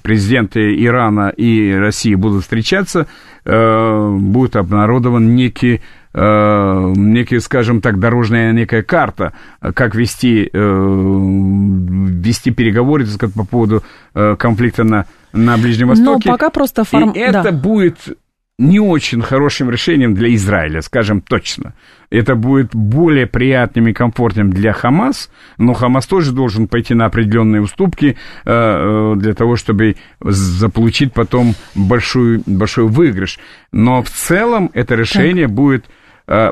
президенты 0.04 0.74
Ирана 0.84 1.30
и 1.36 1.74
России 1.74 2.16
будут 2.16 2.44
встречаться, 2.44 3.08
э, 3.44 4.18
будет 4.18 4.56
обнародован 4.56 5.36
некий 5.36 5.82
э, 6.14 6.94
некий, 6.96 7.40
скажем 7.40 7.82
так, 7.82 8.00
дорожная 8.00 8.52
некая 8.52 8.84
карта, 8.84 9.34
как 9.60 9.96
вести, 9.96 10.50
э, 10.52 11.18
вести 12.22 12.52
переговоры, 12.52 13.06
сказать, 13.06 13.36
по 13.36 13.46
поводу 13.46 13.84
э, 14.14 14.36
конфликта 14.38 14.84
на, 14.84 15.06
на 15.34 15.58
Ближнем 15.58 15.90
Востоке. 15.90 16.30
Но 16.30 16.34
пока 16.34 16.50
просто 16.50 16.84
форм... 16.84 17.12
И 17.12 17.20
это 17.20 17.44
да. 17.44 17.52
будет 17.52 18.18
не 18.62 18.80
очень 18.80 19.22
хорошим 19.22 19.72
решением 19.72 20.14
для 20.14 20.34
Израиля, 20.36 20.82
скажем 20.82 21.22
точно. 21.22 21.74
Это 22.12 22.36
будет 22.36 22.76
более 22.76 23.26
приятным 23.26 23.88
и 23.88 23.94
комфортным 23.94 24.52
для 24.52 24.72
Хамас, 24.72 25.32
но 25.58 25.74
Хамас 25.74 26.06
тоже 26.06 26.32
должен 26.32 26.68
пойти 26.68 26.94
на 26.94 27.06
определенные 27.06 27.62
уступки 27.62 28.18
э, 28.46 28.52
э 28.52 29.14
для 29.16 29.34
того, 29.34 29.56
чтобы 29.56 29.96
заполучить 30.20 31.12
потом 31.12 31.56
большой, 31.74 32.44
большой 32.46 32.88
выигрыш. 32.88 33.40
Но 33.72 34.04
в 34.04 34.10
целом 34.10 34.70
это 34.74 34.94
решение 34.94 35.48
так. 35.48 35.56
будет 35.56 35.86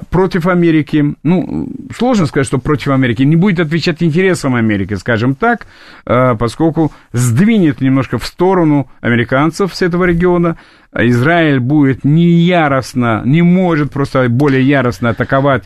против 0.10 0.48
Америки, 0.48 1.16
ну, 1.24 1.70
сложно 1.96 2.26
сказать, 2.26 2.48
что 2.48 2.58
против 2.58 2.90
Америки, 2.90 3.24
не 3.24 3.36
будет 3.36 3.60
отвечать 3.60 4.04
интересам 4.04 4.56
Америки, 4.56 4.96
скажем 4.96 5.36
так, 5.36 5.68
э, 6.06 6.36
поскольку 6.38 6.92
сдвинет 7.14 7.82
немножко 7.82 8.18
в 8.18 8.26
сторону 8.26 8.90
американцев 9.02 9.74
с 9.74 9.82
этого 9.82 10.06
региона, 10.06 10.58
Израиль 10.94 11.60
будет 11.60 12.04
не 12.04 12.26
яростно, 12.26 13.22
не 13.26 13.42
может 13.42 13.92
просто 13.92 14.28
более 14.28 14.64
яростно 14.64 15.10
атаковать 15.10 15.64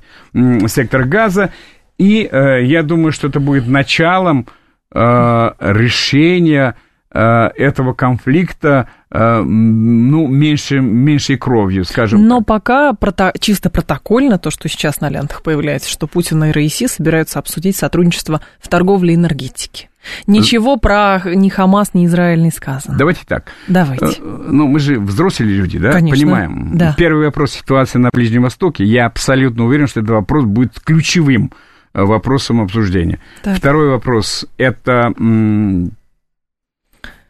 сектор 0.68 1.06
газа, 1.06 1.52
и 1.98 2.28
э, 2.30 2.64
я 2.66 2.84
думаю, 2.84 3.12
что 3.12 3.28
это 3.28 3.40
будет 3.40 3.68
началом 3.68 4.48
решения 4.96 6.76
Э, 6.76 6.80
этого 7.20 7.94
конфликта 7.94 8.88
э, 9.12 9.42
ну, 9.42 10.28
меньше, 10.28 10.80
меньшей 10.80 11.38
кровью, 11.38 11.86
скажем 11.86 12.28
Но 12.28 12.40
так. 12.40 12.48
пока 12.48 12.92
прото- 12.92 13.34
чисто 13.40 13.70
протокольно 13.70 14.40
то, 14.40 14.50
что 14.50 14.68
сейчас 14.68 15.00
на 15.00 15.10
лентах 15.10 15.44
появляется, 15.44 15.90
что 15.90 16.08
Путин 16.08 16.44
и 16.46 16.52
Раиси 16.52 16.88
собираются 16.88 17.40
обсудить 17.40 17.76
сотрудничество 17.76 18.42
в 18.60 18.68
торговле 18.68 19.14
и 19.14 19.16
энергетике. 19.16 19.90
Ничего 20.28 20.78
про 20.78 21.22
ни 21.26 21.50
Хамас, 21.50 21.94
ни 21.94 22.06
Израиль 22.08 22.42
не 22.42 22.52
сказано. 22.52 22.98
Давайте 22.98 23.22
так. 23.28 23.46
Давайте. 23.68 24.06
Э, 24.06 24.10
ну, 24.20 24.68
мы 24.68 24.80
же 24.80 25.00
взрослые 25.00 25.54
люди, 25.54 25.78
да? 25.78 25.92
Конечно. 25.92 26.26
Понимаем. 26.26 26.78
Да. 26.78 26.96
Первый 26.98 27.28
вопрос 27.28 27.52
ситуации 27.52 28.00
на 28.00 28.10
Ближнем 28.12 28.42
Востоке. 28.44 28.84
Я 28.84 29.06
абсолютно 29.06 29.66
уверен, 29.66 29.88
что 29.88 30.00
этот 30.00 30.12
вопрос 30.12 30.46
будет 30.46 30.80
ключевым 30.80 31.52
вопросом 31.94 32.60
обсуждения. 32.60 33.20
Так. 33.44 33.58
Второй 33.58 33.90
вопрос– 33.90 34.48
это 34.58 35.14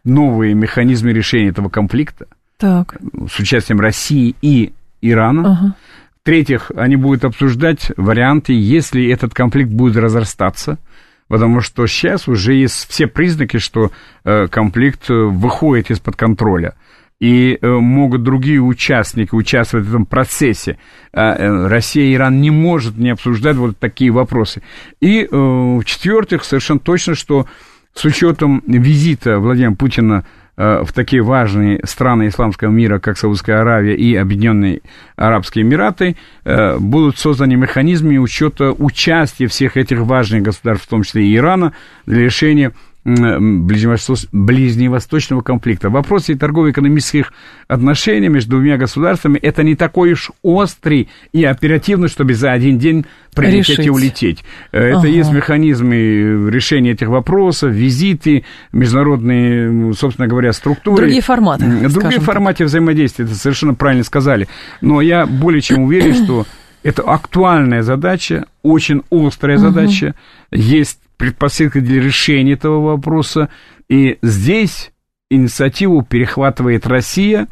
новые 0.06 0.54
механизмы 0.54 1.14
решения 1.14 1.49
этого 1.49 1.70
конфликта 1.70 2.28
так. 2.58 2.95
с 3.30 3.39
участием 3.39 3.80
России 3.80 4.36
и 4.41 4.74
Ирана. 5.01 5.51
Ага. 5.51 5.76
В-третьих, 6.22 6.72
они 6.76 6.95
будут 6.95 7.26
обсуждать 7.26 7.91
варианты, 7.97 8.54
если 8.54 9.10
этот 9.10 9.34
конфликт 9.34 9.72
будет 9.72 9.97
разрастаться, 9.97 10.78
потому 11.28 11.60
что 11.60 11.86
сейчас 11.88 12.30
уже 12.30 12.54
есть 12.54 12.89
все 12.89 13.08
признаки, 13.08 13.58
что 13.58 13.91
э, 14.24 14.47
конфликт 14.47 15.10
выходит 15.10 15.91
из-под 15.91 16.16
контроля. 16.16 16.76
и 17.20 17.58
э, 17.62 17.68
могут 17.68 18.24
другие 18.24 18.60
участники 18.62 19.34
участвовать 19.34 19.86
в 19.86 19.89
этом 19.89 20.06
процессе. 20.06 20.78
А, 21.14 21.36
э, 21.36 21.68
Россия 21.68 22.06
и 22.06 22.16
Иран 22.16 22.41
не 22.41 22.51
может 22.51 22.97
не 22.97 23.12
обсуждать 23.12 23.56
вот 23.56 23.78
такие 23.78 24.12
вопросы. 24.12 24.62
И, 24.99 25.24
э, 25.24 25.28
в-четвертых, 25.32 26.43
совершенно 26.43 26.80
точно, 26.80 27.16
что 27.16 27.47
с 27.93 28.05
учетом 28.05 28.63
визита 28.67 29.39
Владимира 29.39 29.73
Путина 29.73 30.25
в 30.55 30.87
такие 30.93 31.23
важные 31.23 31.79
страны 31.83 32.27
исламского 32.27 32.69
мира, 32.69 32.99
как 32.99 33.17
Саудовская 33.17 33.61
Аравия 33.61 33.95
и 33.95 34.15
Объединенные 34.15 34.81
Арабские 35.15 35.63
Эмираты, 35.63 36.15
будут 36.79 37.17
созданы 37.17 37.55
механизмы 37.55 38.17
учета 38.19 38.71
участия 38.71 39.47
всех 39.47 39.77
этих 39.77 39.99
важных 40.01 40.43
государств, 40.43 40.85
в 40.85 40.89
том 40.89 41.01
числе 41.01 41.25
и 41.25 41.35
Ирана, 41.35 41.73
для 42.05 42.21
решения 42.21 42.71
ближневосточного 43.06 45.41
конфликта. 45.41 45.89
В 45.89 45.93
вопросе 45.93 46.36
торгово-экономических 46.36 47.34
отношений 47.68 48.30
между 48.30 48.51
двумя 48.51 48.78
государствами 48.78 49.39
это 49.39 49.64
не 49.64 49.76
такой 49.76 50.14
уж 50.14 50.32
острый 50.41 51.10
и 51.34 51.43
оперативный, 51.43 52.08
чтобы 52.08 52.34
за 52.34 52.54
один 52.54 52.78
день 52.78 53.06
прилететь 53.36 53.70
Решить. 53.70 53.86
и 53.86 53.89
улететь. 53.89 54.43
Э, 54.72 54.89
это 54.89 54.99
ага. 54.99 55.08
есть 55.08 55.32
механизмы 55.32 56.49
решения 56.49 56.91
этих 56.91 57.10
вопросов, 57.10 57.72
визиты, 57.72 58.45
международные, 58.72 59.93
собственно 59.93 60.28
говоря, 60.28 60.54
структуры. 60.54 61.04
Другие 61.04 61.22
форматы. 61.22 61.66
Другие 61.89 62.22
форматы 62.22 62.60
так. 62.60 62.68
взаимодействия, 62.68 63.26
это 63.26 63.36
совершенно 63.36 63.74
правильно 63.74 64.04
сказали. 64.04 64.47
Но 64.82 65.01
я 65.01 65.26
более 65.26 65.62
чем 65.62 65.84
уверен, 65.84 66.14
что 66.14 66.45
это 66.84 67.01
актуальная 67.01 67.82
задача, 67.82 68.45
очень 68.62 69.01
острая 69.10 69.58
задача. 69.58 70.16
Есть 70.51 70.99
предпосылка 71.24 71.80
для 71.80 72.01
решения 72.01 72.53
этого 72.53 72.82
вопроса. 72.82 73.47
И 73.88 74.17
здесь 74.21 74.91
инициативу 75.30 76.03
перехватывает 76.03 76.86
Россия, 76.86 77.47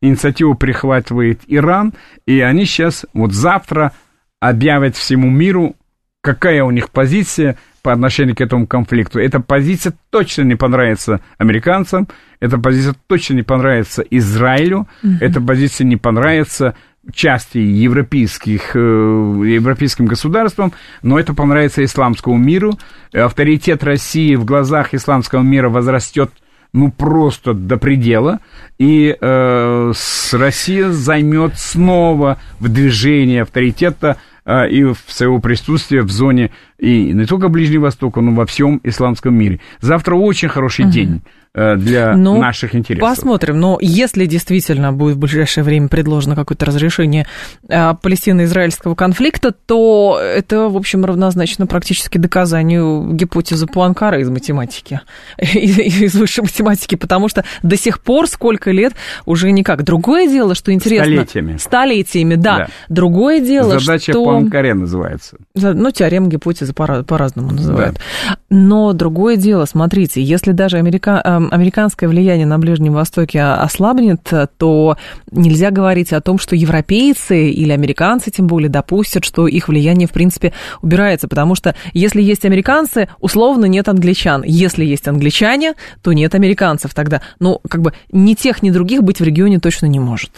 инициативу 0.00 0.54
перехватывает 0.54 1.40
Иран, 1.48 1.92
и 2.24 2.40
они 2.40 2.66
сейчас, 2.66 3.04
вот 3.14 3.32
завтра, 3.32 3.92
объявят 4.38 4.94
всему 4.94 5.28
миру, 5.28 5.74
какая 6.20 6.62
у 6.62 6.70
них 6.70 6.90
позиция 6.90 7.56
по 7.82 7.92
отношению 7.92 8.36
к 8.36 8.40
этому 8.40 8.68
конфликту. 8.68 9.18
Эта 9.18 9.40
позиция 9.40 9.94
точно 10.10 10.42
не 10.42 10.54
понравится 10.54 11.20
американцам, 11.36 12.06
эта 12.38 12.58
позиция 12.58 12.94
точно 13.08 13.34
не 13.34 13.42
понравится 13.42 14.02
Израилю, 14.02 14.86
угу. 15.02 15.14
эта 15.20 15.40
позиция 15.40 15.84
не 15.84 15.96
понравится 15.96 16.76
части 17.12 17.58
европейских, 17.58 18.74
э, 18.74 18.78
европейским 18.78 20.06
государствам, 20.06 20.72
но 21.02 21.18
это 21.18 21.34
понравится 21.34 21.84
исламскому 21.84 22.36
миру. 22.36 22.78
Авторитет 23.12 23.84
России 23.84 24.34
в 24.34 24.44
глазах 24.44 24.94
исламского 24.94 25.42
мира 25.42 25.68
возрастет 25.68 26.30
ну, 26.72 26.90
просто 26.90 27.54
до 27.54 27.78
предела, 27.78 28.40
и 28.78 29.16
э, 29.18 29.92
с 29.94 30.34
Россия 30.34 30.90
займет 30.90 31.56
снова 31.56 32.38
в 32.60 32.68
движении 32.68 33.38
авторитета 33.38 34.18
э, 34.44 34.68
и 34.68 34.84
в 34.84 34.98
своего 35.06 35.38
присутствия 35.38 36.02
в 36.02 36.10
зоне 36.10 36.50
и 36.78 37.12
не 37.12 37.24
только 37.24 37.48
Ближнего 37.48 37.84
Востока, 37.84 38.20
но 38.20 38.32
во 38.32 38.44
всем 38.44 38.80
исламском 38.84 39.34
мире. 39.34 39.60
Завтра 39.80 40.16
очень 40.16 40.48
хороший 40.48 40.84
угу. 40.84 40.92
день 40.92 41.22
для 41.56 42.16
ну, 42.16 42.38
наших 42.38 42.74
интересов. 42.74 43.08
Посмотрим. 43.08 43.58
Но 43.58 43.78
если 43.80 44.26
действительно 44.26 44.92
будет 44.92 45.16
в 45.16 45.18
ближайшее 45.18 45.64
время 45.64 45.88
предложено 45.88 46.34
какое-то 46.34 46.66
разрешение 46.66 47.26
э, 47.68 47.94
палестино-израильского 47.94 48.94
конфликта, 48.94 49.52
то 49.52 50.20
это, 50.20 50.68
в 50.68 50.76
общем, 50.76 51.04
равнозначно 51.04 51.66
практически 51.66 52.18
доказанию 52.18 53.10
гипотезы 53.12 53.66
Пуанкара 53.66 54.20
из 54.20 54.28
математики, 54.28 55.00
из, 55.38 55.78
из 55.78 56.14
высшей 56.14 56.44
математики, 56.44 56.94
потому 56.94 57.28
что 57.28 57.44
до 57.62 57.76
сих 57.76 58.00
пор 58.00 58.28
сколько 58.28 58.70
лет 58.70 58.92
уже 59.24 59.50
никак. 59.50 59.82
Другое 59.82 60.28
дело, 60.28 60.54
что 60.54 60.72
интересно... 60.72 61.06
Столетиями. 61.06 61.56
Столетиями, 61.56 62.34
да. 62.34 62.58
да. 62.58 62.68
Другое 62.88 63.40
дело, 63.40 63.78
Задача 63.78 64.12
что... 64.12 64.24
Пуанкаре 64.24 64.74
называется. 64.74 65.38
Ну, 65.54 65.90
теорема 65.90 66.28
гипотезы 66.28 66.74
по-разному 66.74 67.52
называют. 67.52 67.96
Да. 68.28 68.36
Но 68.50 68.92
другое 68.92 69.36
дело, 69.36 69.64
смотрите, 69.64 70.22
если 70.22 70.52
даже 70.52 70.76
Америка 70.76 71.20
эм, 71.24 71.45
американское 71.50 72.08
влияние 72.08 72.46
на 72.46 72.58
Ближнем 72.58 72.92
Востоке 72.92 73.42
ослабнет, 73.42 74.20
то 74.58 74.96
нельзя 75.30 75.70
говорить 75.70 76.12
о 76.12 76.20
том, 76.20 76.38
что 76.38 76.56
европейцы 76.56 77.50
или 77.50 77.70
американцы 77.70 78.30
тем 78.30 78.46
более 78.46 78.68
допустят, 78.68 79.24
что 79.24 79.46
их 79.46 79.68
влияние, 79.68 80.08
в 80.08 80.12
принципе, 80.12 80.52
убирается. 80.82 81.28
Потому 81.28 81.54
что 81.54 81.74
если 81.92 82.22
есть 82.22 82.44
американцы, 82.44 83.08
условно 83.20 83.66
нет 83.66 83.88
англичан. 83.88 84.42
Если 84.44 84.84
есть 84.84 85.08
англичане, 85.08 85.74
то 86.02 86.12
нет 86.12 86.34
американцев 86.34 86.94
тогда. 86.94 87.22
Ну, 87.40 87.60
как 87.68 87.82
бы 87.82 87.92
ни 88.12 88.34
тех, 88.34 88.62
ни 88.62 88.70
других 88.70 89.02
быть 89.02 89.20
в 89.20 89.24
регионе 89.24 89.58
точно 89.60 89.86
не 89.86 90.00
может. 90.00 90.30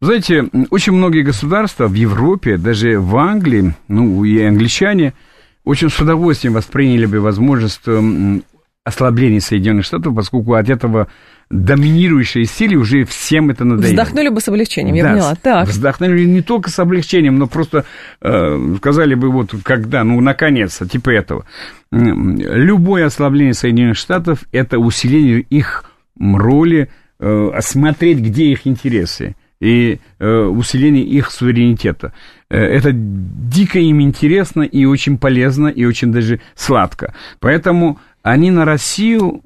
Знаете, 0.00 0.48
очень 0.70 0.94
многие 0.94 1.22
государства 1.22 1.86
в 1.86 1.92
Европе, 1.92 2.56
даже 2.56 2.98
в 2.98 3.16
Англии, 3.18 3.74
ну 3.88 4.24
и 4.24 4.42
англичане, 4.42 5.12
очень 5.64 5.90
с 5.90 6.00
удовольствием 6.00 6.54
восприняли 6.54 7.04
бы 7.04 7.20
возможность 7.20 7.82
ослабление 8.90 9.40
Соединенных 9.40 9.84
Штатов, 9.84 10.14
поскольку 10.14 10.54
от 10.54 10.68
этого 10.68 11.08
доминирующей 11.50 12.44
силе 12.44 12.76
уже 12.76 13.04
всем 13.04 13.50
это 13.50 13.64
надоело. 13.64 13.90
Вздохнули 13.90 14.28
бы 14.28 14.40
с 14.40 14.48
облегчением, 14.48 14.94
я 14.94 15.02
да, 15.02 15.10
поняла. 15.10 15.34
Так. 15.34 15.68
Вздохнули 15.68 16.24
не 16.24 16.42
только 16.42 16.70
с 16.70 16.78
облегчением, 16.78 17.38
но 17.38 17.48
просто 17.48 17.84
э, 18.20 18.74
сказали 18.78 19.14
бы 19.14 19.30
вот 19.30 19.54
когда, 19.64 20.04
ну, 20.04 20.20
наконец-то, 20.20 20.88
типа 20.88 21.10
этого. 21.10 21.44
Любое 21.90 23.06
ослабление 23.06 23.54
Соединенных 23.54 23.96
Штатов– 23.96 24.44
это 24.52 24.78
усиление 24.78 25.40
их 25.40 25.84
роли, 26.18 26.88
э, 27.18 27.50
осмотреть, 27.52 28.18
где 28.18 28.44
их 28.46 28.66
интересы 28.66 29.34
и 29.60 30.00
э, 30.18 30.42
усиление 30.44 31.04
их 31.04 31.30
суверенитета. 31.30 32.12
Э, 32.48 32.56
это 32.56 32.92
дико 32.92 33.78
им 33.78 34.00
интересно 34.00 34.62
и 34.62 34.84
очень 34.86 35.18
полезно, 35.18 35.68
и 35.68 35.84
очень 35.84 36.12
даже 36.12 36.40
сладко. 36.54 37.14
Поэтому 37.40 37.98
они 38.22 38.50
на 38.50 38.64
Россию, 38.64 39.42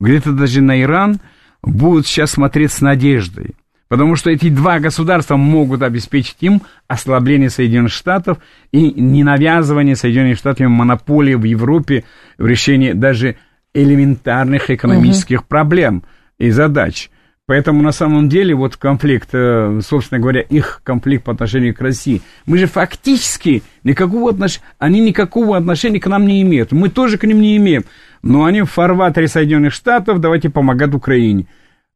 где-то 0.00 0.32
даже 0.32 0.60
на 0.60 0.80
Иран, 0.80 1.20
будут 1.62 2.06
сейчас 2.06 2.32
смотреть 2.32 2.72
с 2.72 2.80
надеждой. 2.80 3.54
Потому 3.88 4.16
что 4.16 4.30
эти 4.30 4.48
два 4.48 4.80
государства 4.80 5.36
могут 5.36 5.82
обеспечить 5.82 6.38
им 6.40 6.62
ослабление 6.88 7.50
Соединенных 7.50 7.92
Штатов 7.92 8.38
и 8.70 8.90
ненавязывание 8.90 9.96
Соединенных 9.96 10.38
Штатов 10.38 10.68
монополии 10.68 11.34
в 11.34 11.44
Европе 11.44 12.04
в 12.38 12.46
решении 12.46 12.92
даже 12.92 13.36
элементарных 13.74 14.70
экономических 14.70 15.40
угу. 15.40 15.46
проблем 15.48 16.04
и 16.38 16.50
задач. 16.50 17.10
Поэтому 17.52 17.82
на 17.82 17.92
самом 17.92 18.30
деле 18.30 18.54
вот 18.54 18.78
конфликт, 18.78 19.28
э, 19.34 19.80
собственно 19.86 20.18
говоря, 20.18 20.40
их 20.40 20.80
конфликт 20.84 21.24
по 21.24 21.32
отношению 21.32 21.74
к 21.74 21.82
России, 21.82 22.22
мы 22.46 22.56
же 22.56 22.66
фактически 22.66 23.62
никакого 23.84 24.30
отношения, 24.30 24.64
они 24.78 25.00
никакого 25.02 25.58
отношения 25.58 26.00
к 26.00 26.06
нам 26.06 26.26
не 26.26 26.40
имеют. 26.40 26.72
Мы 26.72 26.88
тоже 26.88 27.18
к 27.18 27.24
ним 27.24 27.42
не 27.42 27.58
имеем. 27.58 27.84
Но 28.22 28.46
они 28.46 28.62
в 28.62 28.70
фарватере 28.70 29.28
Соединенных 29.28 29.74
Штатов, 29.74 30.18
давайте 30.18 30.48
помогать 30.48 30.94
Украине. 30.94 31.44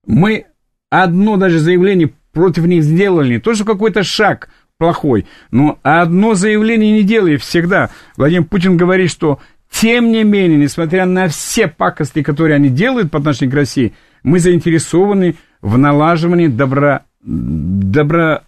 Мы 0.07 0.45
одно 0.91 1.39
даже 1.39 1.59
заявление 1.59 2.13
против 2.35 2.67
них 2.67 2.83
сделали, 2.83 3.33
не 3.33 3.41
то, 3.41 3.55
что 3.55 3.65
какой-то 3.65 4.03
шаг 4.03 4.51
плохой, 4.77 5.25
но 5.51 5.79
одно 5.83 6.35
заявление 6.35 6.93
не 6.93 7.03
делали 7.03 7.39
всегда. 7.39 7.89
Владимир 8.19 8.45
Путин 8.45 8.77
говорит, 8.77 9.11
что 9.11 9.41
тем 9.71 10.13
не 10.13 10.23
менее, 10.23 10.59
несмотря 10.59 11.07
на 11.07 11.29
все 11.29 11.67
пакости, 11.67 12.23
которые 12.23 12.57
они 12.57 12.69
делают 12.69 13.11
по 13.11 13.21
отношению 13.21 13.53
к 13.53 13.57
России, 13.57 13.95
мы 14.23 14.39
заинтересованы 14.39 15.37
в 15.63 15.79
налаживании 15.79 16.49
добро, 16.49 17.01
добро, 17.23 18.41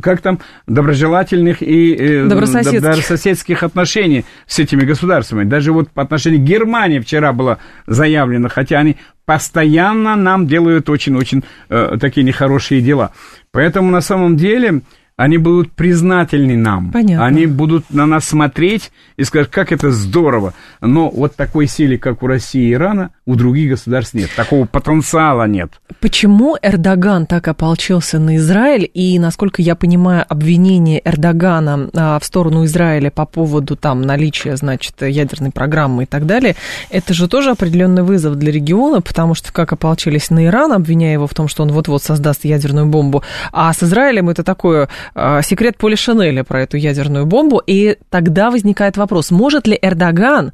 как 0.00 0.20
там, 0.20 0.40
доброжелательных 0.66 1.62
и 1.62 1.94
э, 1.94 2.26
добрососедских. 2.26 2.82
добрососедских 2.82 3.62
отношений 3.62 4.24
с 4.46 4.58
этими 4.58 4.84
государствами. 4.84 5.44
Даже 5.44 5.72
вот 5.72 5.90
по 5.90 6.02
отношению 6.02 6.40
к 6.40 6.44
Германии 6.44 7.00
вчера 7.00 7.32
было 7.32 7.58
заявлено, 7.86 8.48
хотя 8.48 8.78
они 8.78 8.96
постоянно 9.24 10.16
нам 10.16 10.46
делают 10.46 10.88
очень-очень 10.88 11.44
э, 11.68 11.98
такие 12.00 12.24
нехорошие 12.24 12.80
дела. 12.80 13.12
Поэтому 13.52 13.90
на 13.90 14.00
самом 14.00 14.36
деле 14.36 14.82
они 15.20 15.36
будут 15.36 15.72
признательны 15.72 16.56
нам. 16.56 16.92
Понятно. 16.92 17.26
Они 17.26 17.44
будут 17.44 17.90
на 17.90 18.06
нас 18.06 18.24
смотреть 18.24 18.90
и 19.18 19.24
сказать, 19.24 19.50
как 19.50 19.70
это 19.70 19.90
здорово. 19.90 20.54
Но 20.80 21.10
вот 21.10 21.36
такой 21.36 21.66
силы, 21.66 21.98
как 21.98 22.22
у 22.22 22.26
России 22.26 22.70
и 22.70 22.72
Ирана, 22.72 23.10
у 23.26 23.34
других 23.34 23.72
государств 23.72 24.14
нет. 24.14 24.30
Такого 24.34 24.64
потенциала 24.64 25.46
нет. 25.46 25.72
Почему 26.00 26.56
Эрдоган 26.62 27.26
так 27.26 27.48
ополчился 27.48 28.18
на 28.18 28.36
Израиль? 28.36 28.90
И, 28.94 29.18
насколько 29.18 29.60
я 29.60 29.74
понимаю, 29.74 30.24
обвинение 30.26 31.02
Эрдогана 31.04 31.90
а, 31.92 32.18
в 32.18 32.24
сторону 32.24 32.64
Израиля 32.64 33.10
по 33.10 33.26
поводу 33.26 33.76
там 33.76 34.00
наличия, 34.00 34.56
значит, 34.56 35.02
ядерной 35.02 35.50
программы 35.50 36.04
и 36.04 36.06
так 36.06 36.24
далее, 36.24 36.56
это 36.88 37.12
же 37.12 37.28
тоже 37.28 37.50
определенный 37.50 38.04
вызов 38.04 38.36
для 38.36 38.50
региона, 38.50 39.02
потому 39.02 39.34
что 39.34 39.52
как 39.52 39.74
ополчились 39.74 40.30
на 40.30 40.46
Иран, 40.46 40.72
обвиняя 40.72 41.12
его 41.12 41.26
в 41.26 41.34
том, 41.34 41.46
что 41.46 41.62
он 41.62 41.72
вот-вот 41.72 42.02
создаст 42.02 42.46
ядерную 42.46 42.86
бомбу, 42.86 43.22
а 43.52 43.70
с 43.70 43.82
Израилем 43.82 44.30
это 44.30 44.42
такое 44.42 44.88
секрет 45.14 45.76
Поля 45.76 45.96
Шанеля 45.96 46.44
про 46.44 46.62
эту 46.62 46.76
ядерную 46.76 47.26
бомбу. 47.26 47.62
И 47.66 47.96
тогда 48.10 48.50
возникает 48.50 48.96
вопрос, 48.96 49.30
может 49.30 49.66
ли 49.66 49.78
Эрдоган 49.80 50.52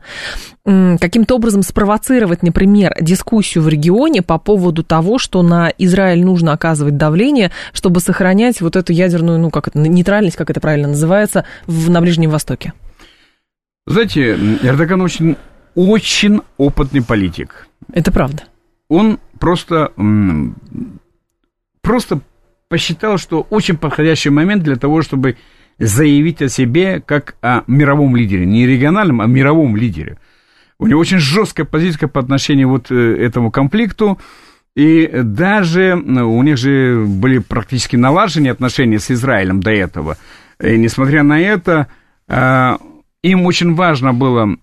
каким-то 0.64 1.36
образом 1.36 1.62
спровоцировать, 1.62 2.42
например, 2.42 2.94
дискуссию 3.00 3.62
в 3.62 3.68
регионе 3.68 4.22
по 4.22 4.38
поводу 4.38 4.82
того, 4.82 5.18
что 5.18 5.42
на 5.42 5.72
Израиль 5.78 6.24
нужно 6.24 6.52
оказывать 6.52 6.96
давление, 6.96 7.52
чтобы 7.72 8.00
сохранять 8.00 8.60
вот 8.60 8.74
эту 8.74 8.92
ядерную, 8.92 9.38
ну, 9.38 9.50
как 9.50 9.68
это, 9.68 9.78
нейтральность, 9.78 10.36
как 10.36 10.50
это 10.50 10.60
правильно 10.60 10.88
называется, 10.88 11.44
в, 11.66 11.88
на 11.88 12.00
Ближнем 12.00 12.30
Востоке? 12.30 12.72
Знаете, 13.86 14.32
Эрдоган 14.62 15.00
очень, 15.02 15.36
очень 15.76 16.40
опытный 16.56 17.02
политик. 17.02 17.68
Это 17.92 18.10
правда. 18.10 18.42
Он 18.88 19.20
просто, 19.38 19.92
просто 21.82 22.20
посчитал, 22.68 23.18
что 23.18 23.46
очень 23.50 23.76
подходящий 23.76 24.30
момент 24.30 24.62
для 24.62 24.76
того, 24.76 25.02
чтобы 25.02 25.36
заявить 25.78 26.42
о 26.42 26.48
себе 26.48 27.00
как 27.04 27.36
о 27.42 27.62
мировом 27.66 28.16
лидере. 28.16 28.46
Не 28.46 28.66
региональном, 28.66 29.20
а 29.20 29.26
мировом 29.26 29.76
лидере. 29.76 30.18
У 30.78 30.86
него 30.86 31.00
очень 31.00 31.18
жесткая 31.18 31.66
позиция 31.66 32.08
по 32.08 32.20
отношению 32.20 32.68
вот 32.68 32.90
э, 32.90 33.16
этому 33.18 33.50
конфликту. 33.50 34.18
И 34.74 35.10
даже 35.22 35.94
у 35.94 36.42
них 36.42 36.58
же 36.58 37.02
были 37.06 37.38
практически 37.38 37.96
налажены 37.96 38.48
отношения 38.48 38.98
с 38.98 39.10
Израилем 39.10 39.60
до 39.60 39.70
этого. 39.70 40.18
И 40.62 40.76
несмотря 40.76 41.22
на 41.22 41.40
это, 41.40 41.86
а, 42.28 42.78
им 43.22 43.46
очень 43.46 43.74
важно 43.74 44.12
было 44.12 44.56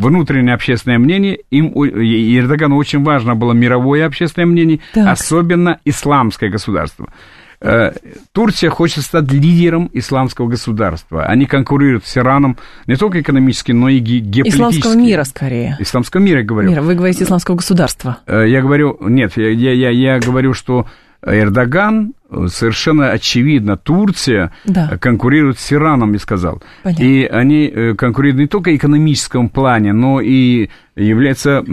внутреннее 0.00 0.54
общественное 0.54 0.98
мнение, 0.98 1.38
им, 1.50 1.68
и 1.68 2.38
Эрдогану 2.38 2.76
очень 2.76 3.04
важно 3.04 3.36
было 3.36 3.52
мировое 3.52 4.06
общественное 4.06 4.46
мнение, 4.46 4.80
так. 4.94 5.06
особенно 5.08 5.78
исламское 5.84 6.50
государство. 6.50 7.12
Э, 7.60 7.92
Турция 8.32 8.70
хочет 8.70 9.04
стать 9.04 9.30
лидером 9.30 9.90
исламского 9.92 10.48
государства. 10.48 11.26
Они 11.26 11.44
конкурируют 11.44 12.06
с 12.06 12.16
Ираном 12.16 12.56
не 12.86 12.96
только 12.96 13.20
экономически, 13.20 13.72
но 13.72 13.90
и 13.90 13.98
геополитически. 13.98 14.80
Исламского 14.80 14.94
мира, 14.94 15.24
скорее. 15.24 15.76
Исламского 15.78 16.22
мира, 16.22 16.38
я 16.38 16.44
говорю. 16.46 16.70
Мира. 16.70 16.80
Вы 16.80 16.94
говорите 16.94 17.24
исламского 17.24 17.56
государства. 17.56 18.18
Э, 18.26 18.46
я 18.48 18.62
говорю, 18.62 18.96
нет, 19.02 19.36
я, 19.36 19.50
я, 19.50 19.90
я 19.90 20.18
говорю, 20.18 20.54
что 20.54 20.86
Эрдоган, 21.24 22.14
совершенно 22.46 23.10
очевидно, 23.10 23.76
Турция 23.76 24.52
да. 24.64 24.96
конкурирует 24.98 25.58
с 25.58 25.72
Ираном, 25.72 26.12
я 26.12 26.18
сказал. 26.18 26.62
Понятно. 26.82 27.02
И 27.02 27.24
они 27.24 27.66
э, 27.66 27.94
конкурируют 27.94 28.40
не 28.40 28.46
только 28.46 28.70
в 28.70 28.76
экономическом 28.76 29.48
плане, 29.48 29.92
но 29.92 30.20
и 30.20 30.70
являются 30.96 31.64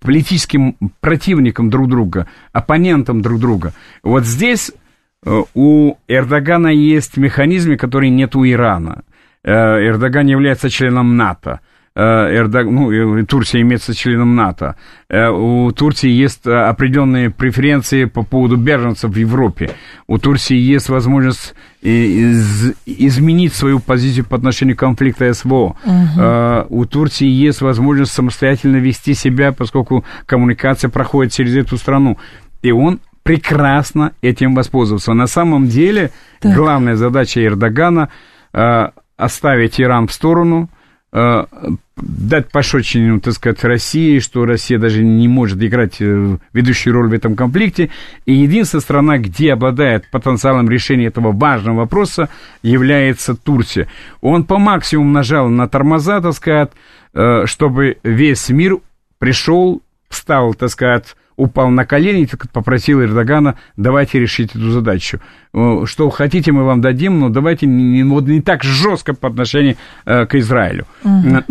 политическим 0.00 0.76
противником 1.00 1.70
друг 1.70 1.88
друга, 1.88 2.28
оппонентом 2.52 3.22
друг 3.22 3.40
друга. 3.40 3.72
Вот 4.02 4.24
здесь 4.24 4.72
Э, 5.24 5.42
у 5.54 5.94
Эрдогана 6.08 6.68
есть 6.68 7.16
механизмы, 7.16 7.76
которые 7.76 8.10
нет 8.10 8.36
у 8.36 8.46
Ирана. 8.46 9.04
Э, 9.42 9.52
Эрдоган 9.86 10.26
является 10.26 10.70
членом 10.70 11.16
НАТО. 11.16 11.60
Э, 11.96 12.36
Эрдог... 12.36 12.66
ну, 12.70 13.24
Турция 13.26 13.60
имеется 13.60 13.94
членом 13.94 14.34
НАТО. 14.34 14.76
У 15.10 15.70
Турции 15.72 16.10
есть 16.10 16.46
определенные 16.46 17.30
преференции 17.30 18.04
по 18.04 18.22
поводу 18.24 18.56
беженцев 18.56 19.12
в 19.12 19.16
Европе. 19.16 19.70
У 20.06 20.18
Турции 20.18 20.56
есть 20.56 20.88
возможность 20.88 21.54
из... 21.82 22.72
изменить 22.84 23.54
свою 23.54 23.78
позицию 23.78 24.24
по 24.24 24.36
отношению 24.36 24.76
к 24.76 24.80
конфликту 24.80 25.32
СВО. 25.32 25.76
Угу. 25.84 26.66
У 26.68 26.84
Турции 26.86 27.28
есть 27.28 27.60
возможность 27.60 28.12
самостоятельно 28.12 28.76
вести 28.76 29.14
себя, 29.14 29.52
поскольку 29.52 30.04
коммуникация 30.26 30.90
проходит 30.90 31.32
через 31.32 31.54
эту 31.54 31.76
страну. 31.76 32.18
И 32.62 32.72
он 32.72 32.98
прекрасно 33.24 34.12
этим 34.22 34.54
воспользоваться. 34.54 35.12
На 35.14 35.26
самом 35.26 35.66
деле, 35.66 36.10
так. 36.40 36.54
главная 36.54 36.94
задача 36.94 37.44
Эрдогана 37.44 38.10
э, 38.52 38.88
оставить 39.16 39.80
Иран 39.80 40.06
в 40.06 40.12
сторону, 40.12 40.68
э, 40.70 40.83
дать 41.14 42.50
пощечину, 42.50 43.20
так 43.20 43.34
сказать, 43.34 43.62
России, 43.62 44.18
что 44.18 44.44
Россия 44.44 44.78
даже 44.78 45.04
не 45.04 45.28
может 45.28 45.62
играть 45.62 46.00
э, 46.00 46.38
ведущую 46.52 46.94
роль 46.94 47.08
в 47.08 47.12
этом 47.12 47.36
конфликте. 47.36 47.90
И 48.26 48.34
единственная 48.34 48.82
страна, 48.82 49.18
где 49.18 49.52
обладает 49.52 50.10
потенциалом 50.10 50.68
решения 50.68 51.06
этого 51.06 51.30
важного 51.30 51.80
вопроса, 51.80 52.28
является 52.62 53.36
Турция. 53.36 53.86
Он 54.20 54.44
по 54.44 54.58
максимуму 54.58 55.10
нажал 55.10 55.48
на 55.48 55.68
тормоза, 55.68 56.20
так 56.20 56.34
сказать, 56.34 56.72
э, 57.12 57.46
чтобы 57.46 57.98
весь 58.02 58.48
мир 58.48 58.78
пришел, 59.18 59.82
встал, 60.08 60.54
так 60.54 60.70
сказать, 60.70 61.14
упал 61.36 61.70
на 61.70 61.84
колени 61.84 62.22
и 62.22 62.28
попросил 62.52 63.02
Эрдогана, 63.02 63.56
давайте 63.76 64.20
решить 64.20 64.50
эту 64.54 64.70
задачу. 64.70 65.20
Что 65.52 66.10
хотите, 66.10 66.52
мы 66.52 66.64
вам 66.64 66.80
дадим, 66.80 67.20
но 67.20 67.28
давайте 67.28 67.66
не, 67.66 68.02
вот 68.04 68.26
не 68.26 68.40
так 68.40 68.62
жестко 68.62 69.14
по 69.14 69.28
отношению 69.28 69.76
э, 70.04 70.26
к 70.26 70.34
Израилю. 70.36 70.86
Угу. 71.02 71.42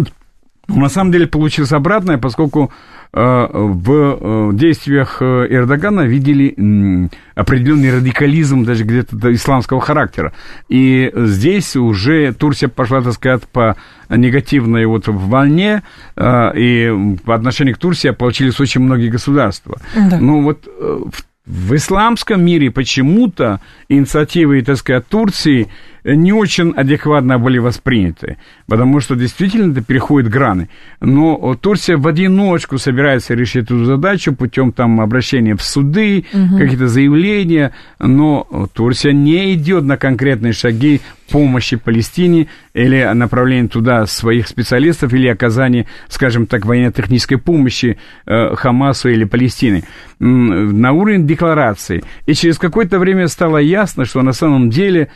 На 0.67 0.89
самом 0.89 1.11
деле 1.11 1.27
получилось 1.27 1.73
обратное, 1.73 2.17
поскольку 2.17 2.71
э, 2.71 2.73
в 3.14 3.91
э, 3.91 4.49
действиях 4.53 5.22
Эрдогана 5.22 6.01
видели 6.01 7.09
определенный 7.36 7.95
радикализм 7.95 8.66
даже 8.66 8.84
где-то 8.84 9.34
исламского 9.34 9.80
характера. 9.82 10.34
И 10.68 11.11
здесь 11.16 11.76
уже 11.76 12.34
Турция 12.34 12.70
пошла, 12.70 13.01
так 13.01 13.14
сказать, 13.14 13.43
по 13.43 13.76
негативной 14.09 14.86
вот 14.86 15.07
волне, 15.07 15.84
э, 16.16 16.51
и 16.57 17.18
по 17.24 17.36
отношению 17.36 17.76
к 17.76 17.78
Турции 17.78 18.09
получились 18.09 18.59
очень 18.59 18.82
многие 18.82 19.09
государства. 19.09 19.80
Да. 19.95 20.18
Ну 20.20 20.41
вот 20.41 20.66
в 20.66 21.24
в 21.45 21.76
исламском 21.76 22.43
мире 22.43 22.72
почему-то 22.72 23.59
инициативы, 23.89 24.61
так 24.61 24.78
сказать, 24.78 25.07
Турции 25.07 25.68
не 26.04 26.34
очень 26.34 26.72
адекватно 26.72 27.39
были 27.39 27.58
восприняты, 27.58 28.38
потому 28.68 28.99
что 28.99 29.16
действительно 29.16 29.72
это 29.72 29.82
переходит 29.82 30.30
граны. 30.30 30.70
Но 30.99 31.56
Турция 31.56 31.97
в 31.97 32.08
одиночку 32.08 32.78
собирается 32.78 33.34
решить 33.34 33.66
эту 33.66 33.86
задачу 33.86 34.34
путем 34.34 34.72
там 34.72 34.99
обращения 35.01 35.56
в 35.56 35.64
суды, 35.64 36.26
угу. 36.34 36.58
какие-то 36.58 36.88
заявления, 36.88 37.74
но 37.99 38.47
Турция 38.74 39.14
не 39.14 39.54
идет 39.54 39.84
на 39.84 39.97
конкретные 39.97 40.54
шаги 40.54 41.01
помощи 41.30 41.78
Палестине 41.78 42.47
или 42.74 43.04
направления 43.14 43.68
туда 43.68 44.06
своих 44.06 44.47
специалистов 44.47 45.14
или 45.14 45.28
оказания, 45.28 45.88
скажем 46.08 46.45
так, 46.45 46.66
военно-технической 46.66 47.38
помощи 47.38 47.97
э, 48.26 48.56
Хамасу 48.56 49.10
или 49.10 49.24
Палестине 49.24 49.84
на 50.20 50.91
уровень 50.91 51.26
декларации. 51.26 52.04
И 52.26 52.34
через 52.34 52.58
какое-то 52.58 52.99
время 52.99 53.28
стало 53.28 53.58
ясно, 53.58 54.06
что 54.06 54.22
на 54.22 54.34
самом 54.34 54.70
деле 54.70 55.10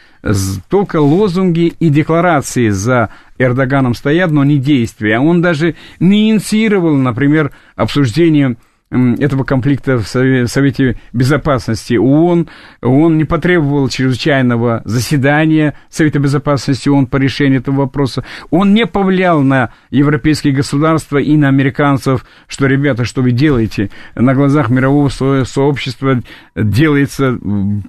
только 0.78 1.02
лозунги 1.02 1.74
и 1.80 1.90
декларации 1.90 2.70
за 2.70 3.10
Эрдоганом 3.40 3.96
стоят, 3.96 4.30
но 4.30 4.44
не 4.44 4.60
действия. 4.60 5.20
Он 5.20 5.42
даже 5.42 5.74
не 6.00 6.30
инициировал, 6.30 6.96
например, 6.96 7.52
обсуждение 7.76 8.58
этого 8.90 9.44
конфликта 9.44 9.98
в 9.98 10.08
Совете 10.08 10.98
Безопасности 11.12 11.96
ООН. 11.96 12.48
Он 12.82 13.18
не 13.18 13.26
потребовал 13.26 13.90
чрезвычайного 13.90 14.82
заседания 14.86 15.74
Совета 15.90 16.20
Безопасности 16.20 16.88
ООН 16.88 17.08
по 17.08 17.18
решению 17.18 17.60
этого 17.60 17.76
вопроса. 17.76 18.24
Он 18.50 18.74
не 18.74 18.86
повлиял 18.86 19.42
на 19.42 19.72
европейские 19.90 20.54
государства 20.54 21.18
и 21.18 21.36
на 21.36 21.50
американцев, 21.50 22.26
что, 22.48 22.68
ребята, 22.68 23.04
что 23.04 23.22
вы 23.22 23.32
делаете? 23.32 23.90
На 24.16 24.34
глазах 24.34 24.70
мирового 24.70 25.10
сообщества 25.10 26.22
делается 26.56 27.38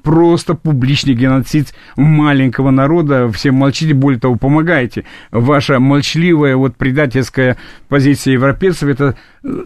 просто 0.03 0.55
публичный 0.55 1.15
геноцид 1.15 1.75
маленького 1.97 2.71
народа. 2.71 3.31
Все 3.31 3.53
молчите, 3.53 3.95
более 3.95 4.19
того, 4.19 4.35
помогаете. 4.35 5.05
Ваша 5.31 5.79
молчаливая 5.79 6.57
вот 6.57 6.77
предательская 6.77 7.57
позиция 7.89 8.33
европейцев, 8.33 8.89
это 8.89 9.17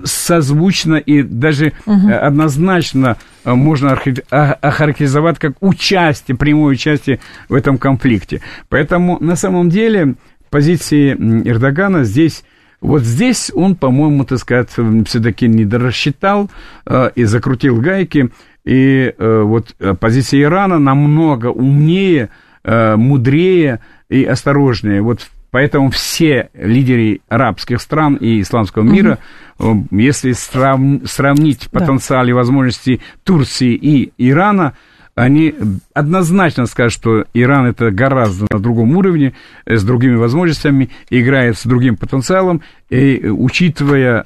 созвучно 0.05 0.97
и 0.97 1.23
даже 1.23 1.73
угу. 1.87 2.09
однозначно 2.13 3.17
э, 3.45 3.53
можно 3.53 3.99
охарактеризовать 4.31 5.39
как 5.39 5.55
участие, 5.61 6.37
прямое 6.37 6.73
участие 6.73 7.21
в 7.49 7.55
этом 7.55 7.79
конфликте. 7.79 8.41
Поэтому 8.69 9.19
на 9.21 9.37
самом 9.37 9.71
деле 9.71 10.15
позиции 10.51 11.13
Эрдогана 11.13 12.05
здесь 12.05 12.45
вот 12.81 13.03
здесь 13.03 13.53
он, 13.55 13.77
по-моему, 13.77 14.25
так 14.25 14.39
сказать, 14.39 14.71
все-таки 15.07 15.47
не 15.47 15.65
дорассчитал 15.65 16.51
э, 16.85 17.11
и 17.15 17.25
закрутил 17.25 17.81
гайки. 17.81 18.31
И 18.65 19.15
э, 19.17 19.43
вот 19.43 19.75
позиция 20.01 20.43
Ирана 20.43 20.81
намного 20.81 21.47
умнее, 21.47 22.31
э, 22.65 22.97
мудрее 22.97 23.81
и 24.09 24.25
осторожнее. 24.25 25.01
Вот 25.01 25.29
Поэтому 25.53 25.91
все 25.91 26.49
лидеры 26.55 27.21
арабских 27.29 27.81
стран 27.83 28.15
и 28.17 28.41
исламского 28.41 28.83
мира, 28.83 29.19
угу. 29.59 29.87
если 29.91 30.33
срав... 30.33 30.81
сравнить 31.05 31.71
потенциал 31.71 32.27
и 32.27 32.33
возможности 32.33 33.03
Турции 33.23 33.75
и 33.75 34.15
Ирана, 34.17 34.73
они 35.15 35.55
однозначно 35.93 36.65
скажут, 36.65 36.95
что 36.95 37.25
Иран 37.35 37.67
это 37.67 37.91
гораздо 37.91 38.47
на 38.51 38.59
другом 38.59 38.97
уровне, 38.97 39.35
э, 39.67 39.77
с 39.77 39.85
другими 39.85 40.15
возможностями, 40.15 40.89
играет 41.11 41.59
с 41.59 41.67
другим 41.67 41.99
потенциалом, 41.99 42.63
и 42.89 43.27
учитывая 43.29 44.25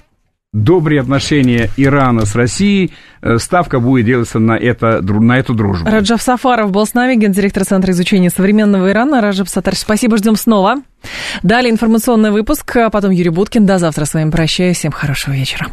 добрые 0.53 1.01
отношения 1.01 1.71
Ирана 1.77 2.25
с 2.25 2.35
Россией, 2.35 2.93
э, 3.23 3.39
ставка 3.39 3.81
будет 3.81 4.07
делаться 4.07 4.39
на, 4.39 4.53
это, 4.53 5.03
на 5.03 5.39
эту 5.39 5.55
дружбу. 5.55 5.89
Раджав 5.89 6.23
Сафаров 6.23 6.71
был 6.71 6.87
с 6.87 6.95
нами, 6.95 7.15
гендиректор 7.15 7.65
Центра 7.65 7.93
изучения 7.93 8.31
современного 8.31 8.91
Ирана. 8.91 9.21
Раджав 9.21 9.49
Сатарович, 9.49 9.81
спасибо, 9.81 10.17
ждем 10.17 10.37
снова. 10.37 10.77
Далее 11.43 11.71
информационный 11.71 12.31
выпуск, 12.31 12.77
а 12.77 12.91
потом 12.91 13.11
Юрий 13.11 13.31
Буткин. 13.31 13.67
До 13.67 13.79
завтра 13.79 14.05
с 14.05 14.15
вами 14.15 14.31
прощаюсь. 14.31 14.79
Всем 14.79 14.93
хорошего 14.93 15.35
вечера. 15.35 15.67